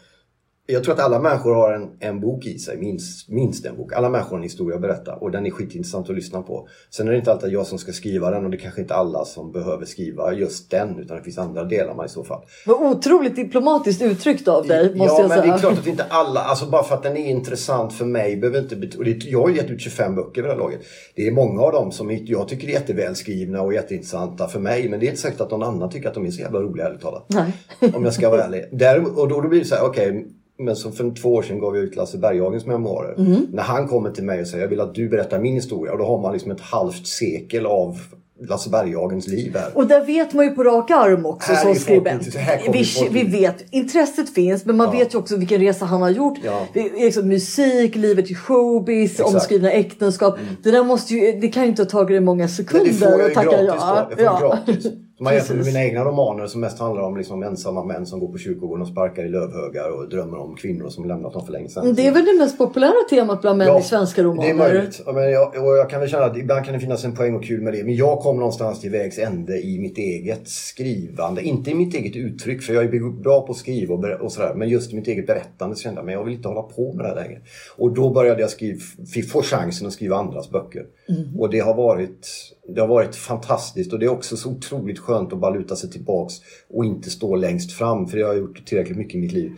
Jag 0.72 0.84
tror 0.84 0.94
att 0.94 1.00
alla 1.00 1.20
människor 1.20 1.54
har 1.56 1.74
en, 1.74 1.90
en 2.00 2.20
bok 2.20 2.46
i 2.46 2.60
sig, 2.60 2.78
minst, 2.78 3.30
minst 3.30 3.66
en 3.66 3.78
bok. 3.78 3.94
Alla 3.94 4.10
människor 4.10 4.30
har 4.30 4.38
en 4.38 4.44
historia 4.44 4.76
att 4.76 4.82
berätta 4.82 5.16
och 5.16 5.32
den 5.32 5.46
är 5.46 5.52
skitintressant 5.52 6.10
att 6.10 6.16
lyssna 6.16 6.42
på. 6.42 6.68
Sen 6.90 7.08
är 7.08 7.12
det 7.12 7.18
inte 7.18 7.32
alltid 7.32 7.54
jag 7.54 7.68
som 7.68 7.78
ska 7.78 7.92
skriva 7.92 8.32
den 8.32 8.46
och 8.46 8.52
det 8.52 8.58
är 8.58 8.60
kanske 8.60 8.82
inte 8.82 8.96
alla 8.96 9.26
som 9.26 9.52
behöver 9.52 9.86
skriva 9.86 10.34
just 10.34 10.72
den 10.72 11.00
utan 11.00 11.18
det 11.18 11.24
finns 11.24 11.38
andra 11.38 11.64
delar 11.64 11.96
man 11.96 12.06
i 12.06 12.10
så 12.10 12.24
fall. 12.24 12.42
Vad 12.66 12.82
otroligt 12.82 13.36
diplomatiskt 13.36 14.02
uttryckt 14.02 14.48
av 14.48 14.68
dig 14.68 14.96
måste 14.96 15.14
ja, 15.14 15.22
jag 15.22 15.30
men 15.30 15.38
säga. 15.38 15.52
det 15.52 15.58
är 15.58 15.60
klart 15.60 15.80
att 15.80 15.88
inte 15.88 16.04
alla, 16.10 16.40
alltså 16.40 16.66
bara 16.66 16.84
för 16.84 16.96
att 16.96 17.04
den 17.04 17.18
är 17.18 17.30
intressant 17.30 17.94
för 17.94 18.06
mig 18.06 18.38
behöver 18.38 18.60
inte 18.60 18.98
och 18.98 19.06
det, 19.06 19.24
Jag 19.24 19.42
har 19.42 19.50
gett 19.50 19.70
ut 19.70 19.82
25 19.82 20.16
böcker 20.16 20.42
vid 20.42 20.44
det 20.44 20.54
här 20.54 20.60
laget. 20.60 20.80
Det 21.16 21.28
är 21.28 21.32
många 21.32 21.62
av 21.62 21.72
dem 21.72 21.92
som 21.92 22.20
jag 22.26 22.48
tycker 22.48 22.68
är 22.68 22.72
jättevälskrivna 22.72 23.62
och 23.62 23.74
jätteintressanta 23.74 24.48
för 24.48 24.60
mig. 24.60 24.90
Men 24.90 25.00
det 25.00 25.06
är 25.06 25.10
inte 25.10 25.22
säkert 25.22 25.42
att 25.42 25.52
någon 25.52 25.64
annan 25.64 25.90
tycker 25.90 26.08
att 26.08 26.14
de 26.14 26.26
är 26.26 26.32
så 26.32 26.42
jävla 26.42 26.60
roliga 26.60 26.86
ärligt 26.86 27.02
talat. 27.02 27.26
Nej. 27.28 27.54
Om 27.94 28.06
jag 28.06 28.14
ska 28.14 28.30
vara 28.30 28.44
ärlig. 28.44 28.66
Där, 28.72 29.20
och 29.20 29.28
då, 29.28 29.42
då 29.42 29.48
blir 29.48 29.60
det 29.60 29.66
så 29.66 29.76
här, 29.76 29.86
okej. 29.86 30.28
Men 30.60 30.76
som 30.76 30.94
för 30.94 31.16
två 31.22 31.34
år 31.34 31.42
sedan 31.42 31.60
gav 31.60 31.76
jag 31.76 31.86
ut 31.86 31.96
Lasse 31.96 32.18
Berghagens 32.18 32.66
memoarer. 32.66 33.16
Mm. 33.18 33.48
När 33.54 33.64
han 33.64 33.88
kommer 33.88 34.12
till 34.12 34.24
mig 34.24 34.42
och 34.42 34.48
säger 34.48 34.64
jag 34.64 34.70
vill 34.70 34.82
att 34.82 34.96
du 34.96 35.10
berättar 35.10 35.40
min 35.40 35.54
historia. 35.54 35.92
Och 35.92 35.98
då 35.98 36.06
har 36.06 36.22
man 36.22 36.34
liksom 36.34 36.52
ett 36.52 36.62
halvt 36.62 37.08
sekel 37.08 37.66
av 37.66 37.98
Lasse 38.42 38.70
Berghagens 38.70 39.28
liv 39.28 39.56
här. 39.56 39.72
Och 39.74 39.88
där 39.88 40.06
vet 40.06 40.34
man 40.34 40.46
ju 40.46 40.52
på 40.52 40.64
rak 40.64 40.92
arm 40.92 41.26
också 41.26 41.52
Här 41.54 41.64
som 41.64 41.76
skribent. 41.76 42.28
Vi, 42.74 42.86
vi 43.12 43.24
vet, 43.24 43.74
intresset 43.74 44.34
finns 44.34 44.66
men 44.66 44.78
man 44.78 44.88
Ja. 44.88 45.00
vet 45.00 45.14
ju 45.14 45.18
också 45.18 45.36
vilken 45.36 45.62
resa 45.62 45.86
han 45.86 46.02
har 46.02 46.10
gjort. 46.10 46.38
Ja. 46.44 46.68
Det 46.74 46.84
Liksom 46.84 47.28
musik, 47.28 47.96
livet 47.96 48.32
i 48.32 48.36
showbiz, 48.36 49.12
Exakt. 49.12 49.30
Mm. 49.30 49.36
omskrivna 49.36 49.72
äktenskap. 49.72 50.40
Det 50.64 50.72
där 50.72 50.84
måste 50.84 51.14
ju, 51.14 51.40
det 51.40 51.48
kan 51.48 51.64
ju 51.64 51.70
inte 51.70 51.82
ha 51.82 51.90
tagit 51.90 52.10
dig 52.10 52.20
många 52.20 52.48
sekunder 52.48 52.94
det 53.00 53.18
jag 53.18 53.22
att 53.22 53.34
tacka 53.34 53.62
ja. 53.62 54.08
Jag 54.10 54.18
får 54.18 54.26
ja. 54.26 54.40
gratis. 54.40 54.88
Om 55.20 55.24
man 55.24 55.34
jämför 55.34 55.56
med 55.56 55.66
mina 55.66 55.84
egna 55.84 56.04
romaner 56.04 56.48
som 56.48 56.62
mest 56.62 56.80
handlar 56.80 57.04
om 57.04 57.18
liksom 57.18 57.44
ensamma 57.44 57.84
män 57.84 58.06
som 58.06 58.20
går 58.20 58.32
på 58.32 58.38
kyrkogården 58.38 58.82
och 58.82 58.88
sparkar 58.88 59.26
i 59.26 59.30
lövhögar 59.30 59.90
och 59.90 60.10
drömmer 60.10 60.38
om 60.38 60.56
kvinnor 60.56 60.90
som 60.90 61.06
lämnat 61.06 61.34
dem 61.34 61.46
för 61.46 61.54
länge 61.54 61.70
sedan. 61.70 61.94
Det 61.94 62.08
är 62.08 62.12
väl 62.12 62.26
det 62.26 62.38
mest 62.38 62.58
populära 62.58 62.94
temat 63.10 63.42
bland 63.42 63.58
män 63.58 63.78
i 63.78 63.82
svenska 63.82 64.24
romaner? 64.24 64.44
Det 64.44 64.50
är 64.50 64.56
möjligt. 64.56 65.02
Ja, 65.06 65.12
Men 65.12 65.32
jag, 65.32 65.48
och 65.48 65.78
jag 65.78 65.90
kan 65.90 66.00
väl 66.00 66.10
känna 66.10 66.26
att 66.26 66.38
ibland 66.38 66.66
kan 66.66 66.74
det 66.74 66.80
finnas 66.80 67.06
en 67.06 67.16
poäng 67.16 67.36
och 67.36 67.44
kul 67.44 67.62
med 67.62 67.74
det. 67.74 67.84
Men 67.84 67.96
jag 67.96 68.20
kom 68.20 68.38
någonstans 68.38 68.82
till 68.82 68.92
vägs 68.92 69.20
ände 69.20 69.62
i 69.62 69.80
mitt 69.80 69.98
eget 69.98 70.48
skrivande. 70.48 71.42
Inte 71.42 71.72
i 71.72 71.76
mitt 71.76 71.94
eget 71.94 72.16
uttryck, 72.16 72.62
för 72.62 72.74
jag 72.74 72.84
är 72.84 73.22
bra 73.22 73.42
på 73.42 73.52
att 73.52 73.58
skriva 73.58 73.96
och, 73.96 74.22
och 74.22 74.32
sådär. 74.32 74.54
Men 74.56 74.70
just 74.70 74.94
i 74.94 74.96
mitt 74.96 75.08
eget 75.08 75.28
berättande 75.28 75.76
så 75.76 75.82
kände 75.82 76.00
jag 76.00 76.06
men 76.06 76.14
jag 76.14 76.24
vill 76.24 76.34
inte 76.34 76.48
hålla 76.48 76.62
på 76.62 76.94
med 76.94 77.06
det 77.06 77.10
här 77.10 77.16
längre. 77.16 77.42
Och 77.78 77.94
då 77.94 78.10
började 78.14 78.42
jag 78.42 78.50
skriva, 78.50 78.80
fick 79.14 79.32
få 79.32 79.42
chansen 79.42 79.88
att 79.88 79.94
skriva 79.94 80.16
andras 80.16 80.50
böcker. 80.50 80.86
Mm. 81.10 81.40
Och 81.40 81.50
det 81.50 81.60
har 81.60 81.74
varit 81.74 82.28
det 82.76 82.82
har 82.82 82.88
varit 82.88 83.16
fantastiskt 83.16 83.94
och 83.94 84.00
det 84.00 84.06
är 84.06 84.10
också 84.10 84.38
så 84.38 84.50
otroligt 84.50 85.00
skönt 85.10 85.34
att 85.34 85.40
bara 85.40 85.54
luta 85.54 85.76
sig 85.76 85.90
tillbaks 85.90 86.34
och 86.70 86.86
inte 86.86 87.10
stå 87.10 87.36
längst 87.36 87.72
fram 87.72 88.08
för 88.08 88.18
det 88.18 88.24
har 88.24 88.34
jag 88.34 88.40
gjort 88.40 88.66
tillräckligt 88.66 88.98
mycket 88.98 89.16
i 89.16 89.18
mitt 89.18 89.32
liv. 89.32 89.52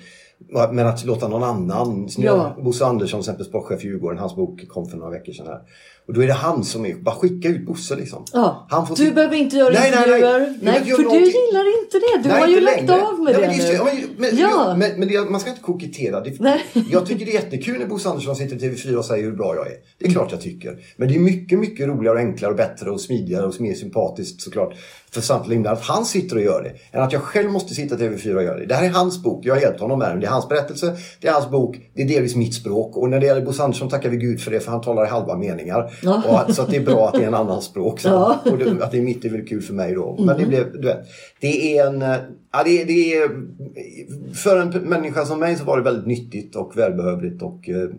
Men 0.71 0.87
att 0.87 1.05
låta 1.05 1.27
någon 1.27 1.43
annan, 1.43 2.09
Ja. 2.17 2.55
Bosse 2.63 2.85
Andersson 2.85 3.19
exempel 3.19 3.45
sportchef 3.45 3.83
i 3.83 3.87
Djurgården, 3.87 4.19
hans 4.19 4.35
bok 4.35 4.67
kom 4.67 4.89
för 4.89 4.97
några 4.97 5.11
veckor 5.11 5.33
sedan 5.33 5.47
här. 5.47 5.61
Och 6.07 6.13
då 6.13 6.23
är 6.23 6.27
det 6.27 6.33
han 6.33 6.63
som 6.63 6.85
är, 6.85 6.93
bara 6.95 7.15
skicka 7.15 7.47
ut 7.49 7.65
Bosse 7.65 7.95
liksom. 7.95 8.25
Ja. 8.33 8.67
Han 8.69 8.87
får 8.87 8.95
Du 8.95 9.05
till- 9.05 9.13
behöver 9.13 9.35
inte 9.35 9.55
göra 9.57 9.69
Nej, 9.73 9.91
nej, 9.91 9.91
nej. 10.07 10.15
intervjuer. 10.17 10.57
Nej, 10.61 10.77
inte 10.77 10.89
göra 10.89 10.95
för 10.95 11.03
du 11.03 11.03
någonting. 11.03 11.25
gillar 11.47 11.83
inte 11.83 11.97
det. 11.99 12.23
Du 12.23 12.29
Nej, 12.29 12.39
har 12.41 12.47
ju 12.47 12.59
lagt 12.61 12.77
längre. 12.77 13.01
av 13.05 13.19
med 13.19 13.33
Nej, 13.33 13.41
det 13.41 13.47
men 13.47 13.57
just 13.57 14.07
nu. 14.07 14.07
men, 14.17 14.37
Ja. 14.37 14.75
men, 14.77 14.99
men 14.99 15.07
det, 15.07 15.29
man 15.29 15.39
ska 15.41 15.49
inte 15.49 15.61
kokettera. 15.61 16.21
Det, 16.21 16.39
Nej. 16.39 16.61
Jag 16.91 17.05
tycker 17.05 17.25
det 17.25 17.31
är 17.31 17.41
jättekul 17.43 17.79
när 17.79 17.85
Bosse 17.85 18.09
Andersson 18.09 18.35
sitter 18.35 18.55
i 18.55 18.59
TV4 18.59 18.95
och 18.95 19.05
säger 19.05 19.23
hur 19.23 19.31
bra 19.35 19.55
jag 19.55 19.67
är. 19.67 19.73
Det 19.99 20.05
är 20.05 20.11
klart 20.11 20.31
jag 20.31 20.41
tycker. 20.41 20.77
Men 20.97 21.07
det 21.07 21.15
är 21.15 21.19
mycket, 21.19 21.59
mycket 21.59 21.87
roligare 21.87 22.15
och 22.15 22.21
enklare 22.21 22.51
och 22.51 22.57
bättre 22.57 22.89
och 22.91 23.01
smidigare 23.01 23.45
och 23.45 23.61
mer 23.61 23.73
sympatiskt 23.73 24.41
såklart 24.41 24.73
för 25.11 25.21
samtliga 25.21 25.55
inblandade 25.55 25.81
att 25.81 25.87
han 25.87 26.05
sitter 26.05 26.35
och 26.35 26.41
gör 26.41 26.63
det. 26.63 26.97
Än 26.97 27.03
att 27.03 27.13
jag 27.13 27.21
själv 27.21 27.51
måste 27.51 27.73
sitta 27.75 27.95
i 27.95 27.97
TV4 27.97 28.35
och 28.35 28.43
göra 28.43 28.59
det. 28.59 28.65
Det 28.65 28.75
här 28.75 28.85
är 28.85 28.89
hans 28.89 29.23
bok. 29.23 29.45
Jag 29.45 29.53
har 29.55 29.61
hjälpt 29.61 29.79
honom 29.79 29.99
med 29.99 30.09
den. 30.11 30.19
Det 30.19 30.25
är 30.27 30.31
hans 30.31 30.49
berättelse. 30.49 30.95
Det 31.21 31.27
är 31.27 31.31
hans 31.31 31.49
bok. 31.49 31.77
Det 31.95 32.01
är 32.01 32.07
delvis 32.07 32.35
mitt 32.35 32.53
språk. 32.55 32.97
Och 32.97 33.09
när 33.09 33.19
det 33.19 33.25
gäller 33.25 33.41
Bosse 33.41 33.63
Andersson 33.63 33.89
tackar 33.89 34.09
vi 34.09 34.17
Gud 34.17 34.41
för 34.41 34.51
det 34.51 34.59
för 34.59 34.71
han 34.71 34.81
talar 34.81 35.05
i 35.05 35.07
halva 35.09 35.37
meningar. 35.37 35.90
Ja. 36.04 36.23
Och 36.27 36.39
att, 36.39 36.56
så 36.56 36.62
att 36.62 36.69
det 36.69 36.77
är 36.77 36.86
bra 36.86 37.08
att 37.08 37.13
det 37.13 37.23
är 37.23 37.27
en 37.27 37.34
annan 37.34 37.62
språk. 37.62 37.99
Så. 37.99 38.10
Ja. 38.10 38.39
Och 38.51 38.58
det, 38.58 38.84
att 38.84 38.91
det 38.91 38.97
är 38.97 39.01
mitt 39.01 39.25
är 39.25 39.30
väl 39.30 39.47
kul 39.47 39.62
för 39.62 39.73
mig 39.73 39.93
då. 39.93 40.15
Men 40.19 40.38
det 40.38 40.45
blev, 40.45 40.71
du 40.71 40.88
vet. 40.88 40.99
Det 41.39 41.77
är 41.77 41.88
en... 41.88 42.01
eh, 42.01 42.15
Ja, 42.54 42.63
det, 42.65 42.84
det 42.84 43.13
är, 43.13 43.30
för 44.34 44.58
en 44.58 44.69
människa 44.69 45.25
som 45.25 45.39
mig 45.39 45.56
så 45.56 45.63
var 45.63 45.77
det 45.77 45.84
väldigt 45.84 46.08
nyttigt 46.08 46.56
och 46.56 46.77
välbehövligt 46.77 47.41
och, 47.41 47.69
eh, 47.69 47.89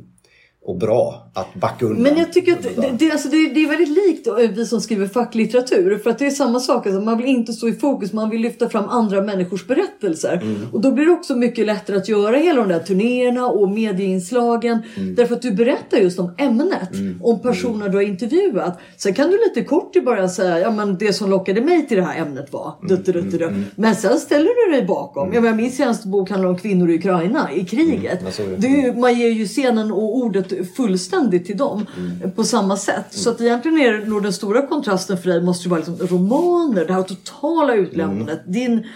och 0.64 0.78
bra 0.78 1.30
att 1.34 1.54
backa 1.54 1.86
undan. 1.86 2.02
Men 2.02 2.16
jag 2.18 2.32
tycker 2.32 2.52
att 2.52 2.62
det, 2.62 2.92
det, 2.98 3.10
alltså 3.10 3.28
det, 3.28 3.36
det 3.36 3.62
är 3.62 3.68
väldigt 3.68 3.88
likt 3.88 4.26
eh, 4.26 4.34
vi 4.34 4.66
som 4.66 4.80
skriver 4.80 5.06
facklitteratur. 5.06 5.98
För 5.98 6.10
att 6.10 6.18
det 6.18 6.26
är 6.26 6.30
samma 6.30 6.60
sak. 6.60 6.86
Alltså 6.86 7.00
man 7.00 7.18
vill 7.18 7.26
inte 7.26 7.52
stå 7.52 7.68
i 7.68 7.72
fokus. 7.72 8.12
Man 8.12 8.30
vill 8.30 8.40
lyfta 8.40 8.68
fram 8.68 8.84
andra 8.88 9.22
människors 9.22 9.66
berättelser. 9.66 10.40
Mm. 10.42 10.56
Och 10.72 10.80
då 10.80 10.92
blir 10.92 11.04
det 11.04 11.12
också 11.12 11.36
mycket 11.36 11.66
lättare 11.66 11.96
att 11.96 12.08
göra 12.08 12.36
hela 12.36 12.60
de 12.60 12.68
där 12.68 12.78
turnéerna 12.78 13.46
och 13.46 13.70
medieinslagen. 13.70 14.82
Mm. 14.96 15.14
Därför 15.14 15.34
att 15.34 15.42
du 15.42 15.50
berättar 15.50 15.98
just 15.98 16.18
om 16.18 16.34
ämnet. 16.38 16.90
Om 17.20 17.42
personer 17.42 17.88
du 17.88 17.96
har 17.96 18.02
intervjuat. 18.02 18.80
Sen 18.96 19.14
kan 19.14 19.30
du 19.30 19.38
lite 19.48 19.64
kort 19.64 19.96
i 19.96 20.00
början 20.00 20.30
säga 20.30 20.60
ja 20.60 20.70
men 20.70 20.98
det 20.98 21.12
som 21.12 21.30
lockade 21.30 21.60
mig 21.60 21.88
till 21.88 21.96
det 21.96 22.02
här 22.02 22.22
ämnet 22.22 22.52
var. 22.52 22.74
Mm. 22.82 22.88
Dutt, 22.88 23.06
dutt, 23.06 23.30
dutt. 23.30 23.52
Men 23.76 23.96
sen 23.96 24.18
ställer 24.18 24.66
du 24.66 24.76
dig 24.76 24.86
bakom. 24.86 25.32
Jag 25.32 25.42
menar, 25.42 25.56
min 25.56 25.70
senaste 25.70 26.08
bok 26.08 26.30
handlar 26.30 26.48
om 26.48 26.58
kvinnor 26.58 26.90
i 26.90 26.98
Ukraina 26.98 27.52
i 27.52 27.64
kriget. 27.64 28.22
det. 28.58 28.68
Ju, 28.68 28.92
man 28.94 29.18
ger 29.18 29.28
ju 29.28 29.46
scenen 29.46 29.92
och 29.92 30.16
ordet 30.16 30.51
fullständigt 30.76 31.46
till 31.46 31.56
dem 31.56 31.86
Mm. 31.96 32.30
på 32.32 32.44
samma 32.44 32.76
sätt. 32.76 33.06
Så 33.10 33.30
att 33.30 33.40
egentligen 33.40 33.78
är 33.78 33.92
det 33.92 34.04
nog 34.06 34.22
den 34.22 34.32
stora 34.32 34.66
kontrasten 34.66 35.18
för 35.18 35.28
dig 35.30 35.42
måste 35.42 35.64
ju 35.64 35.70
vara 35.70 35.80
liksom 35.86 36.06
romaner, 36.06 36.84
det 36.84 36.92
här 36.92 37.02
totala 37.02 37.74
utlämnandet. 37.74 38.40
Mm. 38.46 38.52
Din, 38.52 38.86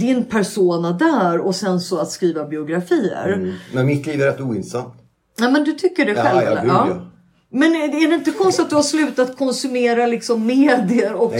din 0.00 0.24
persona 0.24 0.92
där 0.92 1.38
och 1.38 1.54
sen 1.54 1.80
så 1.80 1.98
att 1.98 2.10
skriva 2.10 2.44
biografier. 2.44 3.32
Mm. 3.32 3.52
Men 3.74 3.86
mitt 3.86 4.06
liv 4.06 4.22
är 4.22 4.26
rätt 4.26 4.40
ointressant. 4.40 4.94
Ja, 5.38 5.50
men 5.50 5.64
du 5.64 5.72
tycker 5.72 6.06
det 6.06 6.14
själv? 6.14 6.40
ja, 6.44 6.50
eller? 6.50 6.60
gud, 6.62 6.70
ja. 6.70 7.10
Men 7.56 7.74
är 7.74 8.08
det 8.08 8.14
inte 8.14 8.30
konstigt 8.30 8.64
att 8.64 8.70
du 8.70 8.76
har 8.76 8.82
slutat 8.82 9.36
konsumera 9.36 10.06
liksom 10.06 10.46
medier 10.46 11.14
och, 11.14 11.34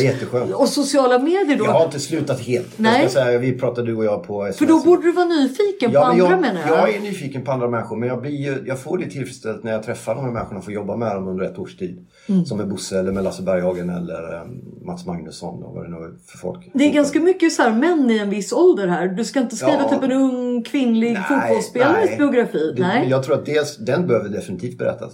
och 0.55 0.69
sociala 0.69 1.19
medier 1.19 1.59
då? 1.59 1.65
Jag 1.65 1.73
har 1.73 1.85
inte 1.85 2.01
slutat 2.01 2.41
helt. 2.41 2.79
Nej. 2.79 3.03
Jag 3.03 3.11
ska 3.11 3.21
säga, 3.21 3.39
vi 3.39 3.59
pratade 3.59 3.87
du 3.87 3.97
och 3.97 4.05
jag 4.05 4.27
på 4.27 4.53
För 4.59 4.67
då 4.67 4.81
borde 4.81 5.03
du 5.03 5.13
vara 5.13 5.27
nyfiken 5.27 5.93
på 5.93 5.99
men 5.99 6.11
andra 6.11 6.31
jag, 6.31 6.41
menar 6.41 6.61
jag. 6.69 6.79
jag 6.79 6.95
är 6.95 7.01
nyfiken 7.01 7.45
på 7.45 7.53
andra 7.53 7.69
människor 7.69 7.97
men 7.97 8.09
jag, 8.09 8.21
blir, 8.21 8.63
jag 8.67 8.79
får 8.79 8.99
det 8.99 9.11
tillfredsställt 9.11 9.65
när 9.65 9.73
jag 9.73 9.83
träffar 9.83 10.15
de 10.15 10.25
här 10.25 10.33
människorna 10.33 10.59
och 10.59 10.65
får 10.65 10.75
jobba 10.75 10.97
med 10.97 11.17
dem 11.17 11.29
under 11.29 11.45
ett 11.45 11.59
års 11.59 11.77
tid. 11.77 12.07
Mm. 12.29 12.45
Som 12.45 12.59
med 12.59 12.69
Bosse 12.69 12.99
eller 12.99 13.13
med 13.13 13.25
Lasse 13.25 13.43
Berghagen 13.43 13.91
eller 13.91 14.43
um, 14.43 14.63
Mats 14.87 15.07
Magnusson 15.07 15.63
och 15.63 15.75
vad 15.75 15.85
det 15.85 15.91
nu 15.91 15.97
är 15.97 16.13
för 16.27 16.39
folk. 16.39 16.71
Det 16.73 16.85
är 16.85 16.93
ganska 16.93 17.21
mycket 17.21 17.53
så 17.53 17.63
här 17.63 17.73
män 17.73 18.11
i 18.11 18.19
en 18.19 18.31
viss 18.31 18.53
ålder 18.53 18.87
här. 18.89 19.09
Du 19.09 19.25
ska 19.25 19.41
inte 19.41 19.57
skriva 19.57 19.79
Ja. 19.83 19.89
typ 19.89 20.03
en 20.03 20.13
ung 20.13 20.63
kvinnlig 20.63 21.19
fotbollsspelares 21.29 22.11
nej. 22.11 22.19
biografi. 22.19 22.73
Det, 22.77 22.83
nej. 22.83 23.09
Jag 23.11 23.23
tror 23.23 23.35
att 23.35 23.47
dels, 23.47 23.77
den 23.77 24.07
behöver 24.07 24.29
definitivt 24.29 24.79
berättas. 24.79 25.13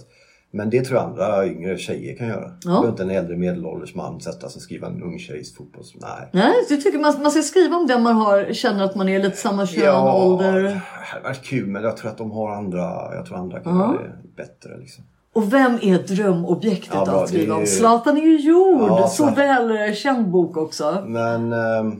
Men 0.53 0.69
det 0.69 0.81
tror 0.85 0.99
jag 0.99 1.09
andra 1.09 1.47
yngre 1.47 1.77
tjejer 1.77 2.15
kan 2.17 2.27
göra. 2.27 2.51
Ja. 2.63 2.69
Behöver 2.69 2.89
inte 2.89 3.03
en 3.03 3.09
äldre 3.11 3.37
medelålders 3.37 3.95
man 3.95 4.21
sätta 4.21 4.49
sig 4.49 4.59
och 4.59 4.61
skriva 4.63 4.87
en 4.87 5.03
ung 5.03 5.19
tjejs 5.19 5.55
fotbolls... 5.55 5.93
Nej. 6.01 6.29
Nej, 6.31 6.53
jag 6.69 6.81
tycker 6.81 6.99
man, 6.99 7.21
man 7.21 7.31
ska 7.31 7.41
skriva 7.41 7.75
om 7.77 7.87
den 7.87 8.03
man 8.03 8.15
har, 8.15 8.53
känner 8.53 8.83
att 8.83 8.95
man 8.95 9.09
är 9.09 9.23
lite 9.23 9.37
samma 9.37 9.65
kön, 9.67 9.83
Ja, 9.83 10.25
ålder. 10.25 10.63
det 10.63 10.81
hade 10.85 11.23
varit 11.23 11.43
kul 11.43 11.67
men 11.67 11.83
jag 11.83 11.97
tror 11.97 12.11
att 12.11 12.17
de 12.17 12.31
har 12.31 12.51
andra, 12.51 13.15
jag 13.15 13.25
tror 13.25 13.37
andra 13.37 13.59
kan 13.59 13.77
Ja. 13.77 13.93
göra 13.93 14.03
det 14.23 14.35
bättre. 14.35 14.77
Liksom. 14.79 15.03
Och 15.33 15.53
vem 15.53 15.73
är 15.81 15.97
drömobjektet 16.15 16.93
Ja, 16.93 17.05
bra, 17.05 17.23
att 17.23 17.29
skriva 17.29 17.55
om? 17.55 17.61
ju- 17.61 17.67
Zlatan 17.67 18.17
är 18.17 18.21
ju 18.21 18.39
gjord! 18.39 18.81
Ja, 18.89 19.07
så 19.07 19.27
så- 19.27 19.33
väl 19.35 19.95
känd 19.95 20.29
bok 20.29 20.57
också. 20.57 21.03
Men... 21.07 21.53
ehm, 21.53 21.99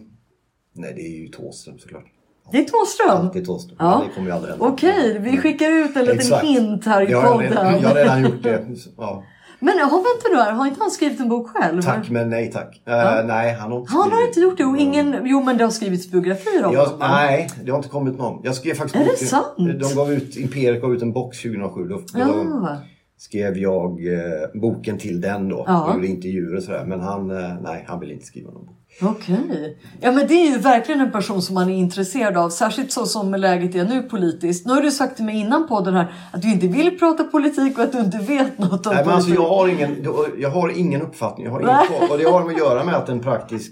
nej, 0.73 0.93
det 0.95 1.01
är 1.01 1.17
ju 1.21 1.27
Thåström 1.27 1.79
såklart. 1.79 2.05
Det 2.51 2.57
är 2.57 2.63
Thåström. 2.63 3.29
Det 3.33 3.39
är 3.39 3.45
Thåström. 3.45 3.75
Ja. 3.79 4.03
Det 4.07 4.13
kommer 4.15 4.27
ju 4.27 4.33
aldrig 4.33 4.51
hända. 4.51 4.65
Okej, 4.65 5.19
vi 5.19 5.37
skickar 5.37 5.71
ut 5.71 5.95
en 5.95 6.01
liten 6.01 6.17
Exakt. 6.17 6.43
hint 6.43 6.85
här 6.85 7.01
i 7.01 7.13
podden. 7.13 7.53
jag 7.81 7.89
har 7.89 7.95
redan 7.95 8.23
gjort 8.23 8.43
det. 8.43 8.65
Ja. 8.97 9.23
Men 9.63 9.77
ja, 9.77 9.85
vänta 9.85 10.27
nu 10.31 10.35
här, 10.37 10.51
har 10.51 10.65
inte 10.67 10.81
han 10.81 10.91
skrivit 10.91 11.19
en 11.19 11.29
bok 11.29 11.49
själv? 11.49 11.81
Tack 11.81 12.09
men 12.09 12.29
nej 12.29 12.51
tack. 12.51 12.81
Eh, 12.87 13.25
Nej, 13.25 13.53
han 13.53 13.71
har 13.71 13.79
inte 13.79 13.91
Han 13.93 14.11
har 14.11 14.27
inte 14.27 14.39
gjort 14.39 14.57
det 14.57 14.65
och 14.65 14.77
ingen... 14.77 15.17
Jo 15.23 15.43
men 15.43 15.57
det 15.57 15.63
har 15.63 15.71
skrivits 15.71 16.11
biografier 16.11 16.65
om 16.65 16.75
honom. 16.75 16.95
nej, 16.99 17.49
det 17.63 17.71
har 17.71 17.77
inte 17.77 17.89
kommit 17.89 18.17
någon. 18.17 18.41
Jag 18.43 18.55
skrev 18.55 18.73
faktiskt 18.73 18.95
Är 18.95 19.11
det 19.19 19.25
sant? 19.25 19.53
De 19.57 19.95
gav 19.95 20.11
ut, 20.13 20.35
Imperiet 20.37 20.81
gav 20.81 20.93
ut 20.93 21.01
en 21.01 21.13
box 21.13 21.41
2007. 21.41 21.87
Då, 21.87 21.95
då 21.95 22.03
Ja. 22.19 22.77
Skrev 23.21 23.57
jag 23.57 24.13
eh, 24.13 24.61
boken 24.61 24.97
till 24.97 25.21
den 25.21 25.49
då. 25.49 25.63
Ja. 25.67 25.85
Jag 25.87 25.95
gjorde 25.95 26.07
intervjuer 26.07 26.55
och 26.55 26.63
sådär. 26.63 26.85
Men 26.85 26.99
han, 26.99 27.31
eh, 27.31 27.61
nej, 27.61 27.85
han 27.87 27.99
ville 27.99 28.13
inte 28.13 28.25
skriva 28.25 28.51
någon 28.51 28.65
bok. 28.65 28.77
Okej. 29.01 29.77
Ja 30.01 30.11
men 30.11 30.27
det 30.27 30.33
är 30.33 30.51
ju 30.51 30.57
verkligen 30.57 31.01
en 31.01 31.11
person 31.11 31.41
som 31.41 31.55
man 31.55 31.69
är 31.69 31.75
intresserad 31.75 32.37
av. 32.37 32.49
Särskilt 32.49 32.91
så 32.91 33.05
som 33.05 33.33
läget 33.33 33.75
är 33.75 33.85
nu 33.85 34.01
politiskt. 34.01 34.65
Nu 34.65 34.73
har 34.73 34.81
du 34.81 34.91
sagt 34.91 35.15
till 35.15 35.25
mig 35.25 35.39
innan 35.39 35.67
podden 35.67 35.93
här 35.93 36.13
att 36.33 36.41
du 36.41 36.51
inte 36.51 36.67
vill 36.67 36.99
prata 36.99 37.23
politik 37.23 37.77
och 37.77 37.83
att 37.83 37.91
du 37.91 37.99
inte 37.99 38.17
vet 38.17 38.57
något 38.57 38.85
om 38.87 38.93
Nej, 38.93 39.05
men 39.05 39.15
alltså, 39.15 39.29
politik. 39.29 39.45
jag, 39.45 39.49
har 39.49 39.67
ingen, 39.67 40.07
jag 40.37 40.49
har 40.49 40.69
ingen 40.79 41.01
uppfattning. 41.01 41.45
Jag 41.45 41.53
har 41.53 41.61
ingen 41.61 41.99
koll. 41.99 42.09
Och 42.09 42.17
det 42.17 42.23
har 42.23 42.43
med 42.43 42.53
att 42.53 42.59
göra 42.59 42.83
med 42.83 42.95
att 42.95 43.09
en 43.09 43.19
praktisk... 43.19 43.71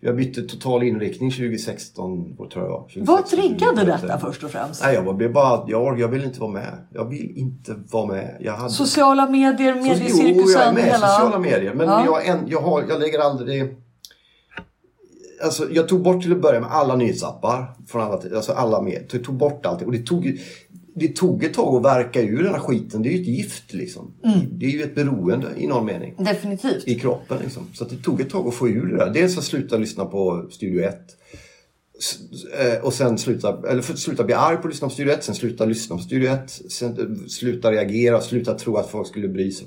Jag 0.00 0.16
bytte 0.16 0.42
total 0.42 0.82
inriktning 0.82 1.30
2016, 1.30 2.36
tror 2.36 2.48
jag 2.54 2.64
det 2.64 2.68
var. 2.68 2.80
2016, 2.80 3.04
Vad 3.14 3.26
triggade 3.26 3.76
2017. 3.76 4.06
detta 4.08 4.18
först 4.18 4.44
och 4.44 4.50
främst? 4.50 4.82
Nej, 4.82 4.94
jag 4.94 5.16
blev 5.16 5.32
bara... 5.32 5.64
Jag, 5.66 6.00
jag 6.00 6.08
vill 6.08 6.24
inte 6.24 6.40
vara 6.40 6.50
med. 6.50 6.86
Jag 6.94 7.04
vill 7.08 7.32
inte 7.36 7.74
vara 7.90 8.06
med. 8.06 8.36
Jag 8.40 8.52
hade... 8.52 8.70
Sociala 8.70 9.28
medier, 9.30 9.74
Jo, 9.76 9.86
jag 9.86 9.96
är 9.96 10.00
mediecirkusen, 10.00 10.74
med 10.74 10.84
hela... 10.84 11.08
sociala 11.08 11.38
medier. 11.38 11.74
Men 11.74 11.88
Ja. 11.88 12.04
jag, 12.04 12.26
en, 12.26 12.38
jag, 12.48 12.60
har, 12.60 12.84
jag 12.88 13.00
lägger 13.00 13.18
aldrig... 13.18 13.76
Alltså, 15.44 15.66
jag 15.70 15.88
tog 15.88 16.02
bort 16.02 16.22
till 16.22 16.32
att 16.32 16.42
börja 16.42 16.60
med 16.60 16.70
alla 16.70 16.96
nyhetsappar. 16.96 17.74
Från 17.88 18.02
alla, 18.02 18.20
alltså 18.36 18.52
alla 18.52 18.82
med. 18.82 19.06
Jag 19.12 19.24
tog 19.24 19.34
bort 19.34 19.66
allt. 19.66 19.82
Och 19.82 19.92
det 19.92 20.06
tog, 20.06 20.38
det 20.98 21.16
tog 21.16 21.44
ett 21.44 21.54
tag 21.54 21.76
att 21.76 21.84
verka 21.96 22.22
ur 22.22 22.42
den 22.42 22.52
här 22.52 22.60
skiten. 22.60 23.02
Det 23.02 23.08
är 23.08 23.12
ju 23.12 23.20
ett 23.20 23.26
gift 23.28 23.72
liksom. 23.74 24.12
Mm. 24.24 24.38
Det 24.52 24.66
är 24.66 24.70
ju 24.70 24.82
ett 24.82 24.94
beroende 24.94 25.46
i 25.56 25.66
någon 25.66 25.86
mening. 25.86 26.14
Definitivt. 26.18 26.88
I 26.88 26.94
kroppen 26.94 27.38
liksom. 27.42 27.62
Så 27.74 27.84
det 27.84 27.96
tog 27.96 28.20
ett 28.20 28.30
tag 28.30 28.48
att 28.48 28.54
få 28.54 28.68
ur 28.68 28.86
det 28.86 28.96
där. 28.96 29.10
Dels 29.10 29.38
att 29.38 29.44
sluta 29.44 29.76
lyssna 29.76 30.04
på 30.04 30.46
Studio 30.50 30.82
1. 30.84 30.98
S- 31.98 32.18
eh, 32.60 32.84
Och 32.84 32.92
sen 32.92 33.18
sluta, 33.18 33.58
eller 33.70 33.82
sluta 33.82 34.24
bli 34.24 34.34
arg 34.34 34.56
på 34.56 34.62
att 34.62 34.68
lyssna 34.74 34.88
på 34.88 34.94
Studio 34.94 35.12
1, 35.12 35.24
sen 35.24 35.34
sluta 35.34 35.64
lyssna 35.64 35.96
på 35.96 36.02
Studio 36.02 36.30
1, 36.30 36.50
sen 36.68 36.90
eh, 36.90 37.26
sluta 37.28 37.72
reagera, 37.72 38.20
sluta 38.20 38.54
tro 38.54 38.76
att 38.76 38.90
folk 38.90 39.08
skulle 39.08 39.28
bry 39.28 39.50
sig. 39.50 39.66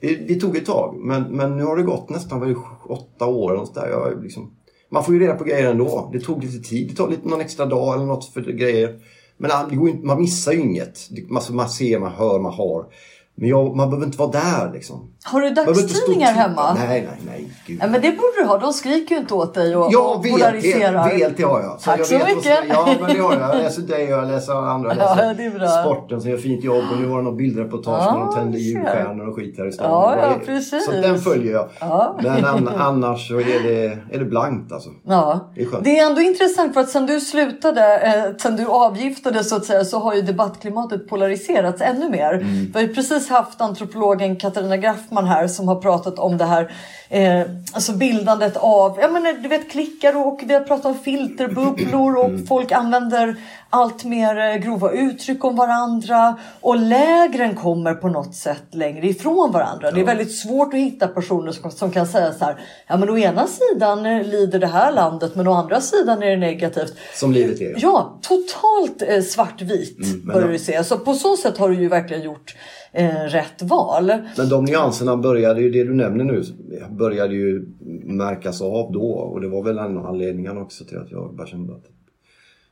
Det, 0.00 0.14
det 0.28 0.34
tog 0.40 0.56
ett 0.56 0.66
tag, 0.66 0.96
men, 1.04 1.22
men 1.22 1.56
nu 1.56 1.64
har 1.64 1.76
det 1.76 1.82
gått 1.82 2.10
nästan 2.10 2.40
vad 2.40 2.50
är 2.50 2.54
det, 2.54 2.60
åtta 2.88 3.26
år. 3.26 3.52
något 3.54 3.74
där. 3.74 3.88
Jag, 3.90 4.22
liksom, 4.22 4.50
man 4.90 5.04
får 5.04 5.14
ju 5.14 5.20
reda 5.20 5.34
på 5.34 5.44
grejer 5.44 5.70
ändå. 5.70 6.10
Det 6.12 6.20
tog 6.20 6.44
lite 6.44 6.68
tid, 6.68 6.88
det 6.88 6.94
tar 6.96 7.10
lite, 7.10 7.28
någon 7.28 7.40
extra 7.40 7.66
dag 7.66 7.94
eller 7.94 8.06
något 8.06 8.32
för 8.32 8.40
grejer. 8.42 8.98
Men 9.42 10.06
man 10.06 10.20
missar 10.20 10.52
ju 10.52 10.60
inget. 10.60 10.98
Alltså, 11.34 11.52
man 11.54 11.68
ser, 11.68 11.98
man 11.98 12.12
hör, 12.12 12.38
man 12.38 12.52
har. 12.52 12.86
Men 13.34 13.48
jag, 13.48 13.76
man 13.76 13.90
behöver 13.90 14.06
inte 14.06 14.18
vara 14.18 14.30
där 14.30 14.72
liksom. 14.72 15.08
Har 15.24 15.40
du 15.40 15.50
dagstidningar 15.50 16.32
hemma? 16.32 16.74
Nej, 16.74 16.86
nej, 16.88 17.20
nej. 17.26 17.48
Gud. 17.66 17.78
Ja, 17.82 17.86
men 17.86 18.00
det 18.00 18.10
borde 18.10 18.32
du 18.38 18.44
ha. 18.44 18.58
De 18.58 18.72
skriker 18.72 19.14
ju 19.14 19.20
inte 19.20 19.34
åt 19.34 19.54
dig 19.54 19.76
och, 19.76 19.88
Ja, 19.92 20.14
och 20.14 20.24
VLT, 20.24 20.32
polariserar. 20.32 21.08
VLT 21.10 21.40
har 21.44 21.60
jag. 21.62 21.80
Tack 21.80 22.00
jag 22.00 22.06
så 22.06 22.14
vet 22.14 22.22
vad 22.26 22.36
mycket. 22.36 22.58
som- 22.58 22.66
Ja, 22.68 22.88
men 23.00 23.14
det 23.16 23.22
har 23.22 23.32
jag. 23.32 23.42
Jag 23.42 23.56
läser 23.56 23.82
dig 23.82 24.14
och 24.14 24.20
jag 24.22 24.28
läser 24.28 24.52
andra. 24.52 24.88
Jag 24.88 24.98
Ja, 25.00 25.14
läser 25.14 25.34
det 25.44 25.50
bra. 25.58 25.68
Sporten 25.68 26.20
som 26.20 26.30
gör 26.30 26.36
fint 26.38 26.64
jobb 26.64 26.84
och 26.92 27.00
nu 27.00 27.06
var 27.06 27.16
det 27.18 27.22
något 27.24 27.36
bildreportage 27.38 28.02
Ja, 28.06 28.12
när 28.14 28.20
de 28.26 28.34
tände 28.34 28.58
julstjärnor 28.58 29.28
och 29.28 29.36
skit 29.36 29.54
här 29.58 29.66
i 29.68 29.72
stan. 29.72 29.90
Ja, 29.90 30.16
ja, 30.22 30.28
Det 30.38 30.46
precis. 30.46 30.84
Så 30.84 30.92
den 30.92 31.18
följer 31.20 31.52
jag. 31.52 31.68
Ja. 31.80 32.16
Men 32.22 32.44
an, 32.44 32.68
annars 32.78 33.28
så 33.28 33.34
är 33.40 33.44
det, 33.62 33.84
är 34.16 34.18
det 34.18 34.24
blankt 34.24 34.72
alltså. 34.72 34.90
Ja. 35.06 35.52
Det 35.54 35.62
är 35.62 35.66
skönt. 35.66 35.84
Det 35.84 35.98
är 35.98 36.06
ändå 36.06 36.20
intressant 36.20 36.74
för 36.74 36.80
att 36.80 36.88
sen 36.90 37.06
du 37.06 37.20
slutade, 37.20 37.98
eh, 38.00 38.36
sen 38.42 38.56
du 38.56 38.66
avgiftade 38.66 39.44
så 39.44 39.56
att 39.56 39.64
säga, 39.64 39.84
så 39.84 39.98
har 39.98 40.14
ju 40.14 40.22
debattklimatet 40.22 41.08
polariserats 41.08 41.82
ännu 41.82 42.08
mer. 42.10 42.32
Mm. 42.34 42.72
Ju 42.88 42.94
precis 43.22 43.36
haft 43.36 43.60
antropologen 43.60 44.36
Katarina 44.36 44.76
Graffman 44.76 45.26
här 45.26 45.48
som 45.48 45.68
har 45.68 45.76
pratat 45.76 46.18
om 46.18 46.38
det 46.38 46.44
här 46.44 46.72
eh, 47.08 47.40
alltså 47.72 47.92
bildandet 47.92 48.56
av, 48.56 48.98
jag 49.00 49.12
menar, 49.12 49.32
du 49.32 49.48
vet 49.48 49.70
klickar 49.70 50.26
och 50.26 50.40
vi 50.46 50.54
har 50.54 50.60
pratat 50.60 50.86
om 50.86 50.98
filterbubblor 50.98 52.16
och 52.16 52.32
Mm. 52.32 52.46
folk 52.46 52.72
använder 52.72 53.36
allt 53.70 54.04
mer 54.04 54.36
eh, 54.38 54.56
grova 54.56 54.90
uttryck 54.90 55.44
om 55.44 55.56
varandra 55.56 56.36
och 56.60 56.76
lägren 56.76 57.54
kommer 57.54 57.94
på 57.94 58.08
något 58.08 58.34
sätt 58.34 58.62
längre 58.70 59.06
ifrån 59.06 59.52
varandra. 59.52 59.90
Det 59.90 60.00
är 60.00 60.04
väldigt 60.04 60.36
svårt 60.36 60.74
att 60.74 60.80
hitta 60.80 61.08
personer 61.08 61.52
som, 61.52 61.70
som 61.70 61.90
kan 61.90 62.06
säga 62.06 62.32
så 62.32 62.44
här, 62.44 62.56
ja 62.86 62.96
men 62.96 63.10
å 63.10 63.18
ena 63.18 63.46
sidan 63.46 64.06
eh, 64.06 64.22
lider 64.26 64.58
det 64.58 64.66
här 64.66 64.92
landet 64.92 65.34
men 65.34 65.48
å 65.48 65.52
andra 65.52 65.80
sidan 65.80 66.22
är 66.22 66.30
det 66.30 66.36
negativt. 66.36 66.94
Som 67.14 67.32
livet 67.32 67.60
är. 67.60 67.74
Ja, 67.78 68.18
totalt 68.22 69.02
eh, 69.02 69.22
svartvit 69.22 69.98
Mm, 70.02 70.26
börjar 70.26 70.48
du 70.48 70.58
se. 70.58 70.84
Så 70.84 70.98
på 70.98 71.14
så 71.14 71.36
sätt 71.36 71.58
har 71.58 71.68
du 71.68 71.74
ju 71.80 71.88
verkligen 71.88 72.22
gjort 72.22 72.54
eh, 72.92 73.08
rätt 73.08 73.62
val. 73.62 74.12
Men 74.36 74.48
de 74.48 74.64
nyanserna 74.64 75.16
började 75.16 75.62
ju, 75.62 75.70
det 75.70 75.84
du 75.84 75.94
nämner 75.94 76.24
nu, 76.24 76.42
började 76.90 77.34
ju 77.34 77.66
märkas 78.04 78.62
av 78.62 78.92
då. 78.92 79.10
Och 79.10 79.40
det 79.40 79.48
var 79.48 79.62
väl 79.62 79.78
en 79.78 79.98
av 79.98 80.06
anledningarna 80.06 80.60
också 80.60 80.84
till 80.84 80.98
att 80.98 81.10
jag 81.10 81.34
bara 81.34 81.46
kände 81.46 81.72
att 81.72 81.84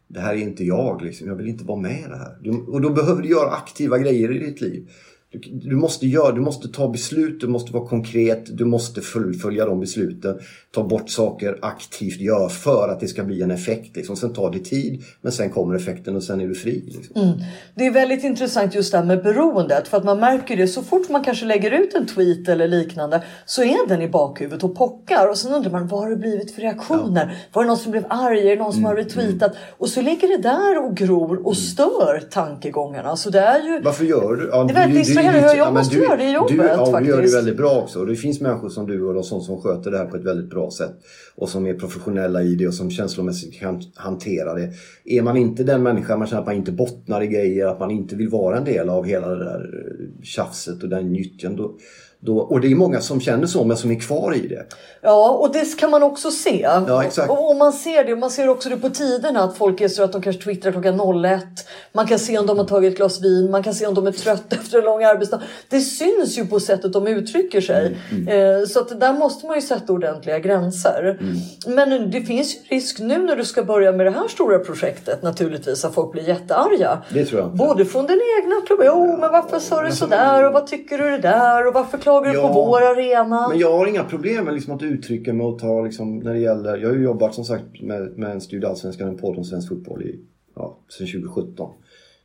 det 0.09 0.21
här 0.21 0.35
är 0.35 0.39
inte 0.39 0.65
jag 0.65 1.03
liksom. 1.03 1.29
Jag 1.29 1.35
vill 1.35 1.49
inte 1.49 1.65
vara 1.65 1.81
med 1.81 2.01
i 2.01 2.09
det 2.09 2.17
här. 2.17 2.37
Du, 2.41 2.51
och 2.51 2.81
då 2.81 2.91
behöver 2.91 3.23
du 3.23 3.29
göra 3.29 3.51
aktiva 3.51 3.99
grejer 3.99 4.37
i 4.37 4.39
ditt 4.39 4.61
liv. 4.61 4.89
Du, 5.33 5.39
du, 5.69 5.77
måste 5.77 6.07
göra, 6.07 6.33
du 6.33 6.41
måste 6.41 6.69
ta 6.69 6.89
beslut, 6.89 7.41
du 7.41 7.47
måste 7.47 7.73
vara 7.73 7.87
konkret, 7.87 8.59
du 8.59 8.65
måste 8.65 9.01
fullfölja 9.01 9.67
de 9.67 9.81
besluten. 9.81 10.39
Ta 10.75 10.83
bort 10.83 11.11
saker 11.11 11.59
aktivt, 11.63 12.21
gör 12.21 12.49
för 12.49 12.89
att 12.89 13.01
det 13.01 13.09
ska 13.09 13.25
bli 13.25 13.43
en 13.43 13.51
effekt. 13.51 13.97
Liksom. 13.97 14.17
Sen 14.17 14.33
tar 14.33 14.51
det 14.51 14.59
tid, 14.59 15.03
men 15.21 15.33
sen 15.33 15.51
kommer 15.51 15.75
effekten 15.75 16.17
och 16.17 16.23
sen 16.23 16.41
är 16.41 16.47
du 16.47 16.55
fri. 16.55 16.83
Liksom. 16.87 17.43
Det 17.75 17.87
är 17.87 17.91
väldigt 17.91 18.25
intressant 18.25 18.75
just 18.75 18.93
det 18.93 18.99
här 18.99 19.05
med 19.05 19.23
beroendet. 19.23 19.89
För 19.89 19.97
att 19.97 20.05
man 20.05 20.21
märker 20.21 20.57
det 20.57 20.67
så 20.69 20.83
fort 20.83 21.09
man 21.09 21.25
kanske 21.25 21.47
lägger 21.47 21.71
ut 21.71 21.95
en 21.95 22.07
tweet 22.07 22.49
eller 22.49 22.69
liknande 22.69 23.23
så 23.47 23.63
är 23.63 23.89
den 23.89 24.03
i 24.03 24.09
bakhuvudet 24.09 24.65
och 24.65 24.77
pockar. 24.77 25.29
Och 25.29 25.37
sen 25.39 25.53
undrar 25.55 25.71
man 25.71 25.87
vad 25.87 26.01
har 26.01 26.11
det 26.11 26.17
blivit 26.17 26.55
för 26.55 26.63
reaktioner? 26.63 27.37
Var 27.53 27.63
det 27.63 27.69
någon 27.69 27.77
som 27.77 27.91
blev 27.91 28.05
arg? 28.09 28.41
Är 28.41 28.57
det 28.57 28.63
någon 28.63 28.73
som 28.73 28.85
har 28.85 28.97
retweetat? 28.97 29.53
Och 29.79 29.89
så 29.89 30.01
ligger 30.01 30.29
det 30.29 30.43
där 30.43 30.87
och 30.87 30.97
gror 30.97 31.47
och 31.47 31.57
stör 31.57 32.23
tankegångarna. 32.31 33.17
Så 33.17 33.31
det 33.31 33.41
är 33.41 33.63
ju... 33.63 33.81
Varför 33.81 34.05
gör 34.05 34.37
du? 34.37 34.49
Ja, 34.53 34.65
Det 34.65 34.73
är 34.73 34.75
väldigt 34.75 35.07
distraherande. 35.07 35.57
Jag 35.57 35.67
men 35.67 35.75
måste 35.75 35.97
göra 35.97 36.17
det 36.17 36.25
i 36.25 36.33
jobbet, 36.33 36.57
du, 36.57 36.65
ja, 36.65 36.77
du 36.77 36.93
gör 36.93 37.01
det 37.01 37.13
faktiskt. 37.13 37.37
väldigt 37.37 37.57
bra 37.57 37.71
också. 37.71 38.05
Det 38.05 38.17
finns 38.17 38.41
människor 38.41 38.69
som 38.69 38.87
du 38.87 39.05
och 39.05 39.27
sånt 39.27 39.45
som 39.45 39.63
sköter 39.63 39.91
det 39.91 39.99
här 39.99 40.05
på 40.05 40.17
ett 40.17 40.25
väldigt 40.25 40.51
bra 40.51 40.60
sätt. 40.71 40.95
Och 41.35 41.49
som 41.49 41.67
är 41.67 41.75
professionella 41.75 42.43
i 42.43 42.55
det 42.55 42.67
och 42.67 42.75
som 42.75 42.91
känslomässigt 42.91 43.61
kan 43.61 43.83
hantera 43.95 44.55
det. 44.55 44.73
Är 45.05 45.23
man 45.23 45.37
inte 45.37 45.65
den 45.65 45.83
människan, 45.83 46.19
man 46.19 46.29
känner 46.29 46.41
att 46.41 46.47
man 46.47 46.57
inte 46.57 46.73
bottnar 46.73 47.23
i 47.23 47.27
grejer, 47.27 47.67
att 47.67 47.81
man 47.81 47.91
inte 47.91 48.17
vill 48.17 48.29
vara 48.29 48.59
en 48.59 48.65
del 48.65 48.89
av 48.89 49.05
hela 49.05 49.29
det 49.29 49.45
där 49.45 49.61
eh, 49.61 50.23
tjafset 50.23 50.83
och 50.83 50.89
den 50.89 51.13
nyttjan, 51.13 51.57
Då, 51.57 51.77
då, 52.23 52.39
och 52.39 52.61
det 52.61 52.71
är 52.71 52.75
många 52.75 53.01
som 53.01 53.21
känner 53.21 53.47
så 53.47 53.65
men 53.65 53.77
som 53.77 53.91
är 53.91 54.01
kvar 54.01 54.35
i 54.35 54.47
det. 54.49 54.67
Ja, 55.03 55.31
och 55.31 55.53
det 55.53 55.79
kan 55.79 55.91
man 55.91 56.03
också 56.03 56.31
se. 56.31 56.61
Ja, 56.89 57.05
exakt. 57.05 57.31
Och, 57.31 57.51
och 57.51 57.57
man 57.57 57.73
ser 57.73 58.05
det. 58.05 58.17
Man 58.17 58.31
ser 58.31 58.49
också 58.49 58.69
det 58.69 58.77
på 58.77 58.91
tiderna 58.91 59.43
att 59.43 59.57
folk 59.57 59.81
är 59.81 59.89
så 59.89 60.03
att 60.03 60.13
de 60.13 60.23
kanske 60.23 60.43
twittrar 60.43 60.73
klockan 60.73 61.25
01. 61.25 61.45
Man 61.93 62.07
kan 62.07 62.19
se 62.19 62.39
om 62.39 62.47
de 62.47 62.59
har 62.59 62.65
tagit 62.65 62.93
ett 62.93 62.97
glas 62.97 63.21
vin. 63.21 63.51
Man 63.51 63.63
kan 63.63 63.75
se 63.75 63.87
om 63.87 63.95
de 63.95 64.07
är 64.07 64.13
trötta 64.13 64.57
efter 64.61 64.79
en 64.79 64.85
lång 64.85 65.05
arbetsdag. 65.05 65.43
Det 65.69 65.81
syns 65.81 66.39
ju 66.39 66.47
på 66.47 66.61
sättet 66.61 66.93
de 66.93 67.07
uttrycker 67.07 67.61
sig. 67.61 67.97
Mm, 68.11 68.29
Eh, 68.31 68.67
så 68.67 68.81
att 68.81 69.01
där 69.01 69.13
måste 69.13 69.47
man 69.47 69.57
ju 69.57 69.63
sätta 69.63 69.93
ordentliga 69.93 70.39
gränser. 70.39 71.19
Mm. 71.21 71.37
Men 71.77 72.11
det 72.11 72.21
finns 72.23 72.57
ju 72.57 72.77
risk 72.77 72.99
nu 72.99 73.19
när 73.19 73.37
du 73.37 73.45
ska 73.45 73.63
börja 73.63 73.93
med 73.93 74.07
det 74.07 74.11
här 74.11 74.29
stora 74.29 74.59
projektet 74.59 75.23
naturligtvis 75.23 75.85
att 75.85 75.95
folk 75.95 76.13
blir 76.13 76.29
jättearga. 76.29 76.99
Det 77.09 77.25
tror 77.25 77.41
jag. 77.41 77.51
Både 77.51 77.85
från 77.85 78.07
den 78.07 78.19
egna 78.41 78.55
klubben. 78.67 78.87
Jo, 78.87 79.17
men 79.21 79.33
varför 79.33 79.59
sa 79.59 79.83
du 79.83 79.93
sådär? 79.93 80.47
Och 80.47 80.53
vad 80.53 80.67
tycker 80.67 80.99
du 80.99 81.11
det 81.11 81.19
där? 81.19 81.67
Och 81.67 81.75
varför 81.75 81.99
du 82.25 82.33
Ja, 82.33 82.49
på 82.49 82.55
vår 82.55 82.83
arena? 82.83 83.49
Men 83.49 83.59
jag 83.59 83.79
har 83.79 83.87
inga 83.87 84.05
problem 84.05 84.45
med 84.45 84.55
liksom 84.55 84.75
att 84.75 84.83
uttrycka 84.83 85.33
mig 85.33 85.47
och 85.47 85.59
ta 85.59 85.83
liksom, 85.83 86.19
när 86.19 86.35
det 86.35 86.41
gäller... 86.41 86.77
Jag 86.77 86.89
har 86.89 86.97
ju 86.97 87.03
jobbat 87.03 87.35
som 87.35 87.45
sagt 87.45 87.83
med, 87.83 88.19
med 88.19 88.31
en 88.31 88.41
studie 88.41 88.67
Allsvenskan, 88.67 89.09
en 89.09 89.17
podd 89.17 89.39
om 89.39 89.45
svensk 89.45 89.69
fotboll 89.69 90.03
i, 90.03 90.21
ja, 90.57 90.79
sedan 90.89 91.07
2017. 91.07 91.71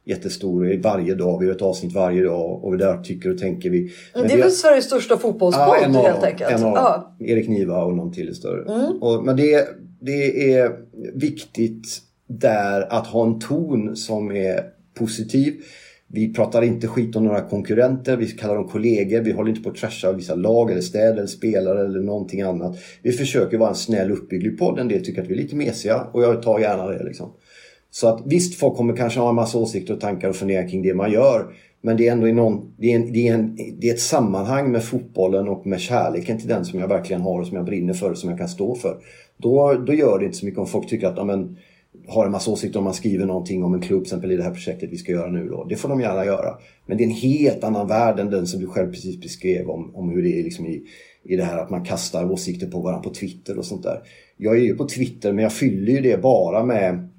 Jättestor, 0.08 0.82
varje 0.84 1.16
dag, 1.16 1.40
vi 1.40 1.46
gör 1.46 1.56
ett 1.56 1.62
avsnitt 1.62 1.94
varje 1.94 2.24
dag 2.24 2.64
och 2.64 2.78
där 2.78 2.98
tycker 2.98 3.34
och 3.34 3.38
tänker 3.38 3.70
vi. 3.70 3.92
Men 4.14 4.28
det 4.28 4.34
är 4.34 4.38
väl 4.38 4.52
Sveriges 4.52 4.86
största 4.86 5.18
fotbollspodd 5.18 5.78
en 5.84 5.96
av 5.96 6.06
helt 6.06 6.24
enkelt. 6.24 6.52
En 6.52 6.64
av 6.64 6.76
ja. 6.76 7.16
Erik 7.20 7.50
Niva 7.50 7.84
och 7.84 7.96
någon 7.96 8.12
till 8.12 8.36
större. 8.36 8.88
Och, 9.02 9.26
men 9.26 9.36
det, 9.36 9.68
det 10.00 10.54
är 10.54 10.72
viktigt 11.14 12.02
där 12.28 12.94
att 12.94 13.08
ha 13.08 13.26
en 13.26 13.40
ton 13.40 13.96
som 13.96 14.32
är 14.32 14.64
positiv. 14.94 15.62
Vi 16.16 16.34
pratar 16.34 16.62
inte 16.62 16.88
skit 16.88 17.16
om 17.16 17.26
några 17.26 17.42
konkurrenter, 17.42 18.18
vi 18.18 18.28
kallar 18.28 18.56
dem 18.56 18.68
kollegor. 18.68 19.22
Vi 19.22 19.32
håller 19.32 19.50
inte 19.50 19.62
på 19.62 19.70
att 19.70 19.76
trasha 19.76 20.12
vissa 20.12 20.36
lag 20.36 20.72
eller 20.72 20.82
städer 20.82 21.18
eller 21.18 21.28
spelare 21.28 21.86
eller 21.86 22.00
någonting 22.00 22.42
annat. 22.42 22.78
Vi 23.02 23.12
försöker 23.12 23.58
vara 23.58 23.70
en 23.70 23.76
snäll 23.76 24.12
uppbygglig 24.12 24.60
podd. 24.60 24.80
En 24.80 24.88
del 24.88 25.06
tycker 25.06 25.22
att 25.22 25.28
vi 25.28 25.34
är 25.34 25.38
lite 25.38 25.56
mesiga 25.56 26.08
och 26.12 26.24
jag 26.24 26.42
tar 26.42 26.60
gärna 26.60 26.88
det. 26.88 27.04
Liksom. 27.04 27.32
Så 27.92 28.08
att 28.08 28.22
visst, 28.26 28.60
folk 28.60 28.78
kommer 28.78 28.96
kanske 28.96 29.20
ha 29.20 29.30
en 29.30 29.36
massa 29.36 29.58
åsikter 29.58 29.94
och 29.94 30.02
tankar 30.02 30.30
och 30.30 30.36
funderingar 30.36 30.70
kring 30.70 30.82
det 30.82 30.94
man 30.94 31.12
gör. 31.12 31.46
Men 31.82 31.98
det 31.98 32.08
är 32.08 32.12
ändå 32.12 32.28
i 32.28 32.34
någon, 32.34 32.74
det 32.78 32.92
är, 32.92 32.96
en, 32.96 33.14
det, 33.14 33.28
är 33.28 33.34
en, 33.34 33.56
det 33.80 33.90
är 33.90 33.94
ett 33.94 34.00
sammanhang 34.00 34.72
med 34.72 34.84
fotbollen 34.84 35.48
och 35.48 35.68
med 35.68 35.80
kärleken 35.80 36.40
till 36.40 36.48
den 36.48 36.66
som 36.66 36.80
jag 36.80 36.88
verkligen 36.88 37.22
har 37.22 37.40
och 37.40 37.48
som 37.48 37.58
jag 37.58 37.66
brinner 37.66 37.94
för 37.94 38.12
och 38.12 38.18
som 38.18 38.30
jag 38.30 38.40
kan 38.40 38.50
stå 38.50 38.76
för. 38.76 38.98
Då, 39.38 39.74
då 39.88 39.94
gör 39.94 40.20
det 40.20 40.26
inte 40.26 40.38
så 40.38 40.46
mycket 40.46 40.60
om 40.60 40.68
folk 40.68 40.90
tycker 40.90 41.08
att 41.08 41.20
amen, 41.20 41.58
har 42.08 42.26
en 42.26 42.32
massa 42.32 42.52
åsikter 42.52 42.80
om 42.80 42.84
man 42.84 42.94
skriver 42.94 43.26
någonting 43.26 43.64
om 43.64 43.74
en 43.74 43.82
klubb, 43.82 44.04
till 44.04 44.08
exempel 44.08 44.32
i 44.32 44.36
det 44.36 44.44
här 44.44 44.54
projektet 44.54 44.90
vi 44.92 44.98
ska 44.98 45.12
göra 45.12 45.32
nu 45.32 45.50
då. 45.50 45.64
Det 45.64 45.76
får 45.76 45.90
de 45.90 46.02
gärna 46.02 46.26
göra. 46.26 46.58
Men 46.86 46.98
det 46.98 47.04
är 47.04 47.06
en 47.06 47.12
helt 47.12 47.64
annan 47.64 47.88
värld 47.88 48.20
än 48.20 48.30
den 48.30 48.48
som 48.48 48.60
du 48.60 48.68
själv 48.68 48.92
precis 48.92 49.22
beskrev 49.22 49.70
om, 49.70 49.96
om 49.96 50.10
hur 50.10 50.24
det 50.24 50.40
är 50.40 50.44
liksom 50.44 50.66
i, 50.66 50.84
i 51.24 51.36
det 51.36 51.44
här 51.44 51.58
att 51.58 51.70
man 51.70 51.86
kastar 51.86 52.32
åsikter 52.32 52.68
på 52.68 52.82
varandra 52.82 53.10
på 53.10 53.16
Twitter 53.16 53.58
och 53.58 53.66
sånt 53.66 53.84
där. 53.84 54.02
Jag 54.38 54.58
är 54.58 54.62
ju 54.62 54.76
på 54.76 54.88
Twitter 54.88 55.34
men 55.34 55.44
jag 55.44 55.54
fyller 55.54 55.92
ju 55.92 56.02
det 56.02 56.22
bara 56.22 56.64
med 56.64 57.10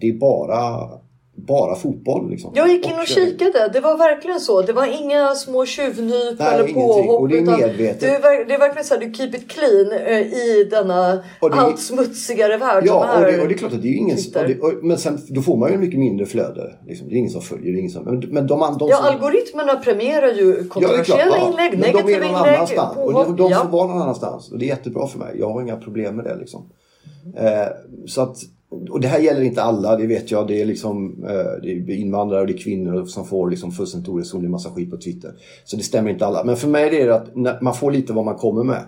det 0.00 0.08
är 0.08 0.12
bara 0.12 0.88
bara 1.36 1.74
fotboll. 1.76 2.30
Liksom. 2.30 2.52
Jag 2.54 2.68
gick 2.68 2.86
in 2.86 2.92
och 3.00 3.06
kikade. 3.06 3.70
Det 3.72 3.80
var 3.80 3.98
verkligen 3.98 4.40
så. 4.40 4.62
Det 4.62 4.72
var 4.72 5.02
inga 5.02 5.34
små 5.34 5.66
tjuvnyp 5.66 6.38
Nej, 6.38 6.54
eller 6.54 6.72
påhopp. 6.74 7.20
Och 7.20 7.28
det 7.28 7.38
är 7.38 7.42
medvetet. 7.42 8.00
Det 8.00 8.06
är, 8.08 8.44
det 8.48 8.54
är 8.54 8.58
verkligen 8.58 8.84
så 8.84 8.94
här, 8.94 9.00
du 9.00 9.12
keep 9.14 9.28
it 9.34 9.50
clean 9.50 9.92
eh, 10.06 10.18
i 10.20 10.68
denna 10.70 11.22
Och 11.40 11.50
det- 11.50 11.56
allt 11.56 11.80
smutsigare 11.80 12.56
värld 12.56 12.86
som 12.86 12.96
Ja, 12.96 13.14
och 13.18 13.22
är. 13.28 13.32
det, 13.32 13.40
och 13.42 13.48
det 13.48 13.54
är 13.54 13.58
klart 13.58 13.72
att 13.72 13.82
det 13.82 13.88
är 13.88 13.94
ingen... 13.96 14.16
Och 14.36 14.48
det, 14.48 14.60
och, 14.60 14.72
men 14.84 14.98
sen, 14.98 15.18
då 15.28 15.42
får 15.42 15.56
man 15.56 15.72
ju 15.72 15.78
mycket 15.78 15.98
mindre 16.00 16.26
flöde. 16.26 16.74
Liksom. 16.86 17.08
Det 17.08 17.14
är 17.14 17.18
ingen 17.18 17.30
som 17.30 17.42
följer, 17.42 17.72
det 17.72 17.78
är 17.78 17.80
ingen 17.80 17.90
som... 17.92 18.04
Men, 18.04 18.18
men 18.28 18.46
de, 18.46 18.62
an- 18.62 18.78
de 18.78 18.88
Ja, 18.88 18.96
som... 18.96 19.06
algoritmerna 19.06 19.74
premierar 19.76 20.32
ju 20.32 20.44
Ja, 20.50 20.58
är 20.64 20.68
kontroversiella 20.68 21.36
ja. 21.38 21.48
inlägg, 21.50 21.70
Men 21.72 21.80
de 21.80 21.86
är 21.88 21.92
negativa 21.92 22.26
någon 22.26 22.36
inlägg, 22.38 22.54
annanstans. 22.56 22.96
Och 22.96 23.12
de, 23.12 23.24
påhopp. 23.24 23.38
de 23.38 23.50
ja. 23.50 23.58
får 23.62 23.68
vara 23.70 23.86
någon 23.86 24.02
annanstans. 24.02 24.52
Och 24.52 24.58
det 24.58 24.64
är 24.64 24.68
jättebra 24.68 25.06
för 25.06 25.18
mig. 25.18 25.34
Jag 25.38 25.50
har 25.52 25.62
inga 25.62 25.76
problem 25.76 26.16
med 26.16 26.24
det 26.24 26.36
liksom. 26.36 26.70
Eh, 27.36 27.66
så 28.06 28.20
att, 28.22 28.36
och 28.70 29.00
det 29.00 29.08
här 29.08 29.18
gäller 29.18 29.42
inte 29.42 29.62
alla, 29.62 29.96
det 29.96 30.06
vet 30.06 30.30
jag. 30.30 30.48
Det 30.48 30.60
är 30.60 30.66
liksom 30.66 31.24
eh, 31.24 31.62
det 31.62 31.70
är 31.72 31.90
invandrare 31.90 32.40
och 32.40 32.46
det 32.46 32.52
är 32.52 32.58
kvinnor 32.58 33.04
som 33.04 33.26
får 33.26 33.50
liksom 33.50 33.72
fullständigt 33.72 34.08
oresonlig 34.08 34.50
massa 34.50 34.70
skit 34.70 34.90
på 34.90 34.96
Twitter. 34.96 35.32
Så 35.64 35.76
det 35.76 35.82
stämmer 35.82 36.10
inte 36.10 36.26
alla. 36.26 36.44
Men 36.44 36.56
för 36.56 36.68
mig 36.68 37.00
är 37.00 37.06
det 37.06 37.14
att 37.14 37.62
man 37.62 37.74
får 37.74 37.90
lite 37.90 38.12
vad 38.12 38.24
man 38.24 38.34
kommer 38.34 38.64
med. 38.64 38.82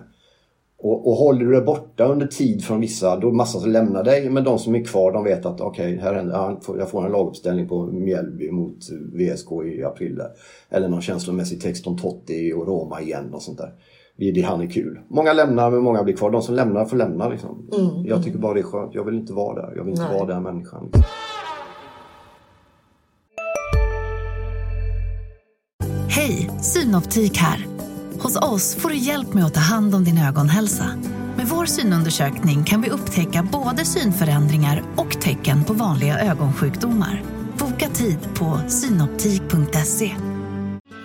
Och, 0.77 1.07
och 1.07 1.15
håller 1.15 1.45
du 1.45 1.51
dig 1.51 1.61
borta 1.61 2.05
under 2.05 2.27
tid 2.27 2.63
från 2.63 2.79
vissa, 2.79 3.19
då 3.19 3.27
är 3.27 3.31
det 3.31 3.37
massa 3.37 3.59
som 3.59 3.71
lämnar 3.71 4.03
dig. 4.03 4.29
Men 4.29 4.43
de 4.43 4.59
som 4.59 4.75
är 4.75 4.83
kvar, 4.83 5.11
de 5.11 5.23
vet 5.23 5.45
att 5.45 5.61
okej, 5.61 5.97
här 5.97 6.13
händer, 6.13 6.57
jag 6.77 6.89
får 6.89 7.05
en 7.05 7.11
laguppställning 7.11 7.67
på 7.67 7.85
Mjällby 7.85 8.51
mot 8.51 8.77
VSK 9.13 9.51
i 9.65 9.83
april. 9.83 10.15
Där. 10.15 10.29
Eller 10.69 10.87
någon 10.87 11.01
känslomässig 11.01 11.61
text 11.61 11.87
om 11.87 11.97
Totti 11.97 12.53
och 12.53 12.67
Roma 12.67 13.01
igen 13.01 13.33
och 13.33 13.41
sånt 13.41 13.57
där. 13.57 13.73
Det, 14.17 14.31
det 14.31 14.41
han 14.41 14.61
är 14.61 14.67
kul. 14.67 14.99
Många 15.09 15.33
lämnar, 15.33 15.71
men 15.71 15.83
många 15.83 16.03
blir 16.03 16.15
kvar. 16.15 16.31
De 16.31 16.41
som 16.41 16.55
lämnar 16.55 16.85
får 16.85 16.97
lämna. 16.97 17.29
Liksom. 17.29 17.69
Jag 18.05 18.23
tycker 18.23 18.39
bara 18.39 18.53
det 18.53 18.59
är 18.59 18.63
skönt. 18.63 18.95
Jag 18.95 19.03
vill 19.03 19.15
inte 19.15 19.33
vara 19.33 19.61
där. 19.61 19.73
Jag 19.75 19.83
vill 19.83 19.93
inte 19.93 20.07
Nej. 20.09 20.19
vara 20.19 20.33
den 20.33 20.43
människan. 20.43 20.83
Liksom. 20.83 21.03
Hej, 26.09 26.49
Synoptik 26.61 27.37
här. 27.37 27.67
Hos 28.19 28.35
oss 28.35 28.75
får 28.75 28.89
du 28.89 28.95
hjälp 28.95 29.33
med 29.33 29.45
att 29.45 29.53
ta 29.53 29.59
hand 29.59 29.95
om 29.95 30.03
din 30.03 30.17
ögonhälsa. 30.17 30.85
Med 31.37 31.45
vår 31.47 31.65
synundersökning 31.65 32.63
kan 32.63 32.81
vi 32.81 32.89
upptäcka 32.89 33.47
både 33.51 33.85
synförändringar 33.85 34.83
och 34.95 35.21
tecken 35.21 35.63
på 35.63 35.73
vanliga 35.73 36.19
ögonsjukdomar. 36.19 37.23
Boka 37.59 37.89
tid 37.89 38.19
på 38.35 38.59
synoptik.se. 38.67 40.11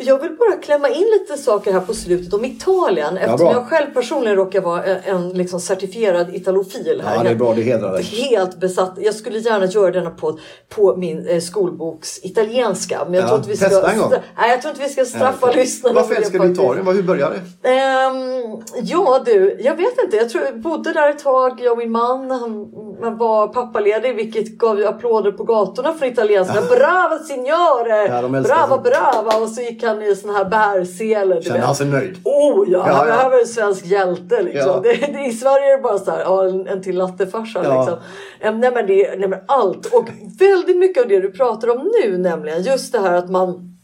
Jag 0.00 0.18
vill 0.18 0.36
bara 0.36 0.56
klämma 0.56 0.88
in 0.88 1.06
lite 1.20 1.42
saker 1.42 1.72
här 1.72 1.80
på 1.80 1.94
slutet 1.94 2.34
om 2.34 2.44
Italien. 2.44 3.16
Eftersom 3.16 3.38
bra. 3.38 3.52
jag 3.52 3.68
själv 3.68 3.94
personligen 3.94 4.36
råkar 4.36 4.60
vara 4.60 4.84
en, 4.84 5.28
liksom 5.28 5.60
certifierad 5.60 6.34
italofil. 6.34 7.02
Här. 7.04 7.16
Ja, 7.16 7.22
det 7.22 7.30
är 7.30 7.34
bra. 7.34 7.54
Det 7.54 7.62
hedrar 7.62 7.92
dig. 7.92 8.02
Helt 8.02 8.60
besatt. 8.60 8.94
Jag 9.00 9.14
skulle 9.14 9.38
gärna 9.38 9.66
göra 9.66 9.90
denna 9.90 10.10
podd 10.10 10.40
på 10.68 10.96
min 10.96 11.26
eh, 11.28 11.40
skolboks 11.40 12.24
italienska. 12.24 13.00
Men 13.04 13.14
jag 13.14 13.22
Ja, 13.22 13.26
tror 13.28 13.38
inte 13.38 13.50
vi 13.50 13.56
ska, 13.56 13.68
testa 13.68 13.92
en 13.92 13.98
gång. 13.98 14.12
Nej, 14.38 14.50
jag 14.50 14.62
tror 14.62 14.70
inte 14.70 14.82
vi 14.82 14.88
ska 14.88 15.04
straffa 15.04 15.46
Ja, 15.46 15.52
lyssnarna. 15.56 15.94
Varför 15.94 16.14
älskar 16.14 16.38
du. 16.38 16.52
Italien? 16.52 16.86
Hur 16.86 17.02
började 17.02 17.40
det? 17.62 17.68
Ehm, 17.68 18.62
ja 18.82 19.22
du, 19.24 19.56
jag 19.60 19.76
vet 19.76 19.98
inte. 20.04 20.16
Jag 20.16 20.28
tror 20.30 20.44
jag 20.44 20.60
bodde 20.60 20.92
där 20.92 21.10
ett 21.10 21.18
tag, 21.24 21.60
jag 21.62 21.72
och 21.72 21.78
min 21.78 21.92
man. 21.92 22.30
Han, 22.30 22.72
han 23.02 23.16
var 23.18 23.48
pappaledig 23.48 24.16
vilket 24.16 24.58
gav 24.58 24.78
ju 24.78 24.86
applåder 24.86 25.32
på 25.32 25.44
gatorna 25.44 25.94
för 25.94 26.06
italienskarna. 26.06 26.60
Brava 26.60 27.18
signore! 27.18 28.06
Ja, 28.06 28.28
brava 28.28 28.78
brava! 28.78 29.36
Och 29.42 29.48
så 29.48 29.60
gick 29.60 29.82
han 29.84 29.87
i 30.02 30.16
sån 30.16 30.30
här 30.34 30.44
bärsele. 30.44 31.34
du 31.34 31.42
Kände 31.42 31.58
vet. 31.58 31.66
han 31.66 31.74
sig 31.74 31.86
nöjd? 31.86 32.18
Oh 32.24 32.64
ja, 32.70 32.78
Ja, 32.86 32.92
han 32.92 33.08
ja. 33.08 33.28
var 33.28 33.40
en 33.40 33.46
svensk 33.46 33.84
hjälte 33.86 34.42
liksom. 34.42 34.70
Ja. 34.70 34.80
Det, 34.82 34.92
det, 35.12 35.24
I 35.26 35.32
Sverige 35.32 35.72
är 35.72 35.76
det 35.76 35.82
bara 35.82 35.98
så 35.98 36.10
här, 36.10 36.20
ja, 36.20 36.48
en, 36.48 36.66
en 36.66 36.82
till 36.82 36.96
lattefarsa 36.96 37.60
Ja. 37.64 37.80
liksom. 37.80 37.98
Em, 38.40 38.60
Nej 38.60 38.70
men, 38.74 38.86
det, 38.86 39.16
nej 39.18 39.28
men 39.28 39.38
allt. 39.48 39.86
Och 39.94 40.08
väldigt 40.38 40.76
mycket 40.76 41.02
av 41.02 41.08
det 41.08 41.20
du 41.20 41.30
pratar 41.32 41.70
om 41.70 41.90
nu 42.04 42.18
nämligen. 42.18 42.62
Just 42.62 42.92
det 42.92 42.98
här 42.98 43.12
att 43.14 43.30
man 43.30 43.78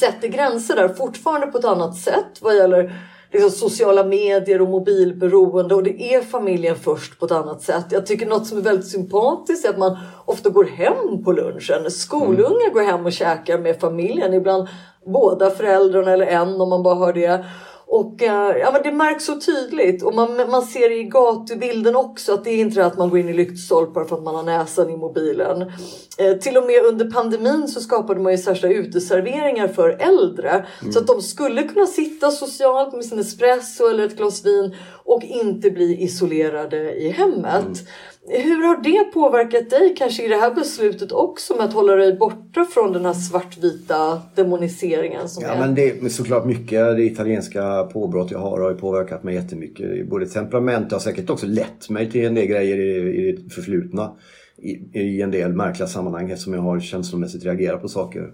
sätter 0.00 0.28
gränser 0.28 0.76
där 0.76 0.88
fortfarande 0.88 1.46
på 1.46 1.58
ett 1.58 1.64
annat 1.64 1.96
sätt 1.96 2.38
vad 2.40 2.56
gäller 2.56 2.92
liksom, 3.32 3.50
sociala 3.50 4.04
medier 4.04 4.62
och 4.62 4.68
mobilberoende 4.68 5.74
och 5.74 5.82
det 5.82 6.14
är 6.14 6.20
familjen 6.22 6.76
först 6.76 7.18
på 7.20 7.26
ett 7.26 7.32
annat 7.32 7.62
sätt. 7.62 7.84
Jag 7.90 8.06
tycker 8.06 8.26
något 8.26 8.46
som 8.46 8.58
är 8.58 8.62
väldigt 8.62 8.88
sympatiskt 8.88 9.64
är 9.64 9.68
att 9.70 9.78
man 9.78 9.98
ofta 10.24 10.48
går 10.50 10.64
hem 10.64 11.24
på 11.24 11.32
lunchen. 11.32 11.90
Skolungar 11.90 12.72
går 12.74 12.82
hem 12.82 13.06
och 13.06 13.12
käkar 13.12 13.58
med 13.58 13.80
familjen. 13.80 14.34
Ibland 14.34 14.68
båda 15.06 15.50
föräldrarna 15.50 16.10
eller 16.10 16.26
en 16.26 16.60
om 16.60 16.68
man 16.68 16.82
bara 16.82 16.94
hör 16.94 17.12
det. 17.12 17.44
Och 17.86 18.22
eh, 18.22 18.56
ja, 18.58 18.70
men 18.72 18.82
det 18.82 18.92
märks 18.92 19.24
så 19.24 19.40
tydligt 19.40 20.02
och 20.02 20.14
man, 20.14 20.50
man 20.50 20.62
ser 20.62 21.00
i 21.00 21.02
gatubilden 21.02 21.96
också 21.96 22.34
att 22.34 22.44
det 22.44 22.50
är 22.50 22.58
inte 22.58 22.80
det 22.80 22.86
att 22.86 22.98
man 22.98 23.10
går 23.10 23.18
in 23.18 23.28
i 23.28 23.32
lyktstolpar 23.32 24.04
för 24.04 24.16
att 24.16 24.22
man 24.22 24.34
har 24.34 24.42
näsan 24.42 24.90
i 24.90 24.96
mobilen. 24.96 25.72
Eh, 26.18 26.32
till 26.40 26.56
och 26.56 26.66
med 26.66 26.84
under 26.84 27.10
pandemin 27.10 27.68
så 27.68 27.80
skapade 27.80 28.20
man 28.20 28.32
ju 28.32 28.38
särskilda 28.38 28.76
uteserveringar 28.76 29.68
för 29.68 29.88
äldre 29.88 30.66
så 30.92 30.98
att 30.98 31.06
de 31.06 31.22
skulle 31.22 31.62
kunna 31.62 31.86
sitta 31.86 32.30
socialt 32.30 32.94
med 32.94 33.04
sin 33.04 33.18
espresso 33.18 33.88
eller 33.88 34.04
ett 34.06 34.16
glas 34.16 34.46
vin 34.46 34.76
och 35.04 35.22
inte 35.22 35.70
bli 35.70 36.02
isolerade 36.02 36.94
i 36.94 37.10
hemmet. 37.10 37.88
Hur 38.28 38.62
har 38.66 38.82
det 38.82 39.12
påverkat 39.12 39.70
dig 39.70 39.94
kanske 39.98 40.24
i 40.24 40.28
det 40.28 40.36
här 40.36 40.54
beslutet 40.54 41.12
också 41.12 41.56
med 41.56 41.64
att 41.64 41.72
hålla 41.72 41.94
dig 41.96 42.16
borta 42.16 42.64
från 42.64 42.92
den 42.92 43.04
här 43.04 43.12
svartvita 43.12 44.22
demoniseringen 44.34 45.28
som 45.28 45.42
Ja, 45.42 45.50
är? 45.50 45.58
men 45.60 45.74
det 45.74 45.90
är 46.02 46.08
såklart 46.08 46.46
mycket. 46.46 46.96
Det 46.96 47.02
italienska 47.04 47.84
påbrott 47.84 48.30
jag 48.30 48.38
har 48.38 48.60
har 48.60 48.70
ju 48.70 48.76
påverkat 48.76 49.24
mig 49.24 49.34
jättemycket. 49.34 50.08
Både 50.08 50.26
temperament 50.26 50.92
har 50.92 50.98
säkert 50.98 51.30
också 51.30 51.46
lett 51.46 51.90
mig 51.90 52.10
till 52.10 52.24
en 52.24 52.34
del 52.34 52.46
grejer 52.46 52.78
i, 52.78 53.28
i 53.28 53.32
det 53.32 53.50
förflutna. 53.54 54.12
I, 54.56 55.00
I 55.00 55.22
en 55.22 55.30
del 55.30 55.52
märkliga 55.52 55.86
sammanhang 55.88 56.30
eftersom 56.30 56.54
jag 56.54 56.60
har 56.60 56.80
känslomässigt 56.80 57.44
reagerat 57.44 57.82
på 57.82 57.88
saker. 57.88 58.32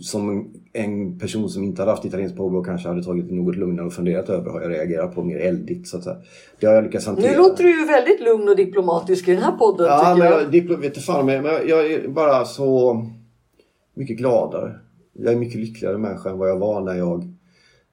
Som 0.00 0.52
en 0.72 1.18
person 1.18 1.48
som 1.48 1.64
inte 1.64 1.82
hade 1.82 1.92
haft 1.92 2.04
italienskt 2.04 2.36
påbrott 2.36 2.66
kanske 2.66 2.88
hade 2.88 3.02
tagit 3.04 3.28
det 3.28 3.34
något 3.34 3.56
lugnare 3.56 3.86
och 3.86 3.92
funderat 3.92 4.28
över 4.28 4.50
har 4.50 4.60
jag 4.60 4.70
reagerat 4.70 5.14
på 5.14 5.22
mer 5.22 5.36
eldigt. 5.36 5.88
Så 5.88 5.96
att 5.96 6.04
säga. 6.04 6.16
Det 6.60 6.66
har 6.66 6.74
jag 6.74 6.84
lyckats 6.84 7.06
hantera. 7.06 7.30
Nu 7.30 7.36
låter 7.36 7.64
du 7.64 7.80
ju 7.80 7.86
väldigt 7.86 8.20
lugn 8.20 8.48
och 8.48 8.56
diplomatisk 8.56 9.28
i 9.28 9.32
den 9.32 9.42
här 9.42 9.52
podden 9.52 9.86
Ja, 9.86 10.14
men 10.18 10.26
jag. 10.26 10.54
jag, 10.54 10.78
vet 10.78 10.98
fan 10.98 11.26
men 11.26 11.44
jag 11.44 11.92
är 11.92 12.08
bara 12.08 12.44
så 12.44 13.02
mycket 13.94 14.16
gladare. 14.16 14.74
Jag 15.12 15.32
är 15.32 15.36
mycket 15.36 15.60
lyckligare 15.60 15.98
människa 15.98 16.30
än 16.30 16.38
vad 16.38 16.48
jag 16.48 16.58
var 16.58 16.80
när 16.80 16.94
jag 16.94 17.34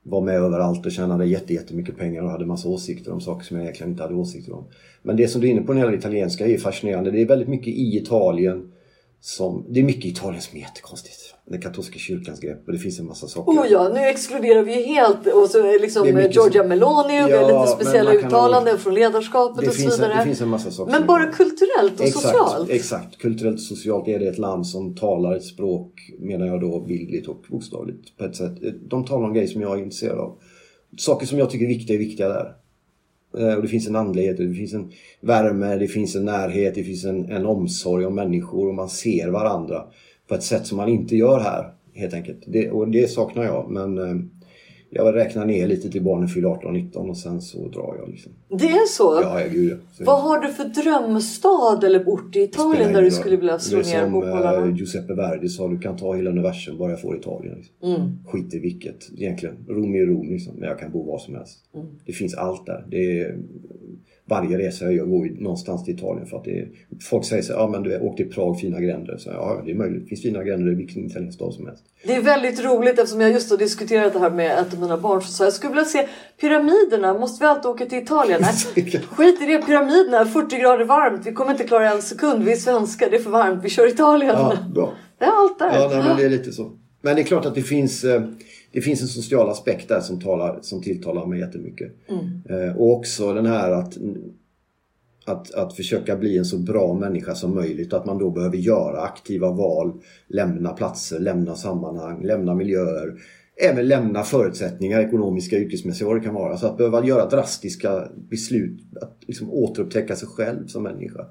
var 0.04 0.22
med 0.22 0.36
överallt 0.36 0.86
och 0.86 0.92
tjänade 0.92 1.26
jätte, 1.26 1.54
jättemycket 1.54 1.98
pengar 1.98 2.24
och 2.24 2.30
hade 2.30 2.46
massa 2.46 2.70
åsikter 2.70 3.14
om 3.14 3.22
saker 3.22 3.46
som 3.46 3.58
jag 3.58 3.64
egentligen 3.64 3.92
inte 3.92 4.04
hade 4.04 4.16
åsikter 4.16 4.54
om. 4.54 4.64
Men 5.02 5.16
det 5.16 5.28
som 5.28 5.42
du 5.42 5.48
är 5.48 5.52
inne 5.52 5.62
på 5.62 5.74
när 5.74 5.82
det 5.82 5.86
gäller 5.86 5.98
italienska 5.98 6.48
är 6.48 6.58
fascinerande. 6.58 7.12
Det 7.12 7.22
är 7.22 7.26
väldigt 7.26 7.48
mycket 7.48 7.68
i 7.68 7.98
Italien 7.98 8.72
som... 9.22 9.66
Det 9.70 9.80
är 9.80 9.84
mycket 9.84 10.06
i 10.06 10.10
Italien 10.10 10.42
som 10.42 10.58
är 10.58 10.62
jättekonstigt. 10.62 11.16
Den 11.46 11.62
katolska 11.62 12.00
kyrkans 12.00 12.40
grepp 12.40 12.68
och 12.68 12.74
det 12.74 12.80
finns 12.80 13.00
en 13.00 13.06
massa 13.06 13.28
saker. 13.28 13.52
Oh 13.52 13.66
ja, 13.70 13.90
nu 13.94 14.00
exkluderar 14.00 14.64
vi 14.64 14.76
ju 14.78 14.84
helt 14.84 15.28
och 15.28 15.50
så 15.50 15.78
liksom 15.80 16.08
Georgia 16.08 16.52
som- 16.62 16.68
Meloni 16.68 17.24
och 17.24 17.28
vi 17.28 17.32
Ja, 17.32 17.54
har 17.54 17.62
lite 17.62 17.76
speciella 17.84 18.14
uttalanden 18.14 18.74
nog- 18.74 18.82
från 18.82 18.94
ledarskapet 18.94 19.68
och 19.68 19.74
så 19.74 19.82
finns, 19.82 19.94
en, 19.94 20.00
vidare. 20.02 20.20
det 20.20 20.26
finns 20.26 20.42
en 20.42 20.50
massa 20.50 20.72
saker. 20.72 20.92
Men 20.92 21.08
bara 21.08 21.26
kulturellt 21.32 22.00
och 22.00 22.06
exakt, 22.06 22.26
socialt. 22.26 22.70
Exakt. 22.70 23.18
Kulturellt 23.18 23.56
och 23.56 23.62
socialt 23.62 24.08
är 24.08 24.20
det 24.20 24.28
ett 24.28 24.38
land 24.38 24.68
som 24.68 24.96
talar 24.96 25.36
ett 25.36 25.46
språk, 25.46 25.94
menar 26.20 26.46
jag 26.48 26.62
då, 26.62 26.80
bildligt 26.80 27.28
och 27.28 27.42
bokstavligt 27.50 28.18
på 28.18 28.26
ett 28.26 28.36
sätt. 28.36 28.54
De 28.90 29.06
talar 29.06 29.28
om 29.28 29.34
grejer 29.34 29.48
som 29.48 29.62
jag 29.62 29.80
är 29.80 29.84
intresserad 29.84 30.20
av. 30.20 30.38
Saker 30.98 31.26
som 31.28 31.38
jag 31.40 31.50
tycker 31.50 31.66
är 31.66 31.70
viktiga 31.70 31.96
är 31.96 32.00
viktiga 32.00 32.28
där. 32.30 32.54
Eh, 33.38 33.54
och 33.54 33.62
det 33.62 33.68
finns 33.68 33.88
en 33.88 33.96
andlighet, 33.96 34.38
det 34.38 34.54
finns 34.54 34.74
en 34.74 34.92
värme, 35.22 35.76
det 35.76 35.88
finns 35.88 36.16
en 36.16 36.26
närhet, 36.26 36.76
det 36.76 36.84
finns 36.84 37.06
en, 37.06 37.32
en 37.32 37.46
omsorg 37.46 38.06
om 38.06 38.16
människor 38.16 38.68
och 38.68 38.76
man 38.76 38.90
ser 38.90 39.30
varandra 39.30 39.84
på 40.28 40.36
ett 40.36 40.44
sätt 40.44 40.68
som 40.68 40.78
man 40.78 40.90
inte 40.90 41.16
gör 41.16 41.40
här. 41.40 41.74
Helt 41.94 42.14
enkelt. 42.14 42.44
Det, 42.48 42.70
och 42.70 42.88
det 42.88 43.10
saknar 43.10 43.44
jag. 43.44 43.72
Men 43.72 43.98
eh, 43.98 44.16
jag 44.90 45.16
räknar 45.16 45.46
ner 45.46 45.68
lite 45.68 45.90
till 45.90 46.04
barnen 46.04 46.28
fyller 46.30 46.48
18 46.48 46.66
och 46.68 46.74
19 46.74 47.10
och 47.10 47.18
sen 47.18 47.42
så 47.42 47.68
drar 47.68 47.96
jag. 48.00 48.10
Liksom. 48.10 48.32
Det 48.50 48.66
är 48.70 48.88
så? 48.88 49.20
Ja, 49.24 49.42
ja, 49.42 49.48
gud 49.52 49.72
ja. 49.98 50.06
Vad 50.06 50.22
har 50.22 50.40
du 50.40 50.54
för 50.54 50.64
drömstad 50.64 51.84
eller 51.84 52.08
ort 52.08 52.36
i 52.36 52.42
Italien 52.42 52.94
där 52.94 53.02
du 53.02 53.12
skulle 53.12 53.38
vilja 53.38 53.60
slå 53.60 53.80
Det 53.80 53.90
är 53.92 53.94
ner 53.94 54.04
som 54.04 54.12
bokbollarna? 54.12 54.68
eh, 54.68 54.76
Giuseppe 54.76 55.14
Verdi 55.14 55.50
sa, 55.50 55.68
du 55.68 55.80
kan 55.80 55.98
ta 55.98 56.16
hela 56.16 56.30
universum 56.30 56.78
bara 56.78 56.90
jag 56.90 57.02
får 57.02 57.18
Italien. 57.18 57.56
Liksom. 57.58 57.76
Mm. 58.02 58.18
Skit 58.28 58.54
i 58.54 58.60
vilket 58.60 59.10
egentligen. 59.18 59.56
Rom 59.68 59.96
är 59.96 60.06
Rom 60.06 60.30
liksom, 60.30 60.54
men 60.56 60.70
jag 60.70 60.80
kan 60.80 60.92
bo 60.92 61.04
var 61.04 61.20
som 61.20 61.36
helst. 61.36 61.58
Mm. 61.76 61.88
Det 62.06 62.12
finns 62.14 62.34
allt 62.36 62.66
där. 62.66 62.86
Det 62.90 63.20
är 63.22 63.38
varje 64.30 64.58
resa 64.58 64.86
jag 64.86 64.94
gör 64.94 65.06
går 65.06 65.28
ju 65.28 65.42
någonstans 65.42 65.86
till 65.86 65.96
Italien 65.96 66.28
för 66.28 66.38
att 66.38 66.44
det 66.44 66.60
är, 66.60 66.68
folk 67.10 67.26
säger 67.26 67.42
så 67.42 67.54
ja 67.54 67.68
men 67.68 67.84
du 67.84 68.00
åkte 68.00 68.24
till 68.24 68.34
Prag, 68.34 68.60
fina 68.60 68.80
gränder. 68.80 69.18
Så, 69.18 69.30
ja 69.30 69.62
det 69.66 69.72
är 69.72 69.76
möjligt, 69.76 70.02
det 70.04 70.08
finns 70.10 70.22
fina 70.22 70.44
gränder 70.44 70.72
i 70.72 70.76
vilken 70.76 71.06
italiensk 71.06 71.36
stad 71.36 71.54
som 71.54 71.68
helst. 71.68 71.84
Det 72.04 72.16
är 72.16 72.22
väldigt 72.22 72.64
roligt 72.64 73.00
eftersom 73.00 73.22
jag 73.22 73.32
just 73.32 73.50
har 73.50 73.58
diskuterat 73.58 74.14
det 74.14 74.20
här 74.20 74.30
med 74.30 74.60
ett 74.60 74.74
av 74.74 74.80
mina 74.80 74.98
barn 74.98 75.22
så 75.22 75.32
sa 75.32 75.44
jag 75.44 75.54
skulle 75.54 75.74
vilja 75.74 75.86
se 75.86 76.08
pyramiderna, 76.42 77.14
måste 77.14 77.44
vi 77.44 77.48
alltid 77.48 77.66
åka 77.66 77.86
till 77.86 77.98
Italien? 77.98 78.42
Nej, 78.42 78.86
skit 79.10 79.42
i 79.42 79.46
det, 79.46 79.62
pyramiderna, 79.66 80.26
40 80.26 80.58
grader 80.60 80.86
varmt, 80.86 81.26
vi 81.26 81.32
kommer 81.32 81.52
inte 81.52 81.64
klara 81.64 81.92
en 81.92 82.02
sekund, 82.02 82.44
vi 82.44 82.52
är 82.52 82.56
svenskar, 82.56 83.10
det 83.10 83.16
är 83.16 83.22
för 83.22 83.30
varmt, 83.30 83.64
vi 83.64 83.70
kör 83.70 83.88
Italien. 83.88 84.36
Ja, 84.36 84.58
bra. 84.74 84.94
Det 85.20 85.26
är 85.26 85.32
allt 85.32 85.60
där. 85.60 85.80
Ja, 85.80 85.90
nej, 85.94 86.04
men 86.04 86.18
det 86.18 86.24
är 86.24 86.30
lite 86.30 86.52
så. 86.52 86.72
Men 87.02 87.16
det 87.16 87.22
är 87.22 87.24
klart 87.24 87.46
att 87.46 87.56
det 87.56 87.62
finns, 87.62 88.04
eh, 88.04 88.22
det 88.72 88.82
finns 88.82 89.02
en 89.02 89.08
social 89.08 89.50
aspekt 89.50 89.88
där 89.88 90.00
som, 90.00 90.22
talar, 90.22 90.60
som 90.62 90.82
tilltalar 90.82 91.26
mig 91.26 91.40
jättemycket. 91.40 91.92
Mm. 92.08 92.78
Och 92.78 92.98
också 92.98 93.34
den 93.34 93.46
här 93.46 93.72
att, 93.72 93.98
att, 95.26 95.54
att 95.54 95.76
försöka 95.76 96.16
bli 96.16 96.38
en 96.38 96.46
så 96.46 96.58
bra 96.58 96.94
människa 96.94 97.36
som 97.36 97.56
möjligt. 97.56 97.94
Att 97.94 98.06
man 98.06 98.18
då 98.18 98.30
behöver 98.30 98.58
göra 98.58 99.02
aktiva 99.02 99.52
val, 99.52 99.94
lämna 100.28 100.74
platser, 100.74 101.20
lämna 101.20 101.56
sammanhang, 101.56 102.26
lämna 102.26 102.56
miljöer. 102.56 103.14
Även 103.62 103.88
lämna 103.88 104.24
förutsättningar, 104.24 105.00
ekonomiska, 105.00 105.58
yrkesmässiga, 105.58 106.08
vad 106.08 106.18
det 106.18 106.24
kan 106.24 106.34
vara. 106.34 106.58
Så 106.58 106.68
att 106.68 106.78
behöva 106.78 107.06
göra 107.06 107.30
drastiska 107.30 108.08
beslut, 108.30 108.82
att 109.02 109.18
liksom 109.28 109.52
återupptäcka 109.52 110.16
sig 110.16 110.28
själv 110.28 110.68
som 110.68 110.84
människa 110.84 111.26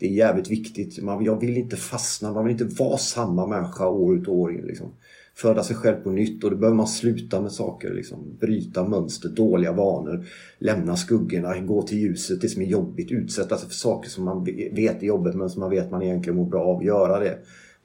det 0.00 0.06
är 0.06 0.10
jävligt 0.10 0.50
viktigt. 0.50 1.02
Man, 1.02 1.24
jag 1.24 1.40
vill 1.40 1.56
inte 1.56 1.76
fastna, 1.76 2.32
man 2.32 2.44
vill 2.44 2.52
inte 2.52 2.82
vara 2.82 2.98
samma 2.98 3.46
människa 3.46 3.88
år 3.88 4.16
ut 4.16 4.28
och 4.28 4.34
år 4.34 4.52
in. 4.52 4.66
Liksom. 4.66 4.92
Föda 5.34 5.62
sig 5.62 5.76
själv 5.76 5.96
på 5.96 6.10
nytt 6.10 6.44
och 6.44 6.50
då 6.50 6.56
behöver 6.56 6.76
man 6.76 6.86
sluta 6.86 7.40
med 7.40 7.52
saker. 7.52 7.94
Liksom. 7.94 8.36
Bryta 8.40 8.88
mönster, 8.88 9.28
dåliga 9.28 9.72
vanor, 9.72 10.26
lämna 10.58 10.96
skuggorna, 10.96 11.60
gå 11.60 11.82
till 11.82 11.98
ljuset, 11.98 12.40
det 12.40 12.48
som 12.48 12.62
är 12.62 12.66
jobbigt, 12.66 13.10
utsätta 13.10 13.56
sig 13.56 13.68
för 13.68 13.74
saker 13.74 14.10
som 14.10 14.24
man 14.24 14.44
vet 14.44 15.02
är 15.02 15.06
jobbigt 15.06 15.34
men 15.34 15.50
som 15.50 15.60
man 15.60 15.70
vet 15.70 15.90
man 15.90 16.02
egentligen 16.02 16.36
mår 16.36 16.46
bra 16.46 16.64
av. 16.64 16.84
Göra 16.84 17.18
det 17.18 17.38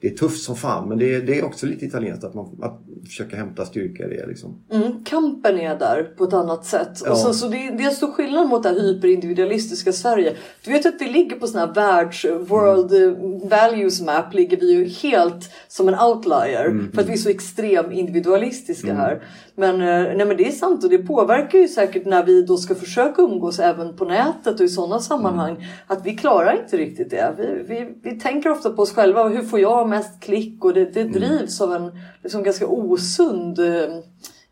det 0.06 0.12
är 0.12 0.16
tufft 0.16 0.42
som 0.42 0.56
fan 0.56 0.88
men 0.88 0.98
det 0.98 1.14
är, 1.14 1.22
det 1.22 1.38
är 1.38 1.44
också 1.44 1.66
lite 1.66 1.84
italienskt 1.84 2.24
att 2.24 2.34
man 2.34 2.58
att 2.62 2.80
försöka 3.06 3.36
hämta 3.36 3.64
styrka 3.64 4.04
i 4.04 4.08
det. 4.08 4.26
Liksom. 4.26 4.64
Mm, 4.72 5.04
kampen 5.04 5.58
är 5.58 5.78
där 5.78 6.02
på 6.02 6.24
ett 6.24 6.32
annat 6.32 6.64
sätt. 6.64 7.02
Ja. 7.04 7.10
Och 7.10 7.18
så, 7.18 7.34
så 7.34 7.48
det, 7.48 7.56
det 7.56 7.82
är 7.82 7.88
en 7.88 7.94
stor 7.94 8.12
skillnad 8.12 8.48
mot 8.48 8.62
det 8.62 8.68
här 8.68 8.80
hyperindividualistiska 8.80 9.92
Sverige. 9.92 10.36
Du 10.64 10.70
vet 10.70 10.86
att 10.86 10.98
det 10.98 11.08
ligger 11.08 11.36
på 11.36 11.46
sån 11.46 11.60
här 11.60 11.74
världs 11.74 12.24
world 12.24 12.92
mm. 12.92 13.48
values 13.48 14.00
map 14.00 14.34
ligger 14.34 14.56
vi 14.56 14.72
ju 14.72 14.84
helt 14.84 15.50
som 15.68 15.88
en 15.88 16.00
outlier. 16.00 16.64
Mm. 16.64 16.92
För 16.92 17.00
att 17.00 17.08
vi 17.08 17.12
är 17.12 17.16
så 17.16 17.28
extremt 17.28 17.92
individualistiska 17.92 18.90
mm. 18.90 19.00
här. 19.00 19.22
Men, 19.58 19.74
eh, 19.80 20.16
nej, 20.16 20.26
men 20.26 20.36
det 20.36 20.46
är 20.48 20.50
sant 20.50 20.84
och 20.84 20.90
det 20.90 20.98
påverkar 20.98 21.58
ju 21.58 21.68
säkert 21.68 22.06
när 22.06 22.24
vi 22.24 22.42
då 22.42 22.56
ska 22.56 22.74
försöka 22.74 23.22
umgås 23.22 23.58
även 23.58 23.96
på 23.96 24.04
nätet 24.04 24.60
och 24.60 24.66
i 24.66 24.68
sådana 24.68 24.98
sammanhang. 24.98 25.54
Mm. 25.54 25.66
Att 25.86 26.06
vi 26.06 26.16
klarar 26.16 26.60
inte 26.62 26.76
riktigt 26.76 27.10
det. 27.10 27.34
Vi, 27.38 27.74
vi, 27.74 27.98
vi 28.02 28.20
tänker 28.20 28.50
ofta 28.50 28.70
på 28.70 28.82
oss 28.82 28.92
själva. 28.92 29.28
Hur 29.28 29.42
får 29.42 29.60
jag 29.60 29.88
mest 29.88 30.20
klick? 30.20 30.64
Och 30.64 30.74
det, 30.74 30.84
det 30.84 31.00
mm. 31.00 31.12
drivs 31.12 31.60
av 31.60 31.72
en 31.74 31.98
liksom, 32.22 32.42
ganska 32.42 32.66
osund 32.66 33.58
eh, 33.58 33.88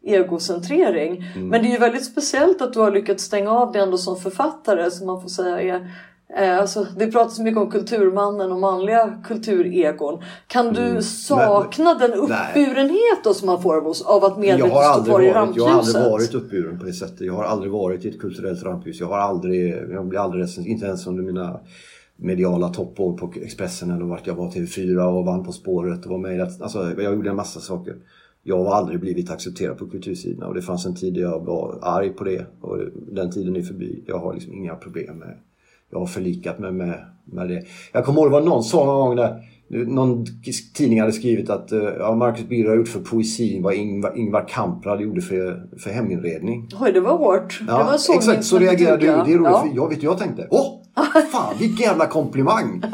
egocentrering. 0.03 1.25
Mm. 1.35 1.49
Men 1.49 1.63
det 1.63 1.69
är 1.69 1.73
ju 1.73 1.79
väldigt 1.79 2.05
speciellt 2.05 2.63
att 2.63 2.73
du 2.73 2.81
har 2.81 2.91
lyckats 2.91 3.25
stänga 3.25 3.51
av 3.51 3.73
det 3.73 3.79
ändå 3.79 3.99
som 3.99 4.17
författare 4.17 4.91
som 4.91 5.07
man 5.07 5.23
får 5.23 5.29
säga 5.29 5.61
är 5.61 5.91
alltså, 6.37 6.87
det 6.97 7.07
pratas 7.07 7.39
mycket 7.39 7.61
om 7.61 7.71
kulturmannen 7.71 8.53
och 8.53 8.61
manliga 8.61 9.19
kulturegon. 9.25 10.23
Kan 10.47 10.75
du 10.75 10.89
mm, 10.89 11.03
sakna 11.03 11.85
men, 11.85 11.99
den 11.99 12.13
uppburenhet 12.13 13.25
då 13.25 13.35
som 13.35 13.47
man 13.47 13.63
får 13.63 13.77
av, 13.77 13.87
oss, 13.87 14.03
av 14.03 14.25
att 14.25 14.39
medvetet 14.39 14.95
stå 14.95 15.05
kvar 15.05 15.23
i 15.23 15.33
rampljuset? 15.33 15.67
Jag 15.67 15.75
har 15.75 15.79
aldrig 15.79 16.13
varit 16.13 16.35
uppburen 16.35 16.79
på 16.79 16.85
det 16.85 16.93
sättet. 16.93 17.21
Jag 17.21 17.33
har 17.33 17.45
aldrig 17.45 17.73
varit 17.73 18.05
i 18.05 18.09
ett 18.09 18.21
kulturellt 18.21 18.63
rampljus. 18.63 19.01
Jag 19.01 19.07
har 19.07 19.19
aldrig, 19.19 19.75
jag 19.91 20.07
blir 20.07 20.19
aldrig 20.19 20.49
inte 20.59 20.87
ens 20.87 21.07
under 21.07 21.23
mina 21.23 21.61
mediala 22.17 22.69
toppår 22.69 23.17
på 23.17 23.33
Expressen 23.43 23.91
eller 23.91 24.05
vart 24.05 24.27
jag 24.27 24.35
var 24.35 24.51
TV4 24.51 25.19
och 25.19 25.25
vann 25.25 25.45
På 25.45 25.53
spåret 25.53 26.05
och 26.05 26.11
var 26.11 26.19
med 26.19 26.41
Alltså 26.41 26.93
jag 26.99 27.15
gjorde 27.15 27.31
en 27.31 27.37
massa 27.37 27.61
saker. 27.61 27.97
Jag 28.43 28.65
har 28.65 28.75
aldrig 28.75 29.01
blivit 29.01 29.31
accepterad 29.31 29.79
på 29.79 29.87
kultursidorna 29.87 30.47
och 30.47 30.55
det 30.55 30.63
fanns 30.63 30.87
en 30.87 30.95
tid 30.95 31.15
där 31.15 31.21
jag 31.21 31.45
var 31.45 31.79
arg 31.83 32.11
på 32.11 32.25
det 32.25 32.47
och 32.61 32.79
den 33.13 33.31
tiden 33.31 33.57
är 33.57 33.63
förbi. 33.63 34.05
Jag 34.07 34.19
har 34.19 34.35
liksom 34.35 34.53
inga 34.53 34.75
problem 34.75 35.19
med 35.19 35.37
jag 35.95 36.01
har 36.01 36.07
förlikat 36.07 36.59
mig 36.59 36.73
med, 36.73 37.05
med 37.25 37.49
det. 37.49 37.63
Jag 37.93 38.05
kommer 38.05 38.21
ihåg 38.21 38.31
det 38.31 38.33
var 38.33 38.41
någon 38.41 38.63
sa 38.63 38.85
någon 38.85 39.07
gång 39.09 39.17
där 39.17 39.43
någon 39.69 40.27
tidning 40.75 41.01
hade 41.01 41.13
skrivit 41.13 41.51
att 41.51 41.73
uh, 41.73 41.83
ja, 41.99 42.15
Marcus 42.15 42.49
Birro 42.49 42.69
har 42.69 42.77
gjort 42.77 42.89
för 42.89 43.01
poesin 43.01 43.63
vad 43.63 43.75
Ingvar, 43.75 44.19
Ingvar 44.19 44.49
Kamprad 44.49 45.01
gjorde 45.01 45.21
för, 45.21 45.67
för 45.79 45.91
heminredning. 45.91 46.69
Oj, 46.81 46.93
det 46.93 47.01
var 47.01 47.17
hårt. 47.17 47.61
Ja, 47.69 47.79
det 47.79 47.85
var 47.85 47.97
så 47.99 48.15
exakt, 48.15 48.45
så 48.45 48.59
reagerade 48.59 48.97
du. 48.97 49.07
Det 49.07 49.13
är 49.13 49.39
roligt, 49.39 49.41
ja. 49.45 49.67
för 49.69 49.77
jag 49.77 49.89
vet 49.89 50.03
jag 50.03 50.19
tänkte. 50.19 50.49
Åh! 50.51 50.84
Fan 51.33 51.55
vilken 51.59 51.87
jävla 51.87 52.07
komplimang! 52.07 52.83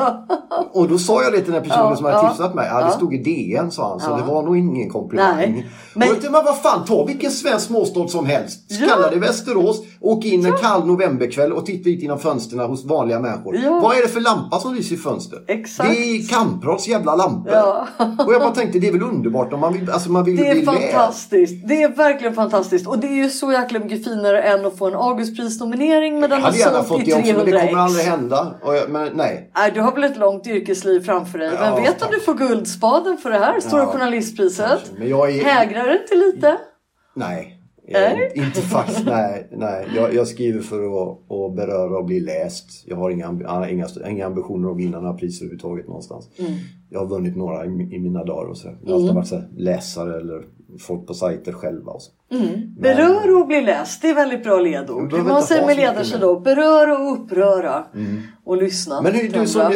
Och 0.72 0.88
då 0.88 0.98
sa 0.98 1.22
jag 1.22 1.32
det 1.32 1.40
till 1.40 1.52
den 1.52 1.62
personen 1.62 1.86
ja, 1.90 1.96
som 1.96 2.04
hade 2.04 2.16
ja, 2.16 2.28
tipsat 2.28 2.54
mig. 2.54 2.68
Ja, 2.70 2.84
det 2.84 2.90
stod 2.90 3.14
i 3.14 3.18
DN 3.18 3.70
sa 3.70 3.90
han, 3.90 4.00
så 4.00 4.16
det 4.16 4.22
var 4.22 4.42
nog 4.42 4.56
ingen 4.58 4.90
komplimang. 4.90 5.36
Nej, 5.36 5.66
men... 5.94 6.02
Och 6.02 6.02
jag 6.02 6.10
tänkte, 6.10 6.30
men 6.30 6.44
vad 6.44 6.58
fan, 6.58 6.84
ta 6.84 7.04
vilken 7.04 7.30
svensk 7.30 7.66
småstad 7.66 8.08
som 8.08 8.26
helst. 8.26 8.60
Kalla 8.88 9.10
det 9.10 9.16
Västerås, 9.16 9.82
åk 10.00 10.24
in 10.24 10.46
en 10.46 10.52
kall 10.52 10.86
novemberkväll 10.86 11.52
och 11.52 11.66
titta 11.66 11.90
ut 11.90 12.02
genom 12.02 12.18
fönstren 12.18 12.60
hos 12.60 12.84
vanliga 12.84 13.20
människor. 13.20 13.80
Vad 13.82 13.96
är 13.96 14.02
det 14.02 14.08
för 14.08 14.20
lampa 14.20 14.58
som 14.58 14.74
lyser 14.74 14.94
i 14.94 14.98
fönstret? 14.98 15.44
Exakt. 15.48 15.90
Det 15.90 15.96
är 15.96 16.28
Kamprads 16.28 16.88
jävla 16.88 17.16
lampor. 17.16 17.50
Och 18.26 18.32
jag 18.32 18.40
bara 18.40 18.54
tänkte, 18.54 18.78
det 18.78 18.88
är 18.88 18.92
väl 18.92 19.02
underbart 19.02 19.52
om 19.52 19.60
man 19.60 19.72
vill, 19.72 19.90
alltså 19.90 20.10
man 20.10 20.24
vill 20.24 20.36
Det 20.36 20.48
är 20.48 20.54
vill 20.54 20.66
fantastiskt. 20.66 21.68
Det 21.68 21.82
är 21.82 21.88
verkligen 21.88 22.34
fantastiskt. 22.34 22.86
Och 22.86 22.98
det 22.98 23.06
är 23.06 23.24
ju 23.24 23.30
så 23.30 23.52
jäkla 23.52 23.78
mycket 23.78 24.04
finare 24.04 24.42
än 24.42 24.66
att 24.66 24.78
få 24.78 24.86
en 24.86 24.94
Augustprisnominering 24.94 26.20
med 26.20 26.30
den 26.30 26.42
har 26.42 26.52
sålt 26.82 27.08
i 27.08 27.12
300 27.12 27.60
aldrig 28.00 28.20
hända. 28.20 28.54
Jag, 28.64 28.90
men 28.90 29.16
nej. 29.16 29.50
nej. 29.54 29.70
Du 29.74 29.80
har 29.80 29.92
väl 29.92 30.04
ett 30.04 30.16
långt 30.16 30.46
yrkesliv 30.46 31.00
framför 31.00 31.38
dig. 31.38 31.52
Ja, 31.54 31.76
vet 31.76 31.98
tack. 31.98 32.08
om 32.08 32.14
du 32.14 32.20
får 32.20 32.34
Guldspaden 32.34 33.16
för 33.16 33.30
det 33.30 33.38
här 33.38 33.60
Stora 33.60 33.82
ja, 33.82 33.92
Journalistpriset? 33.92 34.92
Men 34.98 35.08
jag 35.08 35.30
är... 35.30 35.44
Hägrar 35.44 35.86
det 35.86 35.98
inte 36.02 36.14
lite? 36.14 36.56
Nej. 37.14 37.56
Nej. 37.92 38.32
Eh, 38.34 38.46
inte 38.46 38.60
faktiskt, 38.60 39.04
nej. 39.06 39.48
nej. 39.52 39.86
Jag, 39.96 40.14
jag, 40.14 40.28
skriver 40.28 40.60
för 40.60 40.82
att, 40.82 41.32
att 41.32 41.56
beröra 41.56 41.98
och 41.98 42.04
bli 42.04 42.20
läst. 42.20 42.84
Jag 42.86 42.96
har 42.96 43.10
inga, 43.10 43.68
inga, 43.70 43.86
inga 44.08 44.26
ambitioner 44.26 44.70
att 44.70 44.76
vinna 44.76 45.00
några 45.00 45.14
priser 45.14 45.44
överhuvudtaget 45.44 45.86
någonstans. 45.86 46.28
Mm. 46.38 46.52
Jag 46.90 47.00
har 47.00 47.06
vunnit 47.06 47.36
några 47.36 47.64
i, 47.64 47.68
i 47.68 47.98
mina 47.98 48.24
dagar 48.24 48.50
och 48.50 48.56
så. 48.56 48.68
Jag 48.68 48.90
har 48.90 48.94
alltid 48.94 49.10
mm. 49.10 49.14
varit 49.14 49.28
så 49.28 49.42
läsare 49.56 50.20
eller 50.20 50.44
folk 50.78 51.06
på 51.06 51.14
sajter 51.14 51.52
själva. 51.52 51.92
Och 51.92 52.02
så. 52.02 52.12
Mm. 52.34 52.74
Berör 52.80 53.40
och 53.40 53.46
bli 53.46 53.60
läst, 53.60 54.02
det 54.02 54.08
är 54.08 54.14
väldigt 54.14 54.42
bra 54.42 54.60
ledord. 54.60 55.12
Man 55.12 55.42
säger 55.42 55.66
med 55.66 55.76
ledarskap 55.76 56.20
då? 56.20 56.40
Beröra 56.40 56.98
och 56.98 57.12
uppröra. 57.12 57.84
Mm. 57.94 58.22
Och 58.44 58.56
lyssna. 58.56 59.02
Men 59.02 59.14
hur, 59.14 59.28
du 59.28 59.46
som, 59.46 59.72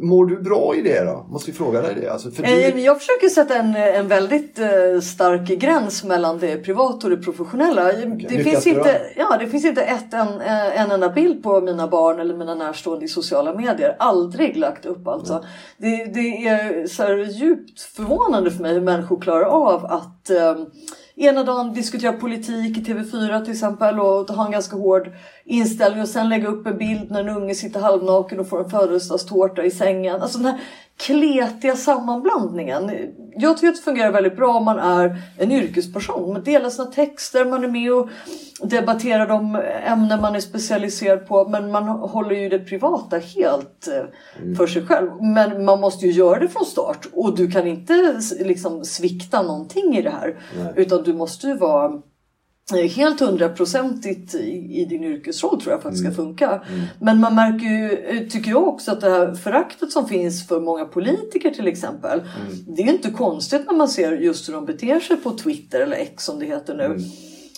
mår 0.00 0.26
du 0.26 0.42
bra 0.42 0.74
i 0.76 0.82
det 0.82 1.04
då? 1.04 1.26
Måste 1.28 1.50
vi 1.50 1.56
fråga 1.56 1.82
dig 1.82 1.94
det. 2.00 2.08
Alltså, 2.08 2.30
för 2.30 2.42
du... 2.42 2.48
Eh, 2.48 2.78
jag 2.80 2.98
försöker 2.98 3.28
sätta 3.28 3.56
en, 3.56 3.76
en 3.76 4.08
väldigt 4.08 4.58
uh, 4.58 5.00
stark 5.00 5.48
gräns 5.48 6.04
mellan 6.04 6.38
det 6.38 6.56
privata 6.56 7.06
och 7.06 7.10
det 7.10 7.16
professionella. 7.16 7.88
Okay. 7.88 8.26
Det, 8.28 8.44
finns 8.44 8.66
inte, 8.66 9.00
ja, 9.16 9.36
det 9.40 9.46
finns 9.46 9.64
inte 9.64 9.82
ett, 9.82 10.14
en, 10.14 10.40
en 10.74 10.90
enda 10.90 11.08
bild 11.08 11.42
på 11.42 11.60
mina 11.60 11.88
barn 11.88 12.20
eller 12.20 12.36
mina 12.36 12.54
närstående 12.54 13.04
i 13.04 13.08
sociala 13.08 13.54
medier. 13.54 13.96
Aldrig 13.98 14.56
lagt 14.56 14.86
upp 14.86 15.08
alltså. 15.08 15.32
Mm. 15.32 15.44
Det, 15.76 16.20
det 16.20 16.48
är 16.48 16.86
så 16.86 17.32
djupt 17.32 17.80
förvånande 17.80 18.50
för 18.50 18.62
mig 18.62 18.72
hur 18.72 18.80
människor 18.80 19.20
klarar 19.20 19.44
av 19.44 19.84
att 19.84 20.30
um, 20.30 20.66
ena 21.20 21.44
dagen 21.44 21.72
diskutera 21.72 22.12
politik 22.12 22.78
i 22.78 22.80
TV4 22.80 23.44
till 23.44 23.52
exempel 23.52 24.00
och 24.00 24.28
ha 24.28 24.46
en 24.46 24.52
ganska 24.52 24.76
hård 24.76 25.10
inställning 25.44 26.02
och 26.02 26.08
sen 26.08 26.28
lägga 26.28 26.48
upp 26.48 26.66
en 26.66 26.78
bild 26.78 27.10
när 27.10 27.20
en 27.20 27.28
unge 27.28 27.54
sitter 27.54 27.80
halvnaken 27.80 28.40
och 28.40 28.48
får 28.48 28.64
en 28.64 28.70
födelsedagstårta 28.70 29.64
i 29.64 29.70
sängen. 29.70 30.22
Alltså 30.22 30.38
den 30.38 30.46
här 30.46 30.60
kletiga 31.06 31.76
sammanblandningen. 31.76 32.90
Jag 33.36 33.56
tycker 33.56 33.68
att 33.68 33.76
det 33.76 33.82
fungerar 33.82 34.12
väldigt 34.12 34.36
bra 34.36 34.54
om 34.54 34.64
man 34.64 34.78
är 34.78 35.16
en 35.38 35.52
yrkesperson. 35.52 36.32
Man 36.32 36.44
delar 36.44 36.70
sina 36.70 36.86
texter, 36.86 37.44
man 37.44 37.64
är 37.64 37.68
med 37.68 37.92
och 37.92 38.08
debatterar 38.62 39.28
de 39.28 39.62
ämnen 39.86 40.20
man 40.20 40.36
är 40.36 40.40
specialiserad 40.40 41.26
på. 41.26 41.48
Men 41.48 41.70
man 41.70 41.88
håller 41.88 42.34
ju 42.34 42.48
det 42.48 42.58
privata 42.58 43.18
helt 43.18 43.88
eh, 43.88 44.42
mm. 44.42 44.56
för 44.56 44.66
sig 44.66 44.86
själv. 44.86 45.10
Men 45.20 45.64
man 45.64 45.80
måste 45.80 46.06
ju 46.06 46.12
göra 46.12 46.38
det 46.38 46.48
från 46.48 46.64
start. 46.64 47.08
Och 47.12 47.36
du 47.36 47.50
kan 47.50 47.66
inte 47.66 48.20
liksom 48.40 48.84
svikta 48.84 49.42
någonting 49.42 49.96
i 49.96 50.02
det 50.02 50.10
här. 50.10 50.36
Nej. 50.58 50.72
Utan 50.76 51.02
du 51.02 51.12
måste 51.12 51.46
ju 51.46 51.56
vara 51.56 52.00
helt 52.76 53.20
hundraprocentigt 53.20 54.34
i, 54.34 54.80
i 54.80 54.84
din 54.84 55.04
yrkesroll 55.04 55.60
tror 55.60 55.72
jag 55.72 55.82
för 55.82 55.88
att 55.88 55.94
det 55.94 55.98
ska 55.98 56.08
mm. 56.08 56.16
funka. 56.16 56.48
Mm. 56.48 56.86
Men 56.98 57.20
man 57.20 57.34
märker 57.34 57.66
ju, 57.66 57.92
eh, 57.92 58.28
tycker 58.28 58.50
jag 58.50 58.68
också, 58.68 58.92
att 58.92 59.00
det 59.00 59.10
här 59.10 59.34
föraktet 59.34 59.92
som 59.92 60.08
finns 60.08 60.48
för 60.48 60.60
många 60.60 60.84
politiker 60.84 61.50
till 61.50 61.68
exempel. 61.68 62.18
Mm. 62.20 62.76
Det 62.76 62.82
är 62.82 62.92
inte 62.92 63.10
konstigt 63.10 63.62
när 63.66 63.74
man 63.74 63.88
ser 63.88 64.12
just 64.12 64.48
hur 64.48 64.54
de 64.54 64.64
beter 64.64 65.00
sig 65.00 65.16
på 65.16 65.30
Twitter 65.30 65.80
eller 65.80 65.96
X 65.96 66.24
som 66.24 66.38
det 66.38 66.46
heter 66.46 66.74
nu. 66.74 66.84
Mm. 66.84 67.00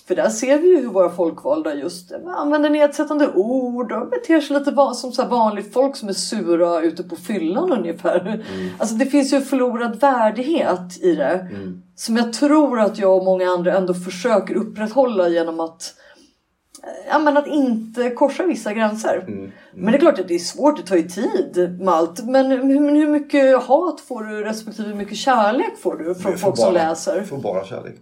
För 0.06 0.14
där 0.14 0.28
ser 0.28 0.58
vi 0.58 0.68
ju 0.68 0.80
hur 0.80 0.88
våra 0.88 1.10
folkvalda 1.10 1.74
just 1.74 2.12
använder 2.36 2.70
nedsättande 2.70 3.32
ord 3.34 3.92
och 3.92 4.08
beter 4.08 4.40
sig 4.40 4.58
lite 4.58 4.94
som 4.94 5.12
så 5.12 5.24
vanligt 5.24 5.72
folk 5.72 5.96
som 5.96 6.08
är 6.08 6.12
sura 6.12 6.80
ute 6.80 7.02
på 7.02 7.16
fyllan 7.16 7.72
ungefär. 7.72 8.20
Mm. 8.20 8.40
Alltså 8.78 8.94
det 8.94 9.06
finns 9.06 9.32
ju 9.32 9.40
förlorad 9.40 10.00
värdighet 10.00 11.02
i 11.02 11.14
det. 11.14 11.48
Mm. 11.50 11.82
Som 11.96 12.16
jag 12.16 12.32
tror 12.32 12.80
att 12.80 12.98
jag 12.98 13.16
och 13.18 13.24
många 13.24 13.50
andra 13.50 13.76
ändå 13.76 13.94
försöker 13.94 14.54
upprätthålla 14.54 15.28
genom 15.28 15.60
att 15.60 15.94
ja, 17.08 17.18
men 17.18 17.36
att 17.36 17.46
inte 17.46 18.10
korsa 18.10 18.42
vissa 18.46 18.72
gränser. 18.72 19.24
Mm. 19.28 19.50
Men 19.74 19.92
det 19.92 19.98
är 19.98 20.00
klart 20.00 20.18
att 20.18 20.28
det 20.28 20.34
är 20.34 20.38
svårt, 20.38 20.76
det 20.76 20.82
tar 20.82 20.96
ju 20.96 21.08
tid 21.08 21.78
med 21.80 21.94
allt. 21.94 22.24
Men 22.24 22.50
hur, 22.50 22.90
hur 23.00 23.08
mycket 23.08 23.62
hat 23.62 24.00
får 24.00 24.24
du 24.24 24.44
respektive 24.44 24.88
hur 24.88 24.94
mycket 24.94 25.16
kärlek 25.16 25.78
får 25.82 25.96
du 25.96 26.14
från 26.14 26.38
folk 26.38 26.56
som 26.56 26.74
bara- 26.74 26.88
läser? 26.88 27.16
Jag 27.16 27.28
får 27.28 27.38
bara 27.38 27.64
kärlek. 27.64 27.94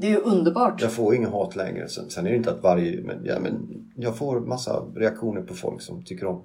Det 0.00 0.06
är 0.06 0.10
ju 0.10 0.16
underbart. 0.16 0.82
Jag 0.82 0.92
får 0.92 1.14
ingen 1.14 1.30
hat 1.30 1.56
längre. 1.56 1.88
Sen, 1.88 2.10
sen 2.10 2.26
är 2.26 2.30
det 2.30 2.36
inte 2.36 2.50
att 2.50 2.62
varje... 2.62 3.02
Men, 3.02 3.24
ja, 3.24 3.40
men 3.40 3.84
jag 3.96 4.16
får 4.16 4.40
massa 4.40 4.84
reaktioner 4.96 5.42
på 5.42 5.54
folk 5.54 5.82
som 5.82 6.04
tycker 6.04 6.26
om 6.26 6.44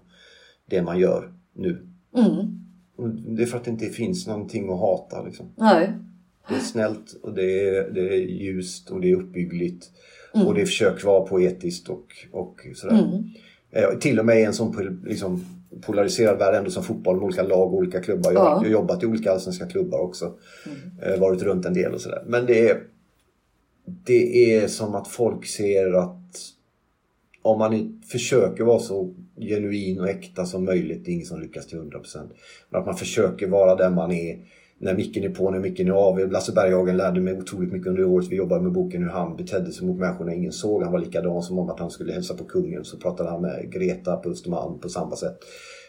det 0.69 0.81
man 0.81 0.99
gör 0.99 1.33
nu. 1.53 1.87
Mm. 2.17 3.35
Det 3.35 3.43
är 3.43 3.45
för 3.47 3.57
att 3.57 3.63
det 3.65 3.71
inte 3.71 3.85
finns 3.85 4.27
någonting 4.27 4.73
att 4.73 4.79
hata. 4.79 5.23
Liksom. 5.23 5.45
Nej. 5.55 5.91
Det 6.49 6.55
är 6.55 6.59
snällt 6.59 7.15
och 7.23 7.33
det 7.33 7.69
är, 7.69 7.91
det 7.91 8.01
är 8.01 8.17
ljust 8.17 8.91
och 8.91 9.01
det 9.01 9.11
är 9.11 9.15
uppbyggligt. 9.15 9.85
Och 10.33 10.53
det 10.53 10.65
försöker 10.65 11.05
vara 11.05 11.25
poetiskt 11.25 11.89
och, 11.89 12.05
och 12.31 12.67
sådär. 12.75 13.23
Eh, 13.71 13.97
till 13.99 14.19
och 14.19 14.25
med 14.25 14.39
i 14.39 14.43
en 14.43 14.53
sån 14.53 15.01
liksom, 15.05 15.45
polariserad 15.81 16.37
värld 16.37 16.55
ändå 16.55 16.69
som 16.71 16.83
fotboll 16.83 17.15
med 17.15 17.23
olika 17.25 17.43
lag 17.43 17.73
och 17.73 17.77
olika 17.77 18.01
klubbar. 18.01 18.31
Jag, 18.31 18.41
Ja. 18.45 18.49
jag 18.49 18.57
har 18.57 18.65
jobbat 18.65 19.03
i 19.03 19.05
olika 19.05 19.31
allsvenska 19.31 19.65
klubbar 19.65 19.99
också. 19.99 20.33
Eh, 21.01 21.19
varit 21.19 21.41
runt 21.41 21.65
en 21.65 21.73
del 21.73 21.93
och 21.93 22.01
sådär. 22.01 22.23
Men 22.27 22.45
det 22.45 22.69
är, 22.69 22.77
det 23.85 24.55
är 24.55 24.67
som 24.67 24.95
att 24.95 25.07
folk 25.07 25.45
ser 25.45 25.93
att 25.93 26.21
om 27.41 27.59
man 27.59 28.01
försöker 28.07 28.63
vara 28.63 28.79
så 28.79 29.13
genuin 29.37 29.99
och 29.99 30.09
äkta 30.09 30.45
som 30.45 30.65
möjligt, 30.65 31.05
det 31.05 31.11
är 31.11 31.13
ingen 31.13 31.25
som 31.25 31.41
lyckas 31.41 31.67
till 31.67 31.79
100%. 31.79 32.29
Men 32.69 32.79
att 32.79 32.85
man 32.85 32.97
försöker 32.97 33.47
vara 33.47 33.75
den 33.75 33.95
man 33.95 34.11
är 34.11 34.39
när 34.77 34.95
micken 34.95 35.23
är 35.23 35.29
på, 35.29 35.51
när 35.51 35.59
micken 35.59 35.87
är 35.87 35.91
av. 35.91 36.31
Lasse 36.31 36.51
Berghagen 36.51 36.97
lärde 36.97 37.21
mig 37.21 37.37
otroligt 37.37 37.71
mycket 37.71 37.87
under 37.87 38.05
året 38.05 38.27
vi 38.27 38.35
jobbade 38.35 38.63
med 38.63 38.71
boken 38.71 39.03
hur 39.03 39.09
han 39.09 39.35
betedde 39.35 39.71
sig 39.71 39.87
mot 39.87 39.99
människor 39.99 40.25
när 40.25 40.33
ingen 40.33 40.51
såg. 40.51 40.83
Han 40.83 40.91
var 40.91 40.99
likadan 40.99 41.43
som 41.43 41.59
om 41.59 41.69
att 41.69 41.79
han 41.79 41.91
skulle 41.91 42.13
hälsa 42.13 42.33
på 42.33 42.43
kungen. 42.43 42.85
Så 42.85 42.97
pratade 42.97 43.29
han 43.29 43.41
med 43.41 43.71
Greta 43.71 44.15
på 44.15 44.29
Östermalm 44.29 44.79
på 44.79 44.89
samma 44.89 45.15
sätt. 45.15 45.37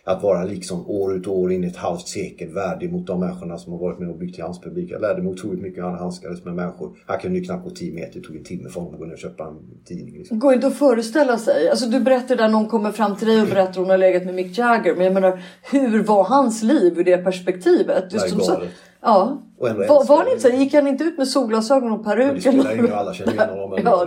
Att 0.08 0.22
vara 0.22 0.44
liksom 0.44 0.90
år 0.90 1.14
ut 1.14 1.26
och 1.26 1.38
år 1.38 1.52
in 1.52 1.64
i 1.64 1.66
ett 1.66 1.76
halvt 1.76 2.08
sekel 2.08 2.48
värdig 2.48 2.92
mot 2.92 3.06
de 3.06 3.20
människorna 3.20 3.58
som 3.58 3.72
har 3.72 3.80
varit 3.80 3.98
med 3.98 4.08
och 4.08 4.18
byggt 4.18 4.34
till 4.34 4.44
hans 4.44 4.60
publik. 4.60 4.90
Jag 4.90 5.00
lärde 5.00 5.22
mig 5.22 5.32
otroligt 5.32 5.62
mycket 5.62 5.84
hur 5.84 5.88
han 5.88 5.98
handskades 5.98 6.44
med 6.44 6.54
människor. 6.54 6.90
Han 7.06 7.18
kunde 7.18 7.38
ju 7.38 7.44
knappt 7.44 7.64
gå 7.64 7.70
10 7.70 7.94
meter. 7.94 8.20
Det 8.20 8.26
tog 8.26 8.36
en 8.36 8.44
timme 8.44 8.68
för 8.68 8.80
honom 8.80 8.94
att 8.94 9.00
gå 9.00 9.06
ner 9.06 9.12
och 9.12 9.18
köpa 9.18 9.44
en 9.44 9.56
tidning. 9.84 10.18
Liksom. 10.18 10.38
Går 10.38 10.54
inte 10.54 10.66
att 10.66 10.76
föreställa 10.76 11.38
sig. 11.38 11.70
Alltså, 11.70 11.86
du 11.86 12.00
berättar 12.00 12.36
där 12.36 12.48
någon 12.48 12.68
kommer 12.68 12.92
fram 12.92 13.16
till 13.16 13.28
dig 13.28 13.42
och 13.42 13.48
berättar 13.48 13.70
att 13.70 13.76
hon 13.76 13.90
har 13.90 13.98
legat 13.98 14.24
med 14.24 14.34
Mick 14.34 14.58
Jagger. 14.58 14.94
Men 14.94 15.04
jag 15.04 15.14
menar, 15.14 15.42
hur 15.70 16.02
var 16.02 16.24
hans 16.24 16.62
liv 16.62 16.98
ur 16.98 17.04
det 17.04 17.16
perspektivet? 17.16 18.10
Det 18.10 18.18
så- 18.18 18.52
galet. 18.52 18.68
Ja. 19.00 19.42
Var, 19.58 20.08
var 20.08 20.24
det 20.24 20.32
inte? 20.32 20.48
Gick 20.48 20.74
han 20.74 20.86
inte 20.86 21.04
ut 21.04 21.18
med 21.18 21.28
solglasögon 21.28 21.92
och 21.92 22.06
Men 22.06 22.18
det 22.18 22.24
peruk? 22.24 22.40
spelar 22.40 22.72
ingen 22.72 22.86
roll, 22.86 22.94
alla 22.94 23.14
känner 23.14 23.32
igen 23.32 23.48
honom. 23.48 23.78
ja. 23.84 24.06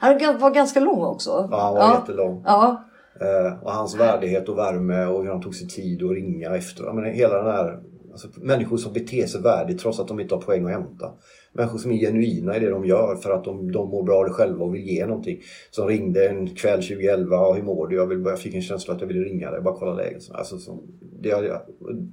Han 0.00 0.38
var 0.38 0.50
ganska 0.50 0.80
lång 0.80 1.04
också. 1.04 1.48
Ja, 1.50 1.60
han 1.60 1.74
var 1.74 1.94
jättelång. 1.94 2.42
Ja. 2.46 2.84
Eh, 3.20 3.62
och 3.62 3.72
hans 3.72 4.00
värdighet 4.00 4.48
och 4.48 4.58
värme 4.58 5.06
och 5.06 5.22
hur 5.22 5.30
han 5.30 5.40
tog 5.40 5.54
sig 5.54 5.68
tid 5.68 6.02
att 6.02 6.10
ringa 6.10 6.56
efter. 6.56 6.84
Jag 6.84 6.94
menar, 6.94 7.08
hela 7.08 7.36
den 7.42 7.46
här... 7.52 7.80
Alltså, 8.12 8.28
människor 8.36 8.76
som 8.76 8.92
beter 8.92 9.26
sig 9.26 9.40
värdigt 9.42 9.78
trots 9.78 10.00
att 10.00 10.08
de 10.08 10.20
inte 10.20 10.34
har 10.34 10.42
poäng 10.42 10.64
att 10.64 10.70
hämta. 10.70 11.12
Människor 11.52 11.78
som 11.78 11.90
är 11.92 11.96
genuina 11.98 12.56
i 12.56 12.60
det 12.60 12.70
de 12.70 12.84
gör 12.84 13.16
för 13.16 13.30
att 13.30 13.44
de, 13.44 13.72
de 13.72 13.88
mår 13.88 14.02
bra 14.02 14.16
av 14.18 14.24
det 14.24 14.30
själva 14.30 14.64
och 14.64 14.74
vill 14.74 14.88
ge 14.88 15.06
någonting. 15.06 15.40
Som 15.70 15.88
ringde 15.88 16.28
en 16.28 16.46
kväll 16.46 16.82
2011. 16.82 17.38
och 17.46 17.56
hur 17.56 17.62
mår 17.62 17.86
du? 17.86 17.96
Jag, 17.96 18.06
vill, 18.06 18.22
jag 18.24 18.38
fick 18.38 18.54
en 18.54 18.62
känsla 18.62 18.94
att 18.94 19.00
jag 19.00 19.08
ville 19.08 19.20
ringa 19.24 19.50
dig. 19.50 19.60
Bara 19.60 19.74
kolla 19.74 19.94
läget. 19.94 20.22
Alltså, 20.32 20.58
så, 20.58 20.78
det, 21.22 21.28
jag, 21.28 21.44
jag- 21.44 21.62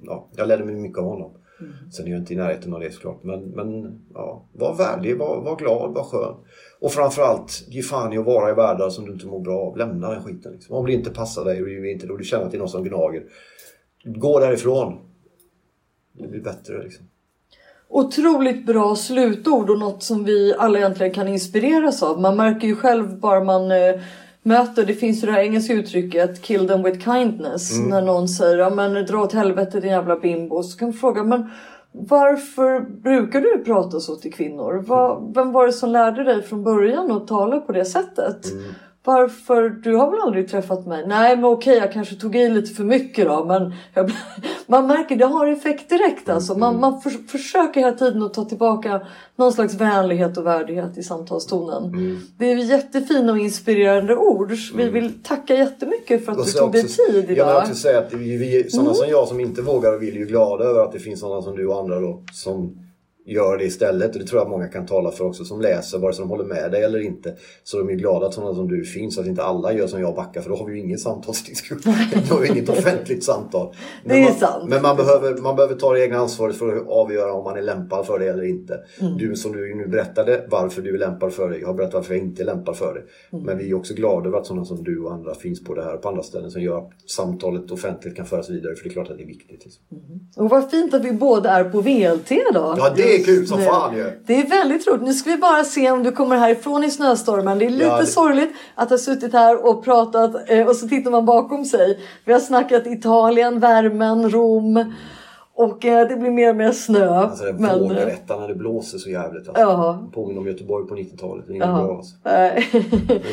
ja, 0.04 0.30
jag 0.36 0.48
lärde 0.48 0.66
mig 0.66 0.76
mycket 0.76 0.98
av 0.98 1.06
honom. 1.06 1.32
Sen 1.92 2.08
är 2.08 2.12
jag 2.12 2.20
inte 2.20 2.34
i 2.34 2.38
närheten 2.38 2.74
av 2.74 2.80
det 2.80 2.92
såklart. 2.92 3.24
Men, 3.24 3.42
men 3.42 4.00
ja, 4.14 4.46
var 4.54 4.76
värdig, 4.76 5.18
var, 5.18 5.42
var 5.42 5.56
glad, 5.56 5.94
var 5.94 6.04
skön. 6.04 6.36
Och 6.80 6.92
framförallt, 6.92 7.64
ge 7.68 7.82
fan 7.82 8.14
i 8.14 8.18
att 8.18 8.26
vara 8.26 8.52
i 8.52 8.54
världar 8.54 8.90
som 8.90 9.06
du 9.06 9.14
inte 9.14 9.28
mår 9.28 9.40
bra 9.40 9.60
av. 9.60 9.78
Lämna 9.78 10.10
den 10.10 10.24
skiten. 10.24 10.52
Liksom. 10.54 10.76
Om 10.76 10.86
det 10.86 10.94
inte 10.94 11.10
passar 11.10 11.46
dig 11.46 11.62
och 11.62 11.68
du, 11.68 11.92
inte, 11.92 12.08
och 12.08 12.18
du 12.18 12.24
känner 12.24 12.46
att 12.46 12.52
det 12.52 12.58
är 12.58 12.60
någon 12.60 12.70
som 12.70 12.84
gnager. 12.84 13.24
Gå 14.04 14.40
därifrån. 14.40 15.00
Det 16.14 16.28
blir 16.28 16.42
bättre 16.42 16.84
liksom. 16.84 17.06
Otroligt 17.90 18.66
bra 18.66 18.96
slutord 18.96 19.70
och 19.70 19.80
något 19.80 20.04
som 20.04 20.24
vi 20.24 20.56
alla 20.58 20.80
egentligen 20.80 21.14
kan 21.14 21.28
inspireras 21.28 22.04
av. 22.04 22.22
Man 22.22 22.36
märker 22.36 22.68
ju 22.68 22.76
själv 22.76 23.20
bara 23.20 23.44
man 23.44 23.72
eh, 23.72 24.00
möter, 24.48 24.86
det 24.86 24.94
finns 24.94 25.24
ju 25.24 25.28
det 25.28 25.34
här 25.34 25.42
engelska 25.42 25.74
uttrycket 25.74 26.42
kill 26.42 26.68
them 26.68 26.84
with 26.84 27.00
kindness. 27.00 27.80
När 27.80 28.02
någon 28.02 28.28
säger 28.28 28.58
ja 28.58 28.70
men 28.70 29.06
dra 29.06 29.18
åt 29.24 29.34
helvete 29.34 29.80
din 29.80 29.92
jävla 29.92 30.16
bimbo. 30.16 30.64
Så 30.64 30.78
kan 30.78 30.88
man 30.88 30.94
fråga 30.94 31.24
men 31.24 31.50
varför 31.92 32.80
brukar 33.02 33.42
du 33.42 33.64
prata 33.66 34.00
så 34.00 34.16
till 34.16 34.34
kvinnor? 34.34 34.84
Vad, 34.88 35.34
vem 35.36 35.52
var 35.52 35.66
det 35.66 35.74
som 35.74 35.90
lärde 35.90 36.24
dig 36.24 36.42
från 36.44 36.64
början 36.64 37.12
att 37.12 37.28
tala 37.28 37.60
på 37.60 37.72
det 37.72 37.86
sättet? 37.86 38.46
Varför? 39.08 39.70
Du 39.70 39.96
har 39.96 40.12
väl 40.12 40.20
aldrig 40.22 40.48
träffat 40.50 40.86
mig? 40.86 41.08
Nej 41.08 41.36
men 41.36 41.46
okej 41.46 41.78
jag 41.78 41.92
kanske 41.92 42.16
tog 42.16 42.36
i 42.36 42.50
lite 42.50 42.74
för 42.74 42.84
mycket 42.84 43.26
då 43.26 43.46
men 43.46 43.74
jag, 43.94 44.12
man 44.68 44.88
märker 44.88 45.16
det 45.16 45.26
har 45.26 45.48
effekt 45.48 45.90
direkt 45.90 46.30
alltså. 46.30 46.58
Man, 46.58 46.80
man 46.80 47.02
för, 47.02 47.10
försöker 47.10 47.80
hela 47.80 47.92
tiden 47.92 48.24
att 48.24 48.34
ta 48.34 48.46
tillbaka 48.46 49.02
någon 49.36 49.54
slags 49.54 49.74
vänlighet 49.74 50.38
och 50.38 50.46
värdighet 50.46 50.98
i 50.98 51.04
samtalstonen. 51.04 51.92
Det 52.38 52.52
är 52.52 52.56
jättefina 52.56 53.32
och 53.32 53.40
inspirerande 53.40 54.16
ord. 54.16 54.52
Vi 54.76 54.90
vill 54.90 55.24
tacka 55.24 55.56
jättemycket 55.56 56.26
för 56.26 56.32
att 56.32 56.46
du 56.46 56.52
tog 56.52 56.72
dig 56.72 56.84
tid 56.84 57.16
Jag 57.16 57.22
vill 57.22 57.32
idag. 57.32 57.62
också 57.62 57.76
säga 57.76 58.00
att 58.00 58.14
vi, 58.14 58.38
vi, 58.38 58.70
sådana 58.70 58.94
som 58.94 59.10
jag 59.10 59.28
som 59.28 59.40
inte 59.40 59.62
vågar 59.62 59.94
och 59.94 60.02
vill 60.02 60.16
är 60.16 60.20
ju 60.20 60.26
glada 60.26 60.66
över 60.66 60.80
att 60.80 60.92
det 60.92 61.00
finns 61.00 61.20
sådana 61.20 61.42
som 61.42 61.56
du 61.56 61.68
och 61.68 61.80
andra 61.80 62.00
då 62.00 62.24
som 62.34 62.87
gör 63.28 63.58
det 63.58 63.64
istället. 63.64 64.14
Och 64.14 64.22
det 64.22 64.28
tror 64.28 64.42
jag 64.42 64.50
många 64.50 64.68
kan 64.68 64.86
tala 64.86 65.12
för 65.12 65.26
också 65.26 65.46
som 65.46 65.62
läser, 65.62 66.00
vare 66.00 66.14
sig 66.14 66.24
de 66.24 66.30
håller 66.30 66.44
med 66.44 66.72
dig 66.72 66.84
eller 66.84 67.00
inte. 67.00 67.34
Så 67.64 67.78
de 67.78 67.90
är 67.90 67.94
glada 67.94 68.26
att 68.26 68.34
sådana 68.34 68.56
som 68.56 68.68
du 68.68 68.84
finns, 68.84 69.16
så 69.16 69.22
att 69.22 69.28
inte 69.28 69.44
alla 69.44 69.74
gör 69.74 69.88
som 69.88 70.00
jag 70.02 70.10
och 70.10 70.16
backar 70.16 70.42
för 70.42 70.50
då 70.50 70.56
har 70.56 70.66
vi 70.66 70.74
ju 70.74 70.80
ingen 70.80 70.98
samtalsdiskussion. 70.98 71.94
Då 72.30 72.36
har 72.36 72.42
vi 72.42 72.48
inget 72.48 72.70
offentligt 72.70 73.24
samtal. 73.24 73.76
Men 74.04 74.16
Det 74.16 74.22
är 74.22 74.30
man, 74.30 74.40
sant. 74.40 74.70
Men 74.70 74.82
man 74.82 74.98
behöver, 74.98 75.42
man 75.42 75.56
behöver 75.56 75.76
ta 75.76 75.94
det 75.94 76.04
egna 76.04 76.18
ansvaret 76.18 76.56
för 76.56 76.78
att 76.78 76.88
avgöra 76.88 77.34
om 77.34 77.44
man 77.44 77.58
är 77.58 77.62
lämpad 77.62 78.06
för 78.06 78.20
det 78.20 78.28
eller 78.28 78.44
inte. 78.44 78.80
Mm. 79.02 79.18
Du 79.18 79.36
som 79.36 79.52
du 79.52 79.76
nu 79.76 79.88
berättade 79.88 80.46
varför 80.50 80.82
du 80.82 80.94
är 80.94 80.98
lämpad 80.98 81.34
för 81.34 81.50
det. 81.50 81.58
Jag 81.58 81.68
har 81.68 81.74
berättat 81.74 81.94
varför 81.94 82.14
jag 82.14 82.24
inte 82.24 82.44
är 82.44 82.46
lämpad 82.46 82.78
för 82.78 82.94
det. 82.94 83.36
Mm. 83.38 83.46
Men 83.46 83.58
vi 83.58 83.70
är 83.70 83.74
också 83.74 83.94
glada 83.94 84.28
över 84.28 84.38
att 84.38 84.46
sådana 84.46 84.66
som 84.66 84.84
du 84.84 85.00
och 85.00 85.14
andra 85.14 85.36
finns 85.36 85.64
på 85.64 85.74
det 85.74 85.84
här 85.84 85.94
och 85.94 86.02
på 86.02 86.10
andra 86.10 86.24
ställen 86.24 86.52
som 86.52 86.62
gör 86.62 86.78
att 86.78 86.90
samtalet 87.08 87.72
offentligt 87.72 88.16
kan 88.16 88.26
föras 88.26 88.50
vidare. 88.50 88.76
För 88.76 88.84
det 88.84 88.90
är 88.90 88.94
klart 88.94 89.10
att 89.10 89.18
det 89.18 89.24
är 89.24 89.28
viktigt. 89.28 89.64
Liksom. 89.66 89.84
Och 90.36 90.50
vad 90.50 90.72
fint 90.72 90.94
att 90.94 91.06
vi 91.06 91.12
båda 91.12 91.50
är 91.50 91.64
på 91.64 91.82
VLT 91.82 92.30
då. 92.54 92.76
Ja, 92.78 92.94
det 92.96 93.17
är 93.22 93.24
kul 93.26 93.48
som 93.48 93.60
nu. 93.60 93.66
fan 93.66 93.96
ju. 93.96 94.12
Det 94.26 94.42
är 94.42 94.48
väldigt 94.48 94.88
roligt. 94.88 95.02
Nu 95.02 95.14
ska 95.14 95.30
vi 95.30 95.38
bara 95.38 95.64
se 95.64 95.92
om 95.92 96.04
du 96.04 96.12
kommer 96.12 96.38
härifrån 96.38 96.84
i 96.84 96.92
snöstormen. 96.92 97.60
Det 97.60 97.66
är 97.66 97.70
lite 97.70 97.84
Ja, 97.86 97.98
det- 97.98 98.06
sorgligt 98.06 98.52
att 98.76 98.90
ha 98.90 98.98
suttit 98.98 99.34
här 99.34 99.66
och 99.66 99.84
pratat 99.84 100.50
eh, 100.50 100.68
och 100.68 100.76
så 100.76 100.88
tittar 100.88 101.12
man 101.12 101.26
bakom 101.26 101.66
sig. 101.66 102.00
Vi 102.26 102.34
har 102.34 102.40
snackat 102.40 102.88
Italien, 102.88 103.60
värmen, 103.60 104.30
Rom 104.30 104.94
och 105.58 105.86
eh, 105.86 106.08
det 106.08 106.16
blir 106.16 106.32
mer 106.32 106.50
och 106.50 106.56
mer 106.56 106.72
snö. 106.72 107.10
Alltså 107.10 107.44
det 107.44 107.50
är 107.50 107.54
Men, 107.54 107.92
eh, 107.92 108.40
när 108.40 108.48
det 108.48 108.56
blåser 108.56 108.98
så 108.98 109.10
jävligt. 109.10 109.48
Alltså. 109.48 109.62
Ja. 109.62 110.10
Påminner 110.14 110.42
om 110.42 110.48
Göteborg 110.48 110.88
på 110.88 110.96
90-talet. 110.96 111.46
Det 111.48 111.54
är 111.54 111.56
inget 111.56 111.68
bra 111.68 111.98
alltså. 111.98 112.16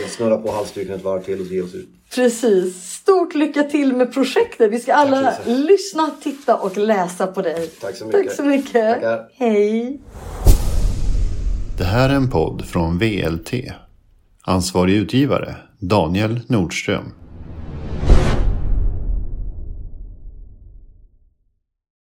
snurrar 0.16 0.38
på 0.38 0.52
halsduken 0.52 0.94
ett 0.94 1.04
varv 1.04 1.22
till 1.22 1.40
och 1.40 1.46
ger 1.46 1.64
oss 1.64 1.74
ut. 1.74 1.88
Precis. 2.14 2.90
Stort 2.92 3.34
lycka 3.34 3.62
till 3.62 3.96
med 3.96 4.12
projektet. 4.12 4.72
Vi 4.72 4.80
ska 4.80 4.94
alla 4.94 5.22
Tack 5.22 5.46
lyssna, 5.46 6.10
titta 6.22 6.56
och 6.56 6.76
läsa 6.76 7.26
på 7.26 7.42
dig. 7.42 7.68
Tack 7.80 7.96
så 7.96 8.06
mycket. 8.06 8.26
Tack 8.26 8.36
så 8.36 8.44
mycket. 8.44 8.94
Tackar. 8.94 9.28
Hej. 9.34 10.00
Det 11.78 11.84
här 11.84 12.08
är 12.08 12.14
en 12.14 12.30
podd 12.30 12.64
från 12.64 12.98
VLT. 12.98 13.52
Ansvarig 14.44 14.94
utgivare 14.94 15.54
Daniel 15.78 16.40
Nordström. 16.46 17.04